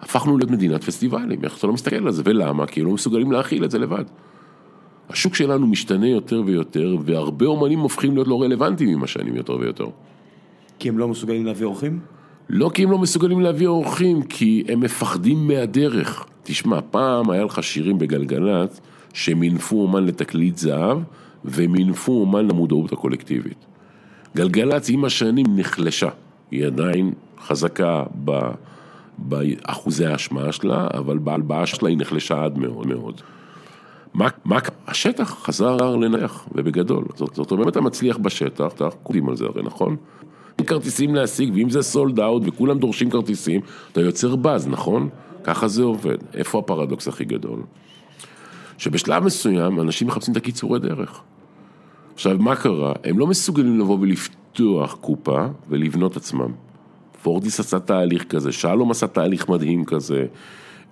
[0.00, 2.66] הפכנו להיות מדינת פסטיבלים, איך אתה לא מסתכל על זה, ולמה?
[2.66, 4.04] כי הם לא מסוגלים להכיל את זה לבד.
[5.10, 9.86] השוק שלנו משתנה יותר ויותר, והרבה אומנים הופכים להיות לא רלוונטיים עם השנים יותר ויותר.
[10.78, 12.00] כי הם לא מסוגלים להביא אורחים?
[12.48, 16.26] לא כי הם לא מסוגלים להביא אורחים, כי הם מפחדים מהדרך.
[16.42, 18.80] תשמע, פעם היה לך שירים בגלגלצ
[19.12, 20.98] שמינפו אומן לתקליט זהב,
[21.44, 23.66] ומינפו אומן למודעות הקולקטיבית.
[24.36, 26.08] גלגלצ עם השנים נחלשה,
[26.50, 28.30] היא עדיין חזקה ב...
[29.18, 33.20] באחוזי ההשמעה שלה, אבל בהלבעה שלה היא נחלשה עד מאוד מאוד.
[34.14, 37.04] מה, מה, השטח חזר לנח, ובגדול.
[37.16, 39.96] זאת, זאת אומרת, אתה מצליח בשטח, אתה קודם על זה הרי, נכון?
[40.58, 43.60] אין כרטיסים להשיג, ואם זה sold out וכולם דורשים כרטיסים,
[43.92, 45.08] אתה יוצר באז, נכון?
[45.44, 46.18] ככה זה עובד.
[46.34, 47.62] איפה הפרדוקס הכי גדול?
[48.78, 51.20] שבשלב מסוים אנשים מחפשים את הקיצורי דרך.
[52.14, 52.92] עכשיו, מה קרה?
[53.04, 56.52] הם לא מסוגלים לבוא ולפתוח קופה ולבנות עצמם.
[57.22, 60.26] פורטיס עשה תהליך כזה, שלום עשה תהליך מדהים כזה,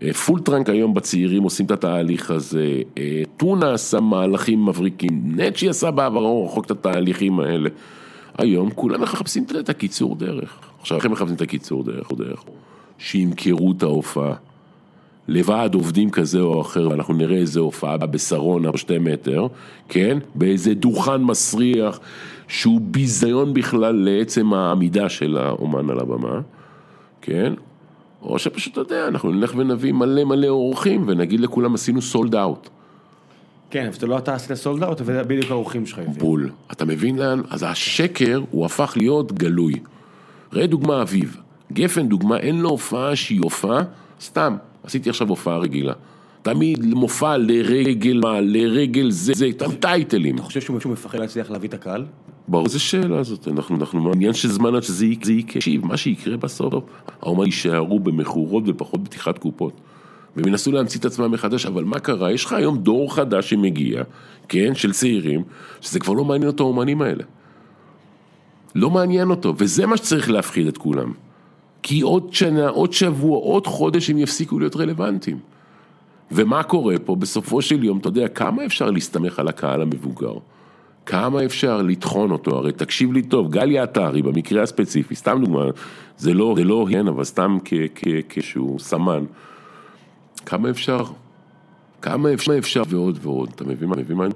[0.03, 5.69] אה, Full Trunk היום בצעירים עושים את התהליך הזה, אה, טונה עשה מהלכים מבריקים, נצ'י
[5.69, 7.71] עשה בעברו רחוק את התהליכים האלה.
[8.39, 10.59] היום כולם מחפשים את הקיצור דרך.
[10.81, 12.13] עכשיו, איך הם מחפשים את הקיצור דרך?
[12.13, 12.45] דרך?
[12.99, 14.35] שימכרו את ההופעה.
[15.29, 19.47] לוועד עובדים כזה או אחר, ואנחנו נראה איזה הופעה בשרונה או שתי מטר,
[19.89, 20.19] כן?
[20.35, 22.01] באיזה דוכן מסריח,
[22.49, 26.41] שהוא ביזיון בכלל לעצם העמידה של האומן על הבמה,
[27.21, 27.53] כן?
[28.23, 32.69] או שפשוט, אתה יודע, אנחנו נלך ונביא מלא מלא אורחים ונגיד לכולם עשינו סולד אאוט.
[33.71, 35.99] כן, אבל לא אתה עשית סולד אאוט, וזה בדיוק האורחים שלך.
[35.99, 36.19] הביאו.
[36.19, 36.51] בול.
[36.73, 37.41] אתה מבין לאן?
[37.51, 39.75] אז השקר הוא הפך להיות גלוי.
[40.53, 41.37] ראה דוגמה אביב.
[41.73, 43.79] גפן דוגמה, אין לו הופעה שהיא הופעה,
[44.21, 45.93] סתם, עשיתי עכשיו הופעה רגילה.
[46.43, 49.49] תמיד מופע לרגל מה, לרגל זה, זה,
[49.81, 50.35] טייטלים.
[50.35, 52.05] אתה חושב שהוא מפחד להצליח להביא את הקהל?
[52.49, 56.85] ברור, איזה שאלה זאת, אנחנו, אנחנו, עניין של זמן עד שזה תקשיב, מה שיקרה בסוף,
[57.23, 59.73] האומן יישארו במכורות ופחות בפתיחת קופות.
[60.37, 62.33] והם ינסו להמציא את עצמם מחדש, אבל מה קרה?
[62.33, 64.03] יש לך היום דור חדש שמגיע,
[64.49, 65.43] כן, של צעירים,
[65.81, 67.25] שזה כבר לא מעניין אותו האומנים האלה.
[68.75, 71.13] לא מעניין אותו, וזה מה שצריך להפחיד את כולם.
[71.83, 75.39] כי עוד שנה, עוד שבוע, עוד חודש הם יפסיקו להיות רלוונטיים.
[76.33, 77.17] ומה קורה פה?
[77.17, 80.35] בסופו של יום, אתה יודע, כמה אפשר להסתמך על הקהל המבוגר?
[81.07, 82.57] כמה אפשר לטחון אותו?
[82.57, 85.65] הרי תקשיב לי טוב, גליה עטרי במקרה הספציפי, סתם דוגמה,
[86.19, 87.59] זה לא, זה לא, כן, אבל סתם
[88.29, 89.25] כשהוא סמן.
[90.47, 91.05] כמה אפשר?
[92.03, 93.97] כמה אפשר, אפשר ועוד ועוד, אתה מבין מה?
[93.97, 94.27] מבין מה?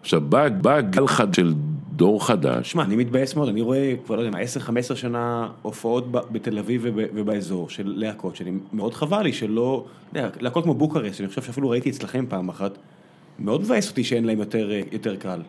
[0.00, 1.54] עכשיו בא, בא גל חד של
[1.92, 2.70] דור חדש.
[2.70, 4.42] שמע, אני מתבאס מאוד, אני רואה כבר, לא יודע מה,
[4.92, 9.84] 10-15 שנה הופעות ב- בתל אביב וב- ובאזור של להקות, שאני מאוד חבל לי שלא,
[10.14, 12.78] להקות כמו בוקרסט, שאני חושב שאפילו ראיתי אצלכם פעם אחת,
[13.38, 15.40] מאוד מבאס אותי שאין להם יותר, יותר קהל.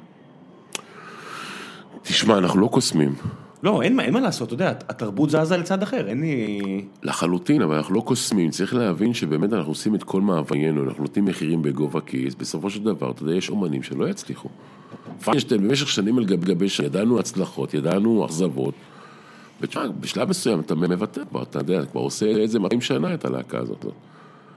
[2.08, 3.16] תשמע, אנחנו לא קוסמים.
[3.64, 6.86] לא, אין, אין מה לעשות, אתה יודע, התרבות זזה לצד אחר, אין לי...
[7.04, 11.26] לחלוטין, אבל אנחנו לא קוסמים, צריך להבין שבאמת אנחנו עושים את כל מאוויינו, אנחנו נותנים
[11.26, 14.50] מחירים בגובה כיס, בסופו של דבר, אתה יודע, יש אומנים שלא יצליחו.
[15.24, 18.74] פיינשטיין במשך שנים על גב גבי שנים, ידענו הצלחות, ידענו אכזבות,
[19.62, 23.26] ותשמע, בשלב מסוים אתה מוותר כבר, אתה יודע, כבר עושה את זה 200 שנה את
[23.26, 23.86] הלהקה הזאת.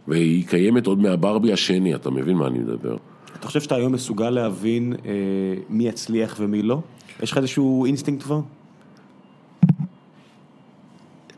[0.09, 2.97] והיא קיימת עוד מהברבי השני, אתה מבין מה אני מדבר?
[3.39, 5.11] אתה חושב שאתה היום מסוגל להבין אה,
[5.69, 6.81] מי יצליח ומי לא?
[7.23, 8.41] יש לך איזשהו אינסטינקט כבר?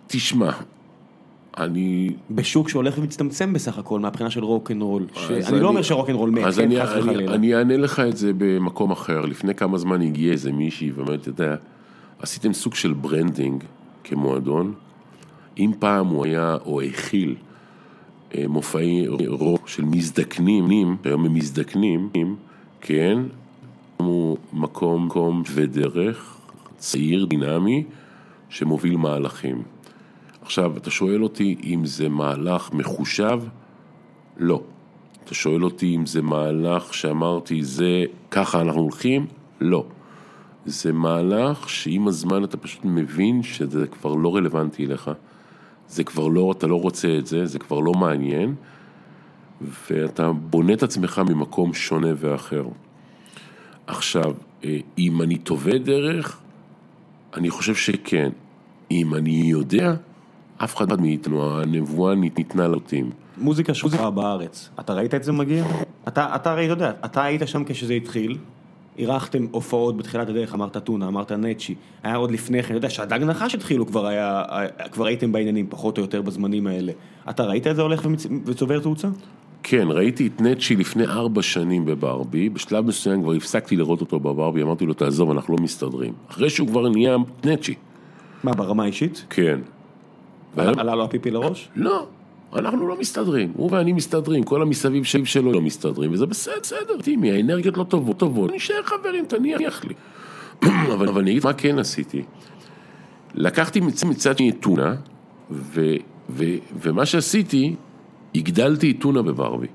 [0.07, 0.51] תשמע,
[1.59, 6.30] אני בשוק שהולך ומצטמצם בסך הכל מהבחינה של רוקנרול, אז שאני אני- לא אומר שרוקנרול
[6.30, 7.34] מת, כן, אני, חס אני, וחלילה.
[7.34, 9.20] אני אענה לך את זה במקום אחר.
[9.20, 11.57] לפני כמה זמן הגיע איזה מישהי ואומרת, אתה יודע,
[12.18, 13.64] עשיתם סוג של branding
[14.05, 14.72] כמועדון.
[15.59, 17.34] אם פעם הוא היה, או הכיל,
[18.48, 22.08] מופעי רוק של מזדקנים, היום הם מזדקנים,
[22.80, 23.18] כן,
[23.96, 26.36] הוא מקום, מקום ודרך,
[26.78, 27.84] צעיר, דינמי,
[28.48, 29.62] שמוביל מהלכים.
[30.42, 33.40] עכשיו, אתה שואל אותי אם זה מהלך מחושב?
[34.36, 34.62] לא.
[35.24, 39.26] אתה שואל אותי אם זה מהלך שאמרתי, זה ככה אנחנו הולכים?
[39.60, 39.84] לא.
[40.66, 45.10] זה מהלך שעם הזמן אתה פשוט מבין שזה כבר לא רלוונטי לך.
[45.91, 48.55] זה כבר לא, אתה לא רוצה את זה, זה כבר לא מעניין,
[49.91, 52.64] ואתה בונה את עצמך ממקום שונה ואחר.
[53.86, 54.34] עכשיו,
[54.64, 56.41] אה, אם אני טובה דרך,
[57.36, 58.30] אני חושב שכן.
[58.91, 59.95] אם אני יודע,
[60.57, 63.11] אף אחד מאיתנו, הנבואה ניתנה לאותים.
[63.38, 65.64] מוזיקה שחורה בארץ, אתה ראית את זה מגיע?
[66.09, 68.38] אתה, אתה הרי, יודע, אתה היית שם כשזה התחיל,
[68.99, 73.22] אירחתם הופעות בתחילת הדרך, אמרת טונה, אמרת נצ'י, היה עוד לפני כן, אתה יודע שהדג
[73.22, 74.43] נחש התחילו כבר היה,
[74.93, 76.93] כבר הייתם בעניינים פחות או יותר בזמנים האלה.
[77.30, 78.26] אתה ראית את זה הולך ומצ...
[78.45, 79.09] וצובר תאוצה?
[79.62, 84.62] כן, ראיתי את נצ'י לפני ארבע שנים בברבי, בשלב מסוים כבר הפסקתי לראות אותו בברבי,
[84.62, 86.12] אמרתי לו, תעזוב, אנחנו לא מסתדרים.
[86.30, 87.75] אחרי שהוא כבר נהיה נצ'י.
[88.45, 89.25] מה, ברמה האישית?
[89.30, 89.58] כן.
[90.57, 91.68] והיום- עלה לו הפיפי לראש?
[91.76, 92.07] לא,
[92.56, 97.00] אנחנו לא מסתדרים, הוא ואני מסתדרים, כל המסביב שלי שלו לא מסתדרים, וזה בסדר, בסדר,
[97.02, 99.94] טימי, האנרגיות לא טובות, טובות, נשאר חברים, תניח לי.
[100.92, 102.22] אבל, אבל אני אגיד מה כן עשיתי.
[103.34, 104.94] לקחתי מצ- מצד שני טונה,
[105.50, 105.94] ו,
[106.30, 106.44] ו,
[106.82, 107.74] ומה שעשיתי,
[108.34, 109.66] הגדלתי את טונה בברבי.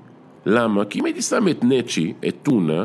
[0.46, 0.84] למה?
[0.84, 2.84] כי אם הייתי שם את נצ'י, את טונה,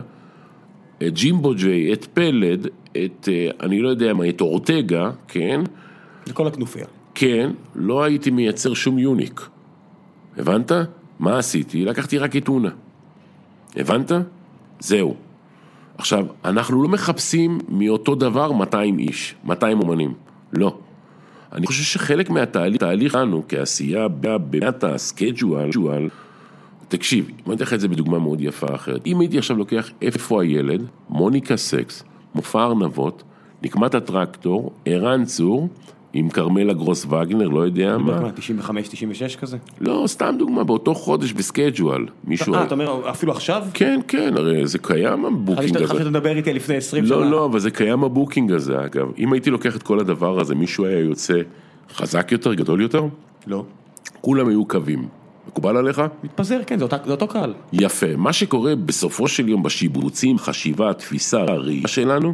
[0.97, 5.61] את ג'ימבו ג'יי, את פלד, את, אה, אני לא יודע מה, את אורטגה, כן?
[6.25, 6.85] זה כל הכנופיה.
[7.15, 9.41] כן, לא הייתי מייצר שום יוניק.
[10.37, 10.71] הבנת?
[11.19, 11.85] מה עשיתי?
[11.85, 12.69] לקחתי רק את טונה.
[13.75, 14.11] הבנת?
[14.79, 15.15] זהו.
[15.97, 20.13] עכשיו, אנחנו לא מחפשים מאותו דבר 200 איש, 200 אומנים.
[20.53, 20.77] לא.
[21.53, 25.69] אני חושב שחלק מהתהליך, תהליך שלנו כעשייה באמת ה schedule,
[26.87, 29.05] תקשיב, אני אתן לך את זה בדוגמה מאוד יפה אחרת.
[29.05, 32.03] אם הייתי עכשיו לוקח איפה הילד, מוניקה סקס,
[32.35, 33.23] מופע ארנבות,
[33.61, 35.67] נקמת הטרקטור, ערן צור,
[36.13, 38.21] עם כרמלה גרוס ואגנר, לא יודע מה.
[38.21, 38.29] מה,
[38.69, 39.57] 95-96 כזה?
[39.81, 42.05] לא, סתם דוגמה, באותו חודש ב schedule.
[42.23, 42.53] מישהו...
[42.53, 43.63] אה, אתה אומר, אפילו עכשיו?
[43.73, 45.85] כן, כן, הרי זה קיים ה booking הזה.
[45.85, 47.15] חשבתי שאתה מדבר איתי לפני 20 שנה.
[47.15, 49.07] לא, לא, אבל זה קיים ה booking הזה, אגב.
[49.17, 51.41] אם הייתי לוקח את כל הדבר הזה, מישהו היה יוצא
[51.93, 53.03] חזק יותר, גדול יותר,
[53.47, 53.63] לא.
[54.21, 55.07] כולם היו קווים.
[55.47, 56.01] מקובל עליך?
[56.23, 57.53] מתפזר, כן, זה, אותה, זה אותו קהל.
[57.73, 58.15] יפה.
[58.17, 62.33] מה שקורה בסופו של יום בשיבוצים, חשיבה, תפיסה, הראייה שלנו,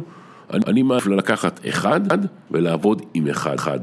[0.52, 2.00] אני, מעדיף לקחת אחד
[2.50, 3.54] ולעבוד עם אחד.
[3.54, 3.80] אחד.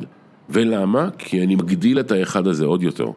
[0.50, 1.10] ולמה?
[1.18, 3.08] כי אני מגדיל את האחד הזה עוד יותר.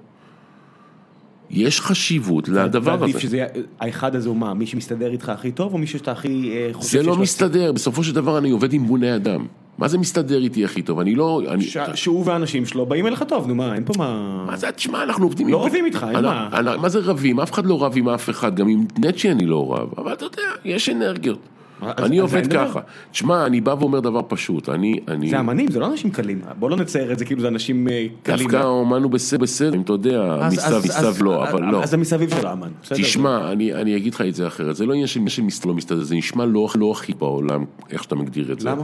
[1.51, 3.21] יש חשיבות לדבר הזה.
[3.21, 3.47] שזה,
[3.81, 6.91] האחד הזה הוא מה, מי שמסתדר איתך הכי טוב, או מי שאתה הכי אה, חושב
[6.91, 9.47] זה שיש לא לו- מסתדר, בסופו של דבר אני עובד עם בני אדם.
[9.79, 11.01] מה זה מסתדר איתי הכי טוב?
[11.01, 11.43] אני לא...
[11.49, 14.45] אני, ש- שהוא והאנשים שלו באים אליך טוב, נו מה, אין פה מה...
[14.47, 15.49] מה זה, תשמע, אנחנו עובדים...
[15.49, 16.49] לא עם- רבים איתך, אין מה.
[16.81, 17.41] מה זה רבים?
[17.41, 20.25] אף אחד לא רב עם אף אחד, גם עם נצ'י אני לא רב, אבל אתה
[20.25, 21.39] יודע, יש אנרגיות.
[21.83, 22.53] אני עובד.
[22.53, 22.81] ככה.
[23.11, 25.01] תשמע, אני בא ואומר דבר פשוט, אני...
[25.31, 28.07] זה אמנים, זה לא אנשים קלים, בוא לא נצייר את זה כאילו זה אנשים אה,
[28.23, 28.39] קלים.
[28.39, 31.83] דווקא האומן הוא בסדר, אם אתה יודע, מסביב מסביב אז- לא, אבל לא.
[31.83, 32.69] אז המסביב של האמן.
[32.83, 36.03] תשמע, אני, אגיד לך את זה אחרת, זה לא עניין של מי שמסתדר לא מסתדר,
[36.03, 38.71] זה נשמע לא, לא הכי בעולם, איך שאתה מגדיר את זה.
[38.71, 38.83] למה?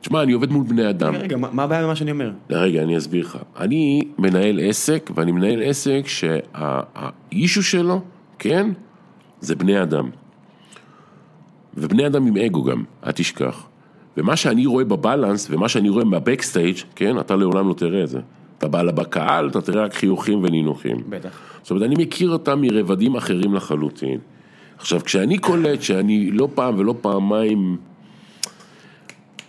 [0.00, 1.14] תשמע, אני עובד מול בני אדם.
[1.14, 2.30] רגע, מה הבעיה במה שאני אומר?
[2.50, 3.38] רגע, אני אסביר לך.
[3.58, 8.00] אני מנהל עסק, ואני מנהל עסק שהאישו שלו,
[8.38, 8.70] כן,
[9.40, 10.10] זה בני אדם.
[11.76, 13.66] ובני אדם עם אגו גם, אל תשכח.
[14.16, 18.20] ומה שאני רואה בבלנס, ומה שאני רואה בבקסטייג', כן, אתה לעולם לא תראה את זה.
[18.58, 20.96] אתה בא בקהל, אתה תראה רק חיוכים ונינוחים.
[21.08, 21.38] בטח.
[21.62, 24.18] זאת אומרת, אני מכיר אותם מרבדים אחרים לחלוטין.
[24.78, 27.76] עכשיו, כשאני קולט שאני לא פעם ולא פעמיים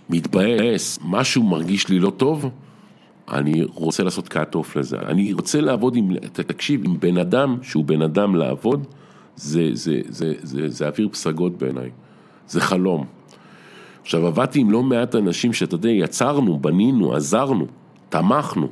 [0.09, 2.49] מתבאס, משהו מרגיש לי לא טוב,
[3.31, 4.97] אני רוצה לעשות cut-off לזה.
[4.99, 8.87] אני רוצה לעבוד עם, תקשיב, עם בן אדם שהוא בן אדם לעבוד,
[9.35, 11.89] זה, זה, זה, זה, זה אוויר פסגות בעיניי.
[12.47, 13.05] זה חלום.
[14.01, 17.65] עכשיו, עבדתי עם לא מעט אנשים שאתה יודע, יצרנו, בנינו, עזרנו,
[18.09, 18.67] תמכנו.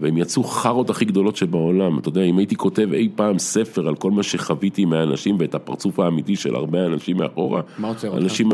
[0.00, 1.98] והם יצאו חארות הכי גדולות שבעולם.
[1.98, 6.00] אתה יודע, אם הייתי כותב אי פעם ספר על כל מה שחוויתי מהאנשים ואת הפרצוף
[6.00, 8.22] האמיתי של הרבה אנשים מאחורה, מה עוצר אותך?
[8.22, 8.48] אנשים...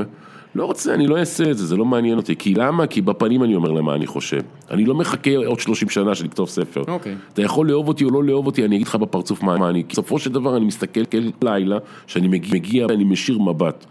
[0.55, 2.37] לא רוצה, אני לא אעשה את זה, זה לא מעניין אותי.
[2.37, 2.87] כי למה?
[2.87, 4.41] כי בפנים אני אומר להם מה אני חושב.
[4.71, 6.83] אני לא מחכה עוד 30 שנה שנכתוב ספר.
[6.89, 7.17] אוקיי.
[7.33, 9.83] אתה יכול לאהוב אותי או לא לאהוב אותי, אני אגיד לך בפרצוף מה, מה אני.
[9.89, 13.87] בסופו של דבר אני מסתכל כל לילה, שאני מגיע, מגיע ואני משאיר מבט.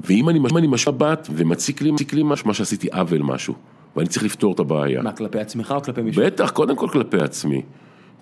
[0.00, 3.54] ואם אני, אני משאיר מבט ומציק לי, מציק לי משהו, מה שעשיתי עוול משהו.
[3.96, 5.02] ואני צריך לפתור את הבעיה.
[5.02, 6.22] מה, כלפי עצמך או כלפי מישהו?
[6.22, 7.62] בטח, קודם כל כלפי עצמי.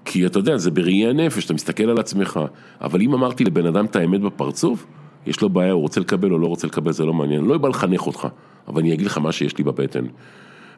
[0.05, 2.41] כי אתה יודע, זה בראי הנפש, אתה מסתכל על עצמך.
[2.81, 4.87] אבל אם אמרתי לבן אדם את האמת בפרצוף,
[5.27, 7.45] יש לו בעיה, הוא רוצה לקבל או לא רוצה לקבל, זה לא מעניין.
[7.45, 8.29] לא בא לחנך אותך,
[8.69, 10.05] אבל אני אגיד לך מה שיש לי בבטן.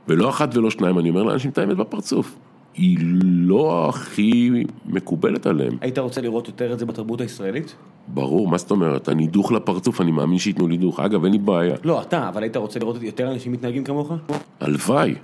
[0.08, 2.36] ולא אחת ולא שניים, אני אומר לאנשים את האמת בפרצוף.
[2.74, 5.78] היא לא הכי מקובלת עליהם.
[5.80, 7.74] היית רוצה לראות יותר את זה בתרבות הישראלית?
[8.08, 9.08] ברור, מה זאת אומרת?
[9.08, 11.00] אני דוך לפרצוף, אני מאמין שייתנו לי דוך.
[11.00, 11.74] אגב, אין לי בעיה.
[11.84, 14.12] לא, אתה, אבל היית רוצה לראות יותר אנשים מתנהגים כמוך?
[14.60, 15.14] הלוואי,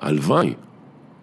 [0.00, 0.54] הלוואי,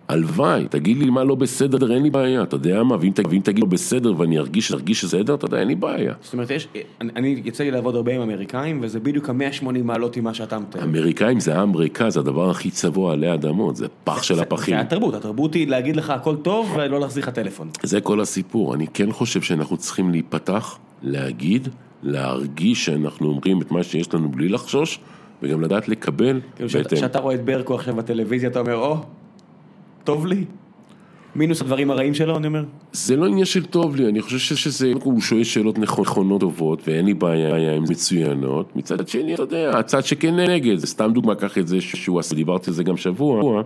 [0.07, 3.59] הלוואי, תגיד לי מה לא בסדר, אין לי בעיה, אתה יודע מה, ואם, ואם תגיד
[3.59, 6.13] לא בסדר ואני ארגיש, ארגיש שזה בסדר, אתה יודע, אין לי בעיה.
[6.21, 6.67] זאת אומרת, יש,
[7.01, 10.59] אני, אני יצא לי לעבוד הרבה עם אמריקאים, וזה בדיוק ה-180 מעלות עם מה שאתה
[10.59, 10.83] מתאר.
[10.83, 14.75] אמריקאים זה עם ריקה, זה הדבר הכי צבוע עלי אדמות, זה פח של הפחים.
[14.75, 17.69] זה התרבות, התרבות היא להגיד לך הכל טוב ולא להחזיר לך טלפון.
[17.83, 21.67] זה כל הסיפור, אני כן חושב שאנחנו צריכים להיפתח, להגיד,
[22.03, 24.99] להרגיש שאנחנו אומרים את מה שיש לנו בלי לחשוש,
[25.43, 26.97] וגם לדעת לקבל כאילו בהתאם.
[26.97, 28.97] כשאתה רואה את ברקו עכשיו בטלוויזיה, אתה אומר, או,
[30.07, 30.43] טוב לי.
[31.35, 32.63] מינוס הדברים הרעים שלו, אני אומר.
[32.91, 36.87] זה לא עניין של טוב לי, אני חושב שזה, הוא שואל שאלות נכ- נכונות טובות,
[36.87, 38.75] ואין לי בעיה עם מצוינות.
[38.75, 42.69] מצד שני, אתה יודע, הצד שכנגד, זה סתם דוגמה, קח את זה שהוא עשה, דיברתי
[42.69, 43.61] על זה גם שבוע,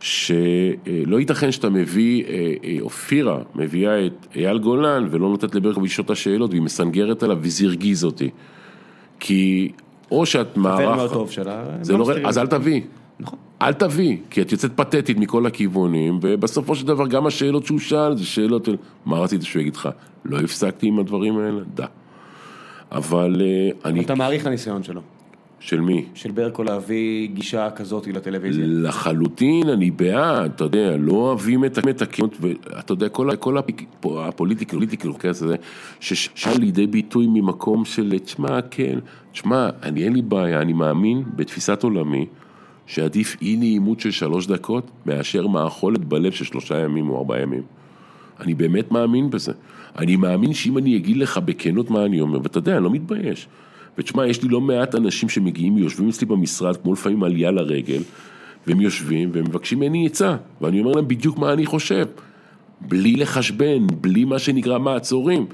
[0.00, 6.04] שלא ייתכן שאתה מביא, אה, אה, אופירה מביאה את אייל גולן ולא נותנת לברקו לשאול
[6.04, 8.30] את השאלות, והיא מסנגרת עליו, וזה הרגיז אותי.
[9.20, 9.72] כי
[10.10, 10.96] או שאת חבר מערך...
[10.96, 11.64] מאוד טוב שלה.
[11.82, 12.28] זה לא לא.
[12.28, 12.80] אז אל תביא.
[13.20, 13.38] נכון.
[13.62, 18.16] אל תביא, כי את יוצאת פתטית מכל הכיוונים, ובסופו של דבר גם השאלות שהוא שאל
[18.16, 18.68] זה שאלות
[19.06, 19.88] מה רצית שהוא יגיד לך,
[20.24, 21.60] לא הפסקתי עם הדברים האלה?
[21.74, 21.86] דה.
[22.92, 24.00] אבל אה, אני...
[24.00, 25.00] אתה מעריך את הניסיון שלו.
[25.60, 26.04] של מי?
[26.14, 28.64] של ברקו להביא גישה כזאת לטלוויזיה.
[28.66, 34.26] לחלוטין אני בעד, אתה יודע, לא אוהבים את הכנות, ואתה יודע, כל, כל הפיק- פה,
[34.28, 35.56] ה political, political, כזה,
[36.00, 38.98] שבא לידי ביטוי ממקום של, תשמע, כן,
[39.32, 42.26] תשמע, אני אין לי בעיה, אני מאמין בתפיסת עולמי,
[42.90, 47.62] שעדיף אי נעימות של שלוש דקות, מאשר מאכולת בלב של שלושה ימים או ארבעה ימים.
[48.40, 49.52] אני באמת מאמין בזה.
[49.98, 53.48] אני מאמין שאם אני אגיד לך בכנות מה אני אומר, ואתה יודע, אני לא מתבייש.
[53.98, 58.02] ותשמע, יש לי לא מעט אנשים שמגיעים, יושבים אצלי במשרד, כמו לפעמים עלייה לרגל,
[58.66, 62.06] והם יושבים והם מבקשים ממני עצה, ואני אומר להם בדיוק מה אני חושב.
[62.80, 65.46] בלי לחשבן, בלי מה שנקרא מעצורים.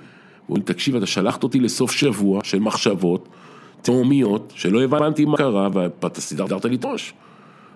[0.48, 3.28] אומרים, תקשיב, אתה שלחת אותי לסוף שבוע של מחשבות
[3.82, 7.14] תהומיות, שלא הבנתי מה קרה, ואתה סידרת לי את הראש.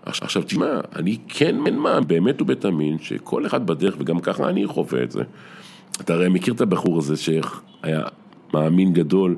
[0.06, 5.10] עכשיו, תשמע, אני כן מאמין באמת ובתמים שכל אחד בדרך, וגם ככה אני חווה את
[5.10, 5.22] זה.
[6.00, 8.02] אתה הרי מכיר את הבחור הזה שהיה
[8.54, 9.36] מאמין גדול,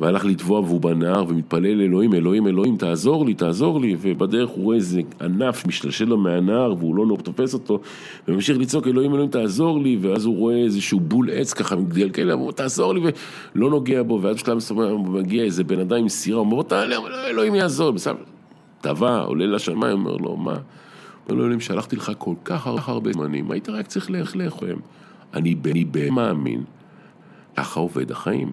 [0.00, 4.76] והלך לטבוע והוא בנהר ומתפלל אלוהים, אלוהים, אלוהים, תעזור לי, תעזור לי, ובדרך הוא רואה
[4.76, 7.80] איזה ענף משתלשל לו מהנהר והוא לא תופס אותו,
[8.28, 12.32] וממשיך לצעוק אלוהים, אלוהים, תעזור לי, ואז הוא רואה איזשהו בול עץ ככה מגדל כאלה,
[12.32, 13.00] הוא תעזור לי,
[13.54, 16.96] ולא נוגע בו, ואז בשלב מסוים מגיע איזה בן אדם עם סירה, הוא אומר, תעלה,
[17.30, 18.14] אלוהים יעזור, בסדר,
[18.80, 20.50] טבע, עולה לשמיים, אומר לו, מה?
[20.50, 24.76] אומר לו, אלוהים, שלחתי לך כל כך הרבה זמנים, היית רק צריך לאכול.
[25.34, 26.64] אני באמת מאמין,
[27.56, 28.52] ככה עובד החיים.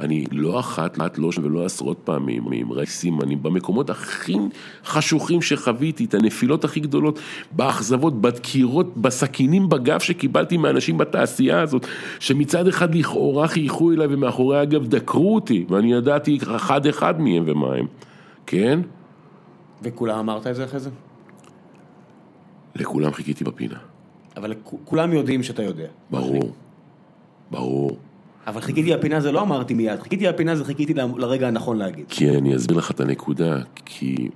[0.00, 4.36] אני לא אחת, לאט לא ולא עשרות פעמים, ראי סימנים, במקומות הכי
[4.84, 7.18] חשוכים שחוויתי, את הנפילות הכי גדולות,
[7.52, 11.86] באכזבות, בדקירות, בסכינים בגב שקיבלתי מאנשים בתעשייה הזאת,
[12.20, 17.74] שמצד אחד לכאורה חייכו אליי ומאחורי אגב דקרו אותי, ואני ידעתי אחד אחד מהם ומה
[17.74, 17.86] הם,
[18.46, 18.80] כן?
[19.84, 20.90] וכולם אמרת את זה אחרי זה?
[22.74, 23.78] לכולם חיכיתי בפינה.
[24.36, 24.54] אבל
[24.84, 25.86] כולם יודעים שאתה יודע.
[26.10, 26.52] ברור,
[27.50, 27.98] ברור.
[28.46, 32.04] אבל חיכיתי לפינה זה לא אמרתי מיד, חיכיתי לפינה זה חיכיתי לרגע הנכון להגיד.
[32.08, 34.28] כן, אני אסביר לך את הנקודה, כי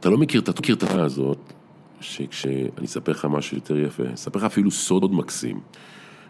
[0.00, 1.52] אתה לא מכיר את התקופה הזאת,
[2.00, 5.60] שכשאני אספר לך משהו יותר יפה, אספר לך אפילו סוד מקסים.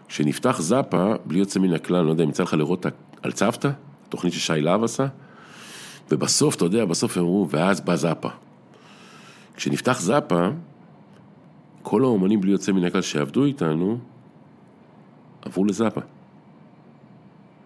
[0.07, 2.85] כשנפתח זאפה, בלי יוצא מן הכלל, אני לא יודע אם יצא לך לראות
[3.23, 3.69] על צוותא,
[4.09, 5.07] תוכנית ששי להב עשה,
[6.11, 8.29] ובסוף, אתה יודע, בסוף הם אמרו, ואז בא זאפה.
[9.55, 10.47] כשנפתח זאפה,
[11.81, 13.97] כל האומנים בלי יוצא מן הכלל שעבדו איתנו,
[15.41, 16.01] עברו לזאפה.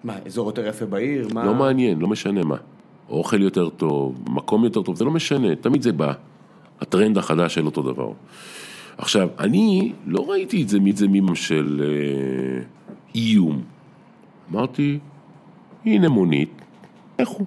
[0.04, 1.28] מה, אזור יותר יפה בעיר?
[1.34, 1.46] מה...
[1.46, 2.56] לא מעניין, לא משנה מה.
[3.10, 6.14] אוכל יותר טוב, מקום יותר טוב, זה לא משנה, תמיד זה בא.
[6.82, 8.12] הטרנד החדש של אותו דבר.
[8.98, 12.64] עכשיו, אני לא ראיתי את זה מזה מימם של אה,
[13.16, 13.62] איום.
[14.52, 15.00] אמרתי,
[15.86, 16.62] הנה מונית,
[17.20, 17.46] לכו.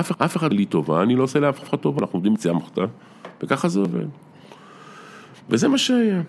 [0.00, 2.82] אף, אף אחד לי טובה, אני לא עושה לאף אחד טובה, אנחנו עובדים מציאה מחתה,
[3.42, 4.06] וככה זה עובד.
[5.50, 6.22] וזה מה שהיה.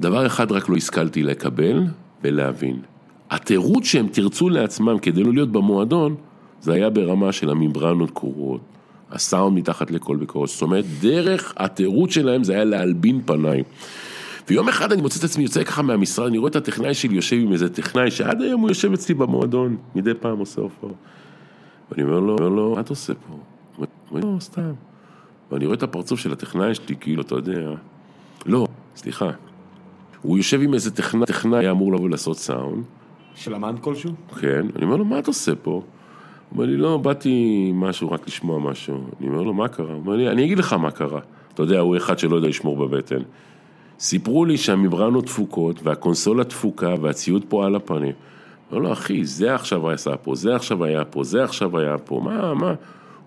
[0.00, 1.84] דבר אחד רק לא השכלתי לקבל
[2.22, 2.80] ולהבין.
[3.30, 6.14] התירוץ שהם תרצו לעצמם כדי לא להיות במועדון,
[6.60, 8.60] זה היה ברמה של הממברנות קרורות,
[9.10, 10.48] הסאונד מתחת לכל ביקורת.
[10.48, 13.64] זאת אומרת, דרך התירוץ שלהם זה היה להלבין פניים.
[14.48, 17.36] ויום אחד אני מוצא את עצמי יוצא ככה מהמשרד, אני רואה את הטכנאי שלי יושב
[17.36, 20.90] עם איזה טכנאי שעד היום הוא יושב אצלי במועדון, מדי פעם עושה הופעה.
[21.90, 23.38] ואני אומר לו, אומר לו, מה אתה עושה פה?
[23.76, 24.72] הוא אומר, לא, סתם.
[25.52, 27.70] ואני רואה את הפרצוף של הטכנאי שלי, כאילו, אתה יודע,
[28.46, 29.30] לא, סליחה,
[30.22, 32.84] הוא יושב עם איזה טכנאי, טכנאי היה אמור לבוא לעשות סאונד.
[33.34, 34.10] של אמן כלשהו?
[34.40, 35.70] כן, אני אומר לו, מה אתה עושה פה?
[35.70, 35.82] הוא
[36.52, 39.04] אומר לי, לא, באתי משהו, רק לשמוע משהו.
[39.20, 39.92] אני אומר לו, מה קרה?
[39.92, 41.20] הוא אומר לי, אני אגיד לך מה קרה.
[41.54, 43.22] אתה יודע, הוא אחד שלא יודע לשמור בבטן.
[44.00, 48.12] סיפרו לי שהמברנות תפוקות, והקונסולה תפוקה, והציוד פה על הפנים.
[48.70, 52.20] אומר לו, אחי, זה עכשיו עשה פה, זה עכשיו היה פה, זה עכשיו היה פה,
[52.24, 52.68] מה, מה?
[52.68, 52.74] הוא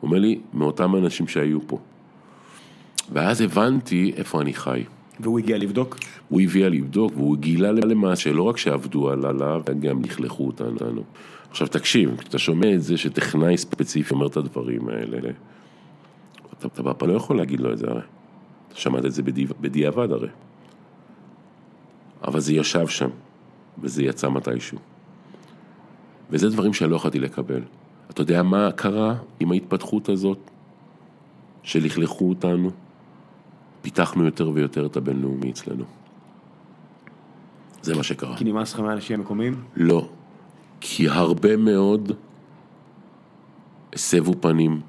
[0.04, 1.80] אומר לי, מאותם אנשים שהיו פה.
[3.12, 4.84] ואז הבנתי איפה אני חי.
[5.20, 5.98] והוא הגיע לבדוק?
[6.30, 11.04] הוא הגיע לבדוק, והוא גילה למעשה לא רק שעבדו עליו, גם לכלכו אותנו.
[11.50, 15.18] עכשיו תקשיב, כשאתה שומע את זה שטכנאי ספציפי אומר את הדברים האלה,
[16.60, 18.02] אתה, אתה לא יכול להגיד לו את זה הרי.
[18.68, 19.24] אתה שמעת את זה
[19.62, 20.28] בדיעבד הרי.
[22.24, 23.10] אבל זה ישב שם,
[23.80, 24.78] וזה יצא מתישהו.
[26.30, 27.62] וזה דברים שאני לא יכולתי לקבל.
[28.10, 30.40] אתה יודע מה קרה עם ההתפתחות הזאת?
[31.64, 32.72] שלכלכו אותנו?
[33.82, 35.84] פיתחנו יותר ויותר את הבינלאומי אצלנו.
[37.82, 38.38] זה מה שקרה.
[38.38, 39.64] כי נמאס לך מהאנשים המקומיים?
[39.76, 40.10] לא.
[40.80, 42.12] כי הרבה מאוד
[43.94, 44.82] הסבו פנים,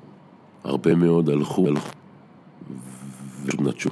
[0.64, 1.90] הרבה מאוד הלכו, הלכו,
[3.42, 3.90] ופשוט נטשו.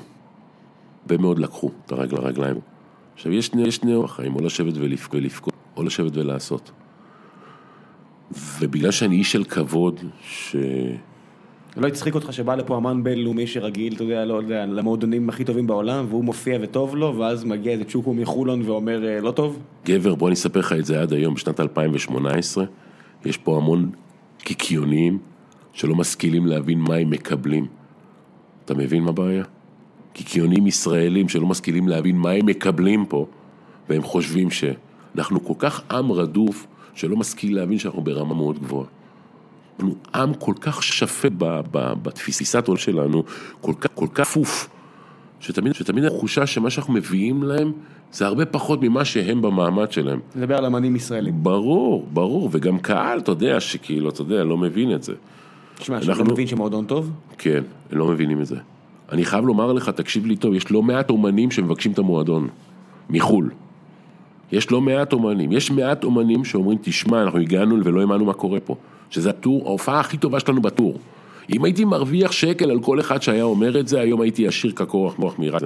[1.02, 2.56] הרבה מאוד לקחו את הרגל לרגליים.
[3.22, 6.70] עכשיו, יש שני, יש שני בחיים, או לשבת ולבכות, או לשבת ולעשות.
[8.60, 10.56] ובגלל שאני איש של כבוד, ש...
[11.76, 15.66] לא הצחיק אותך שבא לפה אמן בינלאומי שרגיל, אתה יודע, לא יודע, למועדונים הכי טובים
[15.66, 19.58] בעולם, והוא מופיע וטוב לו, ואז מגיע איזה צ'וקו מחולון ואומר אה, לא טוב?
[19.84, 22.64] גבר, בוא אני אספר לך את זה עד היום, בשנת 2018,
[23.24, 23.90] יש פה המון
[24.38, 25.18] קיקיוניים
[25.72, 27.66] שלא משכילים להבין מה הם מקבלים.
[28.64, 29.44] אתה מבין מה הבעיה?
[30.12, 33.26] קיקיונים ישראלים שלא משכילים להבין מה הם מקבלים פה,
[33.88, 38.86] והם חושבים שאנחנו כל כך עם רדוף, שלא משכיל להבין שאנחנו ברמה מאוד גבוהה.
[39.78, 41.32] אנחנו עם כל כך שפט
[42.02, 43.24] בתפיסת עול שלנו,
[43.60, 44.68] כל כך, כל כך כפוף,
[45.40, 47.72] שתמיד, שתמיד התחושה שמה שאנחנו מביאים להם
[48.12, 50.20] זה הרבה פחות ממה שהם במעמד שלהם.
[50.36, 51.34] נדבר על אמנים ישראלים.
[51.42, 55.14] ברור, ברור, וגם קהל, אתה יודע, שכאילו, אתה יודע, לא מבין את זה.
[55.74, 56.14] תשמע, אנחנו...
[56.14, 57.10] שאתה מבין שמועדון טוב?
[57.38, 58.56] כן, הם לא מבינים את זה.
[59.12, 62.48] אני חייב לומר לך, תקשיב לי טוב, יש לא מעט אומנים שמבקשים את המועדון,
[63.10, 63.50] מחו"ל.
[64.52, 68.60] יש לא מעט אומנים, יש מעט אומנים שאומרים, תשמע, אנחנו הגענו ולא האמנו מה קורה
[68.60, 68.76] פה.
[69.10, 70.98] שזה הטור, ההופעה הכי טובה שלנו בטור.
[71.54, 75.18] אם הייתי מרוויח שקל על כל אחד שהיה אומר את זה, היום הייתי עשיר כקורח
[75.18, 75.58] מוח מירה.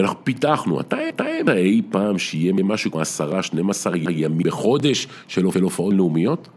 [0.00, 5.94] אנחנו פיתחנו, אתה אתה אי פעם שיהיה משהו כמו עשרה, 12 ימים בחודש של הופעות
[5.94, 6.48] לאומיות?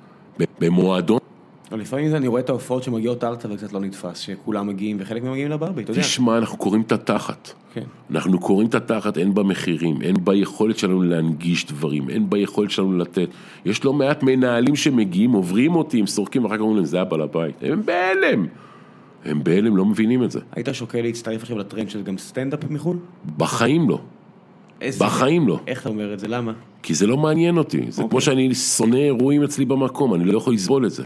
[0.59, 1.19] במועדון?
[1.71, 5.49] לפעמים אני רואה את ההופעות שמגיעות ארצה וקצת לא נתפס, שכולם מגיעים וחלק מהם מגיעים
[5.51, 6.01] לברבי, אתה יודע.
[6.01, 7.51] תשמע, אנחנו קורעים את התחת.
[7.73, 7.83] כן.
[8.11, 13.29] אנחנו קורעים את התחת, אין במחירים, אין ביכולת שלנו להנגיש דברים, אין ביכולת שלנו לתת.
[13.65, 17.21] יש לא מעט מנהלים שמגיעים, עוברים אותי, הם סורקים, ואחר כך אומרים להם, זה הבעל
[17.21, 17.55] הבית.
[17.61, 18.45] הם בהלם.
[19.25, 20.39] הם בהלם, לא מבינים את זה.
[20.55, 22.97] היית שוקל להצטרף עכשיו לטרנד של גם סטנדאפ מחו"ל?
[23.37, 23.99] בחיים לא.
[24.81, 25.59] איזה- בחיים לא.
[25.67, 26.27] איך אתה אומר את זה?
[26.27, 26.53] למה?
[26.83, 27.77] כי זה לא מעניין אותי.
[27.89, 28.09] זה אוקיי.
[28.09, 31.03] כמו שאני שונא אירועים אצלי במקום, אני לא יכול לסבול את זה.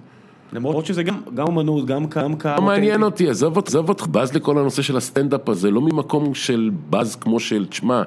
[0.53, 3.03] למרות שזה גם גם אמנות, גם גם קהל לא מעניין.
[3.03, 7.15] אותי, עזוב אותך, עזוב אותך, בז לכל הנושא של הסטנדאפ הזה, לא ממקום של בז
[7.15, 8.02] כמו של, תשמע,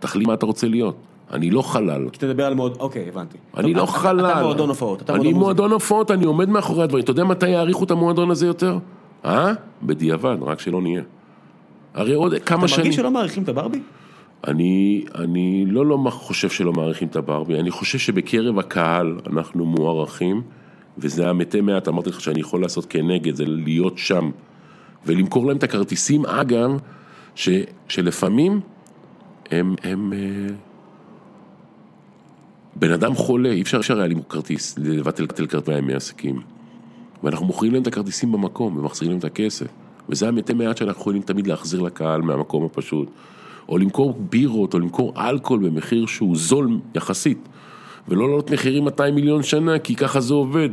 [0.00, 0.96] תחליט מה אתה רוצה להיות.
[1.32, 2.08] אני לא חלל.
[2.12, 3.38] תדבר על מאוד, אוקיי, הבנתי.
[3.56, 4.26] אני לא אתה- חלל.
[4.26, 5.44] אתה מועדון הופעות, אתה אני מועדון מוזיקה.
[5.46, 7.04] מועדון הופעות, אני עומד מאחורי הדברים.
[7.04, 8.78] אתה יודע מתי יעריכו את המועדון הזה יותר?
[9.24, 9.52] אה?
[9.82, 11.02] בדיעבד, רק שלא נהיה.
[11.94, 12.80] הרי עוד כמה אתה שנים...
[12.80, 13.80] מרגיש שלא מעריכים את הברבי?
[14.46, 20.42] אני, אני לא לא חושב שלא מעריכים את הברבי, אני חושב שבקרב הקהל אנחנו מוערכים,
[20.98, 24.30] וזה המתי מעט, אמרתי לך שאני יכול לעשות כנגד, זה להיות שם,
[25.06, 26.70] ולמכור להם את הכרטיסים, אגב,
[27.34, 27.48] ש,
[27.88, 28.60] שלפעמים
[29.50, 30.54] הם, הם אה,
[32.76, 36.40] בן אדם חולה, אי אפשר, היה למכור כרטיס, לבטל כרטיסי ימי עסקים.
[37.24, 39.66] ואנחנו מוכרים להם את הכרטיסים במקום ומחזירים להם את הכסף.
[40.08, 43.10] וזה המתי מעט שאנחנו יכולים תמיד להחזיר לקהל מהמקום הפשוט.
[43.68, 47.48] או למכור בירות, או למכור אלכוהול במחיר שהוא זול יחסית.
[48.10, 50.68] ולא לעלות מחירים 200 מיליון שנה, כי ככה זה עובד.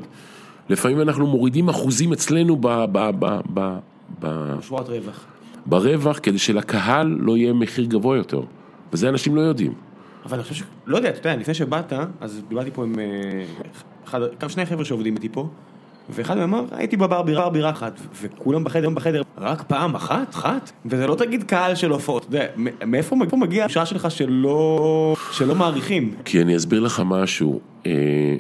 [0.69, 3.77] לפעמים אנחנו מורידים אחוזים אצלנו ב, ב, ב, ב,
[4.19, 5.26] ב, שורת רווח.
[5.65, 8.41] ברווח, כדי שלקהל לא יהיה מחיר גבוה יותר.
[8.93, 9.73] וזה אנשים לא יודעים.
[10.26, 10.64] אבל אני חושב ש...
[10.85, 13.45] לא יודע, אתה יודע, לפני שבאת, אז דיברתי פה עם אה,
[14.05, 15.49] אחד, שני חבר'ה שעובדים איתי פה,
[16.09, 20.71] ואחד מהם אמר, הייתי בבר בירה בירה אחת, וכולם בחדר, בחדר, רק פעם אחת, אחת,
[20.85, 22.45] וזה לא תגיד קהל של הופעות, אתה יודע,
[22.85, 26.15] מאיפה מג- מאיפה מגיעה התחושה שלך שלא, שלא מעריכים?
[26.25, 27.59] כי אני אסביר לך משהו.
[27.85, 28.35] אה,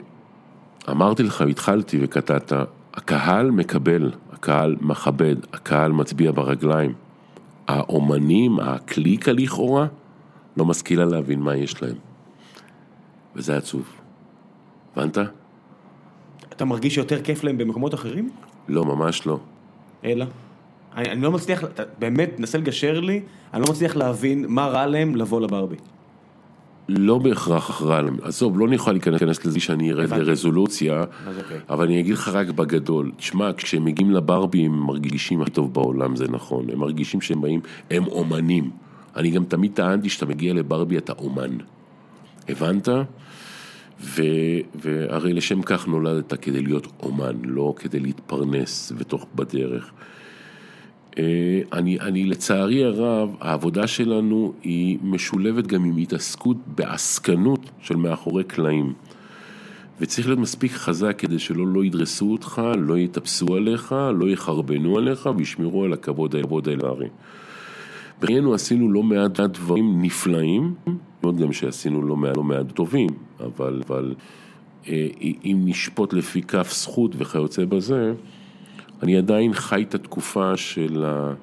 [0.89, 2.53] אמרתי לך, התחלתי וקטעת,
[2.93, 6.93] הקהל מקבל, הקהל מכבד, הקהל מצביע ברגליים.
[7.67, 9.85] האומנים, הקליקה לכאורה,
[10.57, 11.95] לא משכילה להבין מה יש להם.
[13.35, 13.83] וזה עצוב.
[14.95, 15.17] הבנת?
[16.57, 18.29] אתה מרגיש שיותר כיף להם במקומות אחרים?
[18.67, 19.39] לא, ממש לא.
[20.03, 20.25] אלא?
[20.95, 23.21] אני, אני לא מצליח, אתה באמת, תנסה לגשר לי,
[23.53, 25.75] אני לא מצליח להבין מה רע להם לבוא לברבי.
[26.89, 28.17] לא בהכרח רע להם.
[28.21, 30.13] עזוב, לא נוכל להיכנס לזה שאני ארד.
[30.13, 31.59] לרזולוציה, אז אוקיי.
[31.69, 33.11] אבל אני אגיד לך רק בגדול.
[33.17, 36.69] תשמע, כשהם מגיעים לברבי הם מרגישים הכי טוב בעולם, זה נכון.
[36.69, 37.59] הם מרגישים שהם באים,
[37.91, 38.69] הם אומנים.
[39.15, 41.57] אני גם תמיד טענתי שאתה מגיע לברבי אתה אומן.
[42.49, 42.89] הבנת?
[44.01, 44.21] ו,
[44.75, 49.91] והרי לשם כך נולדת כדי להיות אומן, לא כדי להתפרנס ותוך בדרך.
[51.17, 58.43] אה, אני, אני לצערי הרב, העבודה שלנו היא משולבת גם עם התעסקות בעסקנות של מאחורי
[58.43, 58.93] קלעים.
[60.01, 65.29] וצריך להיות מספיק חזק כדי שלא לא ידרסו אותך, לא יטפסו עליך, לא יחרבנו עליך
[65.37, 67.07] וישמרו על הכבוד האלוהי.
[68.21, 70.73] בחיינו עשינו לא מעט דברים נפלאים,
[71.23, 74.15] מאוד גם שעשינו לא מעט, לא מעט טובים, אבל, אבל
[74.87, 75.07] אה,
[75.45, 78.13] אם נשפוט לפי כף זכות וכיוצא בזה,
[79.03, 81.33] אני עדיין חי את התקופה של ה...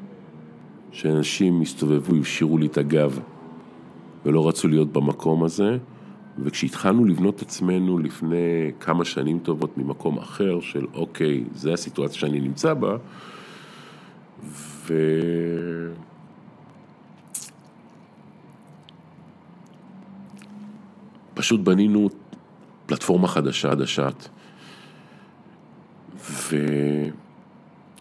[0.93, 3.21] שאנשים הסתובבו, הפשירו לי את הגב
[4.27, 5.79] ולא רצו להיות במקום הזה,
[6.39, 12.41] וכשהתחלנו לבנות את עצמנו לפני כמה שנים טובות ממקום אחר של אוקיי, זה הסיטואציה שאני
[12.41, 12.97] נמצא בה,
[14.87, 14.95] ו...
[21.35, 22.09] פשוט בנינו
[22.87, 24.29] פלטפורמה חדשה, חדשת,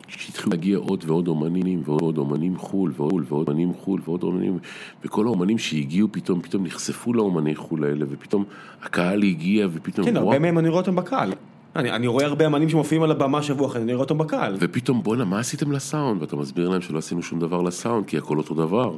[0.08, 4.58] וכשהתחילו להגיע עוד ועוד אומנים ועוד אומנים חו"ל ועוד ועוד אומנים חו"ל ועוד אומנים
[5.06, 8.44] וכל האומנים שהגיעו פתאום, פתאום נחשפו לאומני חו"ל האלה ופתאום
[8.82, 11.34] הקהל הגיע ופתאום כן, הרבה מהם אני רואה אותם בקהל.
[11.76, 14.56] אני, אני רואה הרבה אמנים שמופיעים על הבמה שבוע אחרי, אני רואה אותם בקהל.
[14.60, 18.38] ופתאום בואנה מה עשיתם לסאונד ואתה מסביר להם שלא עשינו שום דבר לסאונד כי הכל
[18.38, 18.98] אותו דבר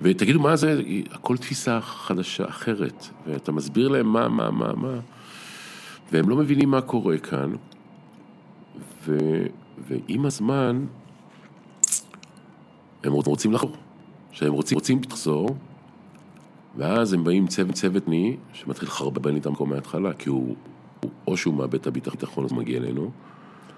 [0.00, 5.00] ותגידו מה זה, הכל תפיסה חדשה אחרת ואתה מסביר להם מה, מה, מה, מה
[6.12, 7.52] והם לא מבינים מה קורה כאן
[9.04, 9.18] ו,
[9.88, 10.84] ועם הזמן
[13.04, 13.76] הם רוצים לחזור,
[14.32, 15.56] שהם רוצים, רוצים לחזור
[16.76, 20.56] ואז הם באים צוות צוות ני שמתחיל לחרבן איתם מקום מההתחלה כי הוא,
[21.00, 23.10] הוא או שהוא מאבד את הביטחון אז הוא מגיע אלינו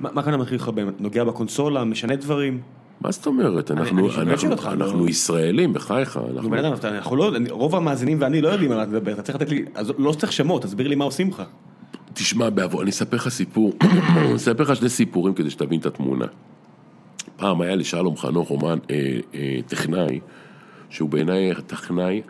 [0.00, 0.88] מה, מה כאן מתחיל לחרבן?
[0.98, 2.60] נוגע בקונסולה, משנה דברים?
[3.00, 3.70] מה זאת אומרת?
[3.70, 6.16] אנחנו, אני אנחנו, אותך, אנחנו לא- ישראלים, בחייך.
[6.16, 6.50] נו אנחנו...
[6.50, 9.22] בן אדם, אנחנו לא, אני- רוב המאזינים ואני לא יודעים על מה אתה מדבר, אתה
[9.22, 11.42] צריך לתת לי, אז לא צריך שמות, תסביר לי מה עושים לך.
[12.14, 13.72] תשמע, בעבור, אני אספר לך סיפור,
[14.16, 16.24] אני אספר לך שני סיפורים כדי שתבין את התמונה.
[17.36, 18.96] פעם היה לשלום חנוך אומן, אה,
[19.34, 20.20] אה, טכנאי,
[20.90, 22.22] שהוא בעיניי הטכנאי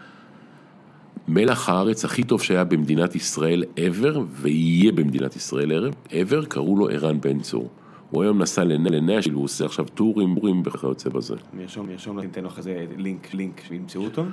[1.28, 7.20] מלח הארץ הכי טוב שהיה במדינת ישראל ever, ויהיה במדינת ישראל ever, קראו לו ערן
[7.20, 7.68] בן צור.
[8.14, 11.34] הוא היום נסע לנשל, הוא עושה עכשיו טורים, טורים וכיוצא בזה.
[11.52, 14.24] נרשום, נרשום, ניתן לו אחרי זה לינק, לינק, שימצאו אותו.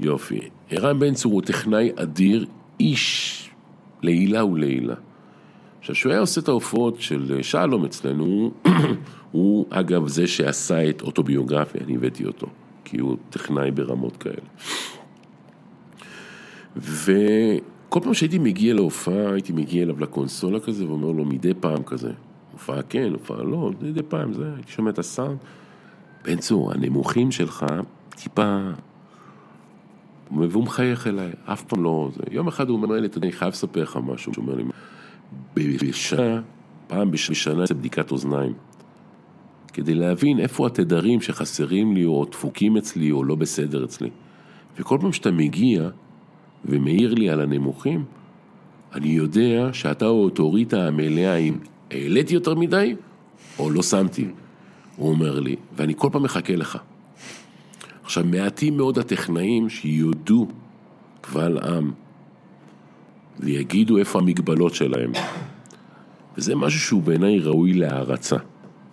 [0.00, 0.40] יופי.
[0.70, 2.46] ערן בן צור הוא טכנאי אדיר,
[2.80, 3.50] איש
[4.02, 4.94] לעילה ולעילה.
[5.78, 8.52] עכשיו, כשהוא היה עושה את ההופעות של שלום אצלנו,
[9.32, 12.46] הוא אגב זה שעשה את אוטוביוגרפיה, אני הבאתי אותו,
[12.84, 14.46] כי הוא טכנאי ברמות כאלה.
[16.76, 22.10] וכל פעם שהייתי מגיע להופעה, הייתי מגיע אליו לקונסולה כזה ואומר לו מדי פעם כזה,
[22.56, 25.38] הופעה כן, הופעה לא, מדי פעם זה, הייתי שומע את הסאונד.
[26.24, 27.66] בן צור, הנמוכים שלך
[28.08, 28.58] טיפה...
[30.36, 32.10] והוא מחייך אליי, אף פעם לא...
[32.16, 32.22] זה.
[32.30, 34.64] יום אחד הוא אומר לי, אתה יודע, אני חייב לספר לך משהו, הוא אומר לי,
[35.54, 36.40] בשנה,
[36.86, 38.52] פעם בשנה זה בדיקת אוזניים.
[39.72, 44.10] כדי להבין איפה התדרים שחסרים לי או דפוקים אצלי או לא בסדר אצלי.
[44.78, 45.88] וכל פעם שאתה מגיע
[46.64, 48.04] ומעיר לי על הנמוכים,
[48.94, 51.54] אני יודע שאתה האוטוריטה המלאה אם
[51.90, 52.94] העליתי יותר מדי
[53.58, 54.28] או לא שמתי.
[54.96, 56.78] הוא אומר לי, ואני כל פעם מחכה לך.
[58.04, 60.48] עכשיו, מעטים מאוד הטכנאים שיודו
[61.20, 61.92] קבל עם
[63.40, 65.12] ויגידו איפה המגבלות שלהם.
[66.36, 68.36] וזה משהו שהוא בעיניי ראוי להערצה.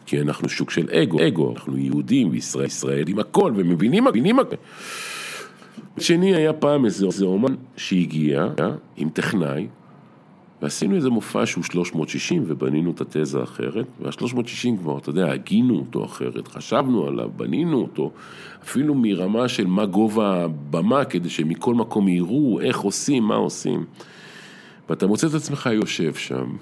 [0.05, 4.55] כי אנחנו שוק של אגו, אגו, אנחנו יהודים וישראל, ישראלים הכל, ומבינים, מבינים הכל.
[5.99, 8.47] שני היה פעם איזה, איזה אומן שהגיע
[8.97, 9.67] עם טכנאי,
[10.63, 16.05] ועשינו איזה מופע שהוא 360 ובנינו את התזה האחרת, וה-360 כבר, אתה יודע, הגינו אותו
[16.05, 18.11] אחרת, חשבנו עליו, בנינו אותו,
[18.63, 23.85] אפילו מרמה של מה גובה הבמה, כדי שמכל מקום יראו איך עושים, מה עושים.
[24.89, 26.55] ואתה מוצא את עצמך יושב שם,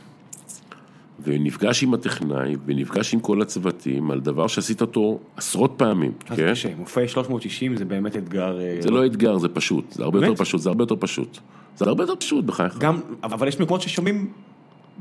[1.23, 6.51] ונפגש עם הטכנאי, ונפגש עם כל הצוותים, על דבר שעשית אותו עשרות פעמים, אז כן?
[6.51, 8.59] קשה, מופעי 360 זה באמת אתגר...
[8.59, 10.31] אה, זה לא אתגר, זה פשוט, זה הרבה באמת?
[10.31, 11.39] יותר פשוט, זה הרבה יותר פשוט.
[11.77, 12.77] זה הרבה יותר פשוט בחייך.
[12.77, 14.27] גם, אבל יש מקומות ששומעים,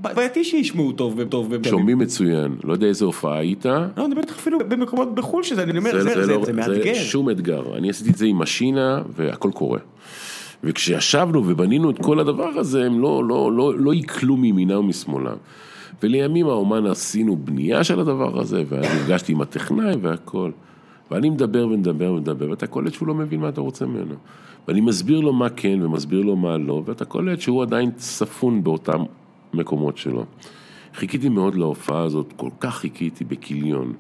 [0.02, 1.46] בעייתי שישמעו טוב וטוב.
[1.50, 5.62] ו- שומעים מצוין, לא יודע איזה הופעה היית, לא, אני איתך אפילו במקומות בחו"ל שזה,
[5.62, 6.94] אני אומר, זה, זה, זה, לא- זה מאתגר.
[6.94, 7.76] שום אתגר.
[7.76, 9.78] אני עשיתי את זה עם משינה והכל קורה.
[10.64, 15.32] וכשישבנו ובנינו את כל הדבר הזה, הם לא, לא, לא, לא עיכלו מימינה ומשמאלה.
[16.02, 20.50] ולימים האומן עשינו בנייה של הדבר הזה, ונפגשתי עם הטכנאי והכל.
[21.10, 24.14] ואני מדבר ומדבר ומדבר, ואתה קולט שהוא לא מבין מה אתה רוצה ממנו.
[24.68, 29.02] ואני מסביר לו מה כן ומסביר לו מה לא, ואתה קולט שהוא עדיין ספון באותם
[29.54, 30.24] מקומות שלו.
[30.94, 33.92] חיכיתי מאוד להופעה הזאת, כל כך חיכיתי בכיליון.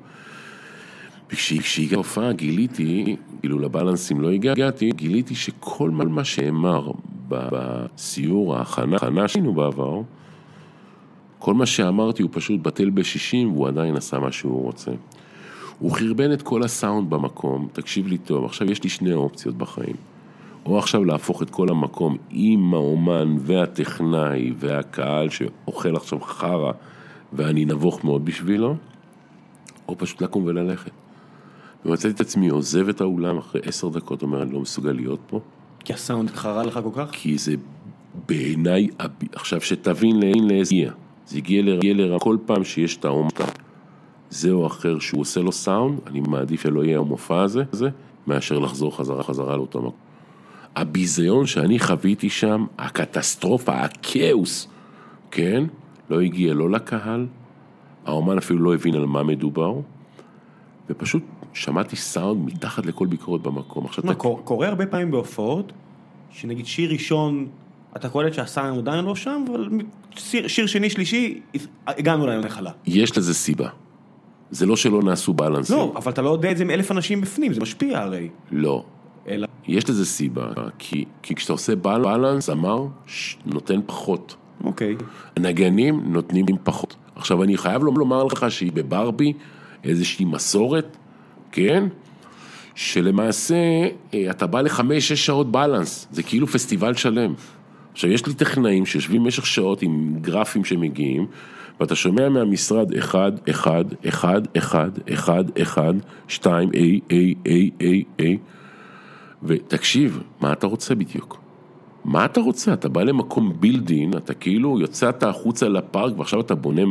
[1.32, 6.90] וכשהגיעה ההופעה גיליתי, כאילו לבלנסים לא הגעתי, גיליתי שכל מה שאמר
[7.28, 10.00] בסיור ההכנה, שהיינו בעבר,
[11.38, 14.90] כל מה שאמרתי הוא פשוט בטל בשישים והוא עדיין עשה מה שהוא רוצה.
[15.78, 20.09] הוא חרבן את כל הסאונד במקום, תקשיב לי טוב, עכשיו יש לי שני אופציות בחיים.
[20.70, 26.72] או עכשיו להפוך את כל המקום עם האומן והטכנאי והקהל שאוכל עכשיו חרא
[27.32, 28.76] ואני נבוך מאוד בשבילו,
[29.88, 30.90] או פשוט לקום וללכת.
[31.84, 35.40] ומצאתי את עצמי עוזב את האולם אחרי עשר דקות, אומר אני לא מסוגל להיות פה,
[35.84, 37.10] כי הסאונד חרה לך כל כך?
[37.12, 37.54] כי זה
[38.28, 38.88] בעיניי,
[39.32, 40.92] עכשיו שתבין לאין לאיזה הגיע,
[41.26, 41.62] זה הגיע
[41.94, 43.28] לרע, כל פעם שיש את האומן
[44.30, 47.88] זה או אחר שהוא עושה לו סאונד, אני מעדיף שלא יהיה המופע הזה, הזה,
[48.26, 50.09] מאשר לחזור חזרה חזרה לאותו מקום.
[50.76, 54.68] הביזיון שאני חוויתי שם, הקטסטרופה, הכאוס,
[55.30, 55.64] כן?
[56.10, 57.26] לא הגיע לא לקהל,
[58.06, 59.74] האומן אפילו לא הבין על מה מדובר,
[60.90, 61.22] ופשוט
[61.54, 63.84] שמעתי סאונד מתחת לכל ביקורת במקום.
[63.84, 65.72] עכשיו, תשמע, אתה- קור- קורה הרבה פעמים בהופעות,
[66.30, 67.46] שנגיד שיר ראשון,
[67.96, 69.68] אתה קולט שהסאונד עדיין לא שם, אבל
[70.16, 71.40] שיר, שיר שני, שלישי,
[71.86, 72.70] הגענו להם נחלה.
[72.86, 73.68] יש לזה סיבה.
[74.50, 75.76] זה לא שלא נעשו בלנסים.
[75.76, 78.28] לא, אבל אתה לא יודע את זה עם אלף אנשים בפנים, זה משפיע הרי.
[78.52, 78.84] לא.
[79.28, 80.46] אלא, יש לזה סיבה,
[80.78, 84.36] כי, כי כשאתה עושה בל- בלנס, אמר, ש- נותן פחות.
[84.64, 84.96] אוקיי.
[85.36, 86.96] הנגנים נותנים פחות.
[87.16, 89.32] עכשיו, אני חייב לומר לך שהיא בברבי
[89.84, 90.96] איזושהי מסורת,
[91.52, 91.84] כן?
[92.74, 93.54] שלמעשה
[94.14, 97.34] אה, אתה בא לחמש-שש שעות בלנס, זה כאילו פסטיבל שלם.
[97.92, 101.26] עכשיו, יש לי טכנאים שיושבים במשך שעות עם גרפים שמגיעים,
[101.80, 105.94] ואתה שומע מהמשרד אחד, אחד, אחד, אחד, אחד, אחד,
[106.28, 108.38] שתיים, איי, איי, איי, איי, איי,
[109.42, 111.40] ותקשיב, מה אתה רוצה בדיוק?
[112.04, 112.72] מה אתה רוצה?
[112.72, 116.82] אתה בא למקום בילדין, אתה כאילו יוצאת החוצה לפארק ועכשיו אתה בונה...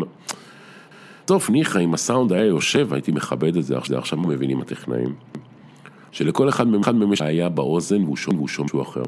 [1.25, 5.15] טוב, ניחא, אם הסאונד היה יושב, הייתי מכבד את זה, עכשיו- עכשיו מבינים הטכנאים.
[6.11, 6.81] שלכל אחד מהם
[7.19, 9.03] היה באוזן והוא שומע שומע משהו אחר.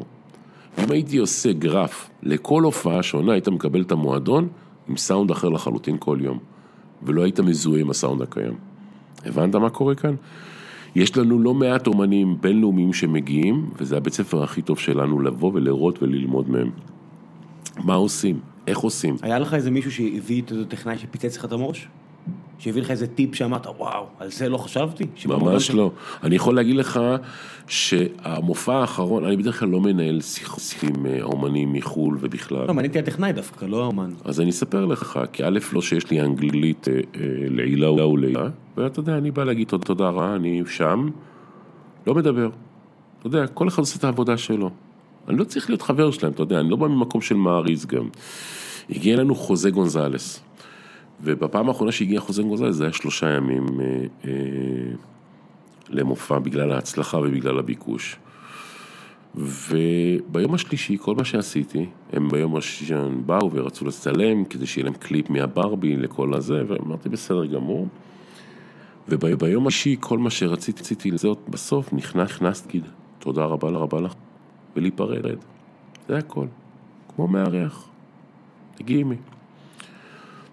[0.77, 4.47] אם הייתי עושה גרף לכל הופעה שונה, היית מקבל את המועדון
[4.89, 6.39] עם סאונד אחר לחלוטין כל יום,
[7.03, 8.53] ולא היית מזוהה עם הסאונד הקיים.
[9.26, 10.15] הבנת מה קורה כאן?
[10.95, 16.03] יש לנו לא מעט אומנים בינלאומיים שמגיעים, וזה הבית ספר הכי טוב שלנו לבוא ולראות
[16.03, 16.69] וללמוד מהם.
[17.84, 18.39] מה עושים?
[18.68, 19.15] איך עושים?
[19.22, 21.88] היה לך איזה מישהו שהביא את איזה טכנאי שפיצץ לך את המוש?
[22.61, 25.03] שהביא לך איזה טיפ שאמרת, וואו, על זה לא חשבתי?
[25.25, 25.91] ממש לא.
[26.23, 26.99] אני יכול להגיד לך
[27.67, 32.67] שהמופע האחרון, אני בדרך כלל לא מנהל שיחות עם אה, אומנים מחו"ל ובכלל.
[32.67, 34.11] לא, מעניין אותי הטכנאי דווקא, לא האומן.
[34.25, 36.99] אז אני אספר לך, כי א', לא שיש לי אנגלית אה, אה,
[37.49, 38.47] לעילה ולעילה,
[38.77, 41.09] ואתה יודע, אני בא להגיד תודה רבה, אני שם,
[42.07, 42.49] לא מדבר.
[43.19, 44.69] אתה יודע, כל אחד עושה את העבודה שלו.
[45.29, 48.09] אני לא צריך להיות חבר שלהם, אתה יודע, אני לא בא ממקום של מעריץ גם.
[48.89, 50.43] הגיע אלינו חוזה גונזלס.
[51.23, 53.85] ובפעם האחרונה שהגיע חוזה גוזל זה היה שלושה ימים אה,
[54.26, 54.31] אה,
[55.89, 58.18] למופע בגלל ההצלחה ובגלל הביקוש.
[59.35, 62.93] וביום השלישי, כל מה שעשיתי, הם ביום השלישי
[63.26, 67.88] באו ורצו לצלם כדי שיהיה להם קליפ מהברבי לכל הזה, ואמרתי בסדר גמור.
[69.07, 72.84] וביום השלישי, כל מה שרציתי, רציתי לזה, בסוף נכנס, נכנס, תגיד,
[73.19, 74.14] תודה רבה רבה לך,
[74.76, 75.38] ולהיפרד.
[76.07, 76.48] זה הכל,
[77.15, 77.89] כמו מארח,
[78.80, 79.15] לגיטימי.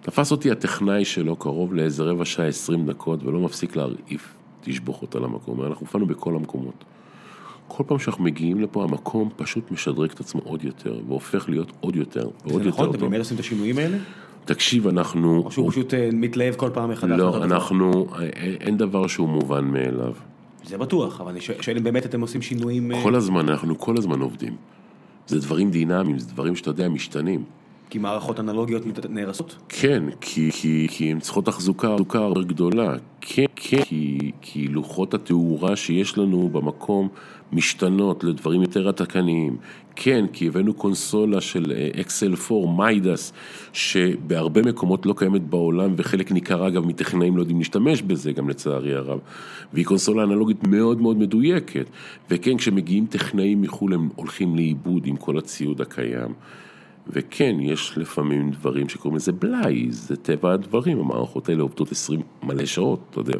[0.01, 5.23] תפס אותי הטכנאי שלו קרוב לאיזה רבע שעה, עשרים דקות, ולא מפסיק להרעיף תשבוכות על
[5.23, 5.61] המקום.
[5.61, 6.83] אנחנו הופענו בכל המקומות.
[7.67, 11.95] כל פעם שאנחנו מגיעים לפה, המקום פשוט משדרג את עצמו עוד יותר, והופך להיות עוד
[11.95, 12.63] יותר ועוד יותר טוב.
[12.63, 12.89] זה נכון?
[12.89, 13.97] אתם באמת עושים את השינויים האלה?
[14.45, 15.41] תקשיב, אנחנו...
[15.45, 17.19] או שהוא פשוט אה, מתלהב כל פעם מחדש?
[17.19, 18.07] לא, אנחנו...
[18.19, 20.13] אה, אין דבר שהוא מובן מאליו.
[20.65, 22.91] זה בטוח, אבל אני שואל אם באמת אתם עושים שינויים...
[22.91, 24.55] אה, כל הזמן, אנחנו כל הזמן עובדים.
[25.27, 27.43] זה דברים דינמיים, זה דברים שאתה יודע, משתנים.
[27.89, 29.55] כי מערכות אנלוגיות נהרסות?
[29.69, 32.95] כן, כי, כי, כי הן צריכות תחזוקה, הרבה גדולה.
[33.21, 37.07] כן, כן, כי, כי לוחות התאורה שיש לנו במקום
[37.53, 39.57] משתנות לדברים יותר עתקניים.
[39.95, 43.33] כן, כי הבאנו קונסולה של אקסל 4, מיידס,
[43.73, 48.95] שבהרבה מקומות לא קיימת בעולם, וחלק ניכר אגב מטכנאים לא יודעים להשתמש בזה גם לצערי
[48.95, 49.19] הרב.
[49.73, 51.89] והיא קונסולה אנלוגית מאוד מאוד מדויקת.
[52.29, 56.33] וכן, כשמגיעים טכנאים מחו"ל הם הולכים לאיבוד עם כל הציוד הקיים.
[57.09, 62.65] וכן, יש לפעמים דברים שקוראים לזה בלאי, זה טבע הדברים, המערכות האלה עובדות 20 מלא
[62.65, 63.39] שעות, אתה יודע.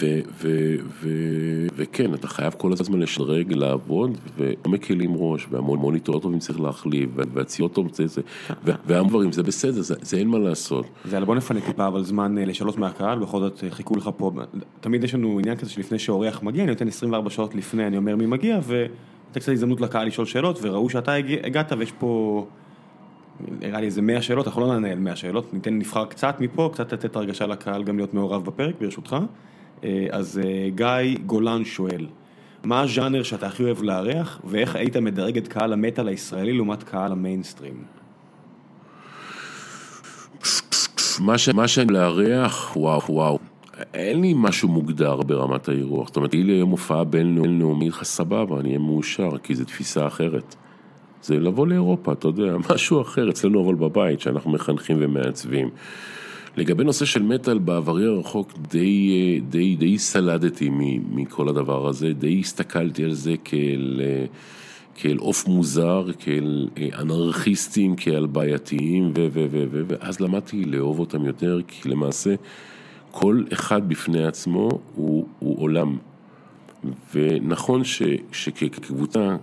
[0.00, 6.38] ו- ו- ו- וכן, אתה חייב כל הזמן לשדרג, לעבוד, ולא מקלים ראש, והמוניטור טובים
[6.38, 8.22] צריך להחליף, והציוד טוב זה, זה,
[8.64, 10.86] והרבה דברים, זה בסדר, זה, זה אין מה לעשות.
[11.04, 14.32] זה, בוא נפנה טיפה, אבל זמן אה, לשאלות מהקהל, בכל זאת אה, חיכו לך פה,
[14.80, 18.16] תמיד יש לנו עניין כזה שלפני שאורח מגיע, אני נותן 24 שעות לפני, אני אומר
[18.16, 18.86] מי מגיע, ו...
[19.32, 22.46] לתת קצת הזדמנות לקהל לשאול שאלות, וראו שאתה הגעת ויש פה,
[23.60, 26.70] נראה לי איזה 100 שאלות, אנחנו לא נענה על 100 שאלות, ניתן נבחר קצת מפה,
[26.72, 29.16] קצת לתת הרגשה לקהל גם להיות מעורב בפרק, ברשותך.
[29.84, 32.06] אה, אז אה, גיא גולן שואל,
[32.64, 37.12] מה הז'אנר שאתה הכי אוהב לארח, ואיך היית מדרג את קהל המטאל הישראלי לעומת קהל
[37.12, 37.84] המיינסטרים?
[41.54, 43.38] מה שאני לארח, וואו, וואו.
[43.94, 48.78] אין לי משהו מוגדר ברמת האירוח, זאת אומרת, לי היום הופעה בינלאומית, סבבה, אני אהיה
[48.78, 50.54] מאושר, כי זו תפיסה אחרת.
[51.22, 55.70] זה לבוא לאירופה, אתה יודע, משהו אחר, אצלנו אבל בבית, שאנחנו מחנכים ומעצבים.
[56.56, 60.70] לגבי נושא של מטאל, בעברי הרחוק די, די, די סלדתי
[61.10, 64.00] מכל הדבר הזה, די הסתכלתי על זה כאל,
[64.94, 66.68] כאל עוף מוזר, כאל
[66.98, 72.34] אנרכיסטים, כאל בעייתיים, ו, ו, ו, ו, ואז למדתי לאהוב אותם יותר, כי למעשה...
[73.12, 75.96] כל אחד בפני עצמו הוא, הוא עולם.
[77.14, 78.02] ונכון ש,
[78.32, 79.36] שכקבוצה,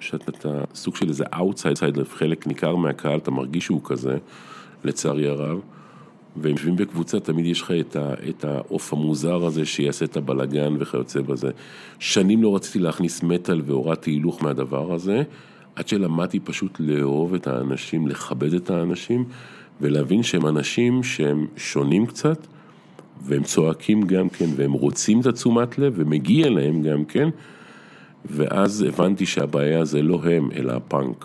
[0.00, 4.16] שאתה סוג של איזה אאוטסיידר, חלק ניכר מהקהל, אתה מרגיש שהוא כזה,
[4.84, 5.60] לצערי הרב,
[6.36, 7.72] והם יושבים בקבוצה, תמיד יש לך
[8.28, 11.50] את העוף המוזר הזה שיעשה את הבלגן וכיוצא בזה.
[11.98, 15.22] שנים לא רציתי להכניס מטאל והורדתי הילוך מהדבר הזה,
[15.76, 19.24] עד שלמדתי פשוט לאהוב את האנשים, לכבד את האנשים,
[19.80, 22.46] ולהבין שהם אנשים שהם שונים קצת,
[23.22, 27.28] והם צועקים גם כן, והם רוצים את התשומת לב, ומגיע להם גם כן,
[28.24, 31.24] ואז הבנתי שהבעיה זה לא הם, אלא הפאנק,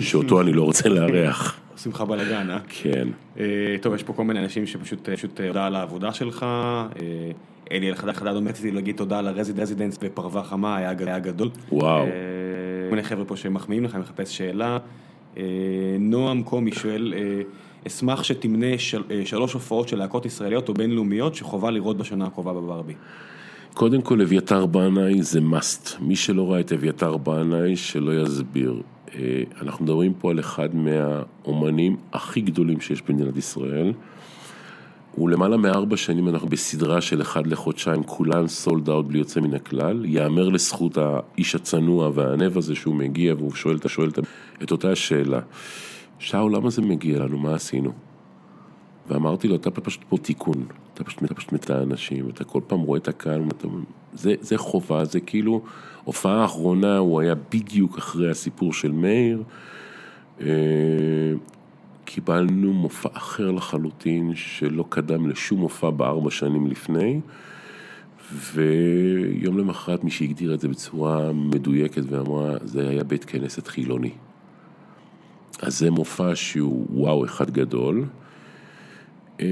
[0.00, 1.60] שאותו אני לא רוצה לארח.
[1.76, 2.58] עושים לך בלאגן, אה?
[2.68, 3.08] כן.
[3.38, 6.42] אה, טוב, יש פה כל מיני אנשים שפשוט אה, תודה על העבודה שלך.
[6.42, 7.30] אה,
[7.72, 11.50] אלי אלחדד חדד אומר, רציתי להגיד תודה על הרזידנס בפרווה חמה, היה גדול.
[11.72, 12.04] וואו.
[12.04, 14.78] כל מיני חבר'ה פה שמחמיאים לך, אני מחפש שאלה.
[15.98, 17.14] נועם קומי שואל,
[17.86, 22.52] אשמח שתמנה של, אה, שלוש הופעות של להקות ישראליות או בינלאומיות שחובה לראות בשנה הקרובה
[22.52, 22.94] בברבי.
[23.74, 25.96] קודם כל, אביתר בנאי זה must.
[26.00, 28.82] מי שלא ראה את אביתר בנאי, שלא יסביר.
[29.14, 33.92] אה, אנחנו מדברים פה על אחד מהאומנים הכי גדולים שיש במדינת ישראל.
[35.16, 39.54] הוא למעלה מארבע שנים, אנחנו בסדרה של אחד לחודשיים, כולן סולד אאוט בלי יוצא מן
[39.54, 40.04] הכלל.
[40.04, 43.78] יאמר לזכות האיש הצנוע והענב הזה שהוא מגיע והוא שואל
[44.62, 45.40] את אותה השאלה.
[46.18, 47.38] שאול, למה זה מגיע לנו?
[47.38, 47.92] מה עשינו?
[49.08, 50.66] ואמרתי לו, אתה פשוט פה תיקון.
[50.94, 53.68] אתה פשוט, אתה פשוט מת את האנשים, אתה כל פעם רואה את הקהל, אתה,
[54.12, 55.62] זה, זה חובה, זה כאילו,
[56.04, 59.42] הופעה האחרונה, הוא היה בדיוק אחרי הסיפור של מאיר.
[60.40, 60.46] אה,
[62.04, 67.20] קיבלנו מופע אחר לחלוטין, שלא קדם לשום מופע בארבע שנים לפני.
[68.52, 74.10] ויום למחרת מי שהגדיר את זה בצורה מדויקת ואמרה, זה היה בית כנסת חילוני.
[75.62, 78.04] אז זה מופע שהוא וואו אחד גדול.
[79.40, 79.46] אה,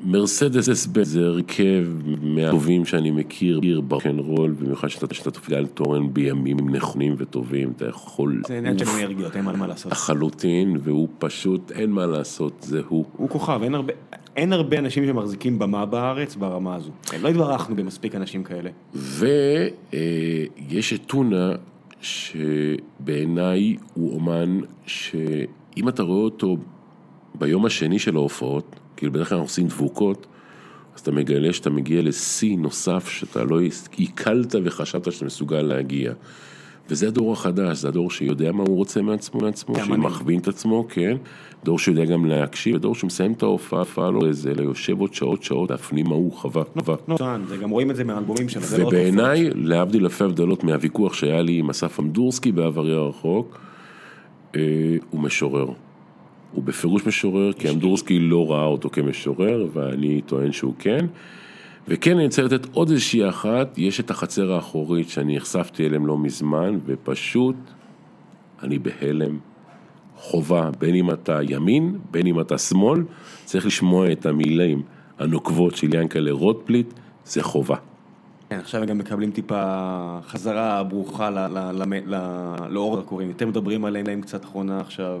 [0.00, 1.86] מרסדס בן זה הרכב
[2.22, 8.42] מהטובים שאני מכיר ברקנרול, במיוחד שאתה תופיע על תורן בימים נכונים וטובים, אתה יכול...
[8.46, 9.92] זה עניין של אנרגיות, אין מה לעשות.
[9.92, 13.04] לחלוטין, והוא פשוט, אין מה לעשות, זה הוא.
[13.16, 13.92] הוא כוכב, אין הרבה,
[14.36, 16.90] אין הרבה אנשים שמחזיקים במה בארץ ברמה הזו.
[17.22, 18.70] לא התברכנו במספיק אנשים כאלה.
[18.94, 21.52] ויש את טונה,
[22.00, 26.56] שבעיניי הוא אומן שאם אתה רואה אותו
[27.34, 30.26] ביום השני של ההופעות, כאילו בדרך כלל אנחנו עושים דבוקות,
[30.94, 33.60] אז אתה מגלה שאתה מגיע לשיא נוסף שאתה לא
[33.96, 36.12] עיכלת וחשבת שאתה מסוגל להגיע.
[36.90, 41.16] וזה הדור החדש, זה הדור שיודע מה הוא רוצה מעצמו, מעצמו, שמכווין את עצמו, כן.
[41.64, 45.70] דור שיודע גם להקשיב, דור שמסיים את ההופעה, לא איזה, אלא יושב עוד שעות שעות,
[45.70, 46.62] להפנים מה הוא חווה.
[47.48, 51.58] זה גם רואים את זה מהאלבומים שלו, לא ובעיניי, להבדיל אלפי הבדלות מהוויכוח שהיה לי
[51.58, 53.60] עם אסף אמדורסקי בעברי הרחוק,
[54.56, 54.60] אה,
[55.10, 55.66] הוא משורר.
[56.52, 61.06] הוא בפירוש משורר, כי אמדורסקי לא ראה אותו כמשורר, ואני טוען שהוא כן.
[61.88, 66.18] וכן, אני רוצה לתת עוד איזושהי אחת, יש את החצר האחורית שאני נחשפתי אליהם לא
[66.18, 67.56] מזמן, ופשוט,
[68.62, 69.38] אני בהלם.
[70.18, 73.04] חובה, בין אם אתה ימין, בין אם אתה שמאל,
[73.44, 74.82] צריך לשמוע את המילים
[75.18, 76.92] הנוקבות של ינקלה רוטפליט,
[77.24, 77.76] זה חובה.
[78.50, 79.62] כן, עכשיו גם מקבלים טיפה
[80.26, 81.48] חזרה ברוכה
[82.68, 85.20] לאור הקוראים, יותר מדברים עליהם קצת אחרונה עכשיו,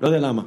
[0.00, 0.42] לא יודע למה.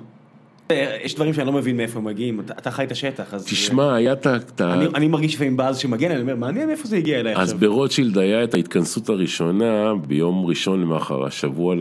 [1.03, 3.45] יש דברים שאני לא מבין מאיפה הם מגיעים, אתה חי את השטח, אז...
[3.45, 4.73] תשמע, היה את ה...
[4.95, 7.43] אני מרגיש לפעמים באז שמגן, אני אומר, מעניין מאיפה זה הגיע אליי עכשיו.
[7.43, 11.75] אז ברוטשילד היה את ההתכנסות הראשונה ביום ראשון למחר, השבוע,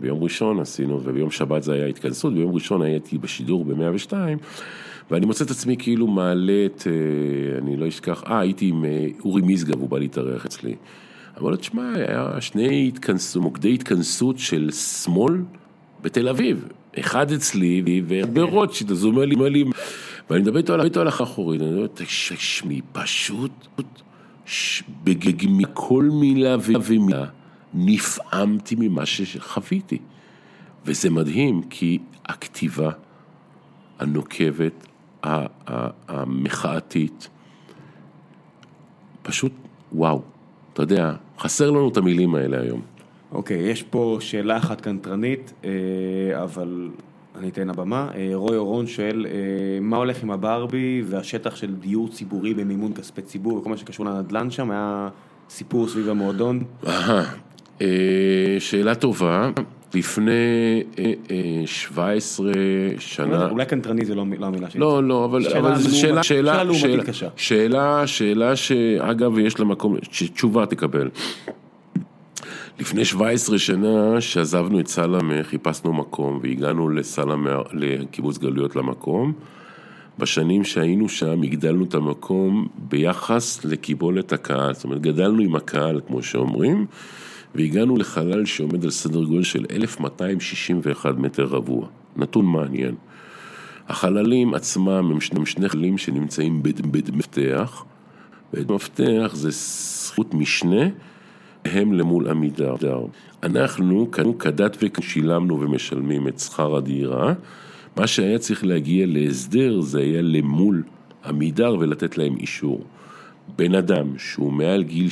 [0.00, 4.12] ביום ראשון עשינו, וביום שבת זה היה התכנסות, ביום ראשון הייתי בשידור ב-102,
[5.10, 9.06] ואני מוצא את עצמי כאילו מעלה את, אה, אני לא אשכח, אה, הייתי עם אה,
[9.24, 10.74] אורי משגב, הוא בא להתארח אצלי.
[11.40, 15.34] אמר לו, תשמע, היה שני התכנסות, מוקדי התכנסות של שמאל
[16.02, 16.68] בתל אביב.
[17.00, 19.48] אחד אצלי וברוטשילד, אז הוא אומר לי, אומר
[20.30, 23.50] ואני מדבר איתו על איתו על האחורית, אני אומר, תשמעי, פשוט,
[25.46, 27.24] מכל מילה ומילה,
[27.74, 29.98] נפעמתי ממה שחוויתי.
[30.84, 32.90] וזה מדהים, כי הכתיבה
[33.98, 34.86] הנוקבת,
[36.08, 37.28] המחאתית,
[39.22, 39.52] פשוט
[39.92, 40.22] וואו.
[40.72, 42.95] אתה יודע, חסר לנו את המילים האלה היום.
[43.32, 45.70] אוקיי, יש פה שאלה אחת קנטרנית, אה,
[46.42, 46.88] אבל
[47.38, 48.08] אני אתן הבמה.
[48.14, 49.30] אה, רוי אורון שואל, אה,
[49.80, 54.50] מה הולך עם הברבי והשטח של דיור ציבורי במימון כספי ציבור וכל מה שקשור לנדל"ן
[54.50, 55.08] שם, היה
[55.50, 56.64] סיפור סביב המועדון?
[58.58, 59.50] שאלה טובה.
[59.94, 60.82] לפני
[61.66, 62.52] 17
[62.98, 63.48] שנה...
[63.50, 64.80] אולי קנטרני זה לא המילה שלי.
[64.80, 65.42] לא, לא, אבל
[65.78, 66.62] זו שאלה, שאלה,
[67.36, 71.08] שאלה, שאלה שאגב יש לה מקום, שתשובה תקבל.
[72.78, 79.32] לפני 17 שנה שעזבנו את סלמה, חיפשנו מקום והגענו לסלמה, לקיבוץ גלויות למקום.
[80.18, 86.22] בשנים שהיינו שם הגדלנו את המקום ביחס לקיבולת הקהל, זאת אומרת גדלנו עם הקהל כמו
[86.22, 86.86] שאומרים,
[87.54, 91.86] והגענו לחלל שעומד על סדר גודל של 1261 מטר רבוע,
[92.16, 92.94] נתון מעניין.
[93.88, 97.84] החללים עצמם הם שני, שני חללים שנמצאים בית מפתח,
[98.52, 100.86] בית מפתח זה זכות משנה
[101.66, 102.74] הם למול עמידר.
[103.42, 107.34] אנחנו כדת ושילמנו ומשלמים את שכר הדירה,
[107.96, 110.82] מה שהיה צריך להגיע להסדר זה היה למול
[111.24, 112.84] עמידר ולתת להם אישור.
[113.56, 115.08] בן אדם שהוא מעל גיל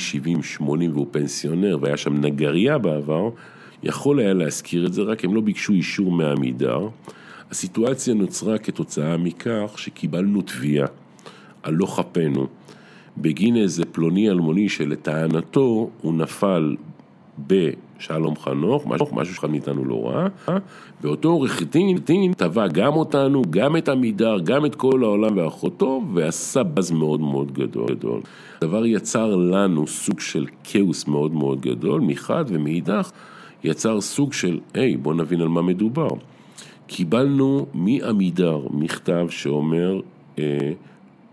[0.59, 0.63] 70-80
[0.93, 3.29] והוא פנסיונר והיה שם נגרייה בעבר,
[3.83, 6.87] יכול היה להזכיר את זה, רק הם לא ביקשו אישור מעמידר.
[7.51, 10.87] הסיטואציה נוצרה כתוצאה מכך שקיבלנו תביעה
[11.63, 12.47] על לא חפנו.
[13.17, 16.75] בגין איזה פלוני אלמוני שלטענתו הוא נפל
[17.47, 20.27] בשלום חנוך, משהו שאחד מאיתנו לא ראה,
[21.01, 21.61] ואותו עורך
[22.05, 27.21] דין, תבע גם אותנו, גם את עמידר, גם את כל העולם ואחותו, ועשה בז מאוד
[27.21, 27.87] מאוד גדול.
[27.89, 28.21] גדול.
[28.57, 33.11] הדבר יצר לנו סוג של כאוס מאוד מאוד גדול, מחד ומאידך
[33.63, 36.09] יצר סוג של, היי, בוא נבין על מה מדובר.
[36.87, 39.99] קיבלנו מעמידר מכתב שאומר
[40.39, 40.71] אה,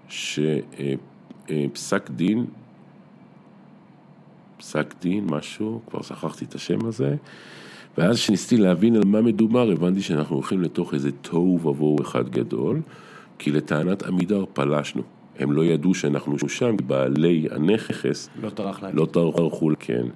[0.08, 0.38] ש...
[0.80, 0.94] אה,
[1.72, 2.46] פסק דין,
[4.56, 7.16] פסק דין, משהו, כבר שכחתי את השם הזה,
[7.98, 12.80] ואז כשניסיתי להבין על מה מדובר, הבנתי שאנחנו הולכים לתוך איזה תוהו ובוהו אחד גדול,
[13.38, 15.02] כי לטענת עמידר פלשנו.
[15.38, 19.00] הם לא ידעו שאנחנו שם, בעלי הנכס לא טרח להגיד.
[19.00, 20.06] לא טרחו, כן.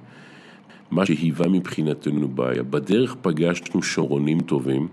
[0.91, 2.63] מה שהיווה מבחינתנו בעיה.
[2.63, 4.89] בדרך פגשנו שורונים טובים,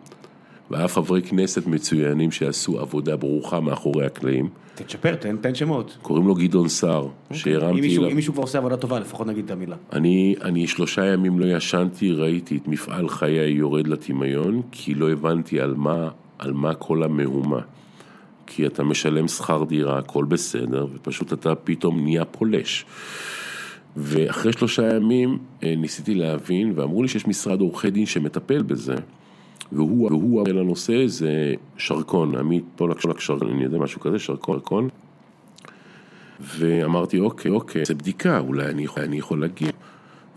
[0.74, 4.50] ואף חברי כנסת מצוינים שעשו עבודה ברוכה מאחורי הקלעים.
[4.76, 5.98] תצ'פר, תן, תן שמות.
[6.02, 8.12] קוראים לו גדעון סער, אם שהרמתי מישהו, אליו.
[8.12, 9.76] אם מישהו כבר עושה עבודה טובה, לפחות נגיד את המילה.
[9.94, 15.60] אני, אני שלושה ימים לא ישנתי, ראיתי את מפעל חיי יורד לטמיון, כי לא הבנתי
[15.60, 16.10] על מה,
[16.40, 17.60] על מה כל המהומה.
[18.48, 22.86] כי אתה משלם שכר דירה, הכל בסדר, ופשוט אתה פתאום נהיה פולש.
[23.98, 28.96] ואחרי שלושה ימים אה, ניסיתי להבין, ואמרו לי שיש משרד עורכי דין שמטפל בזה,
[29.72, 34.56] והוא, והוא על הנושא זה שרקון, עמית פולק שרק שרקון, אני יודע משהו כזה, שרקון,
[34.56, 34.90] שרקון.
[36.40, 39.70] ואמרתי, אוקיי, אוקיי, זה בדיקה, אולי אני אני יכול להגיע.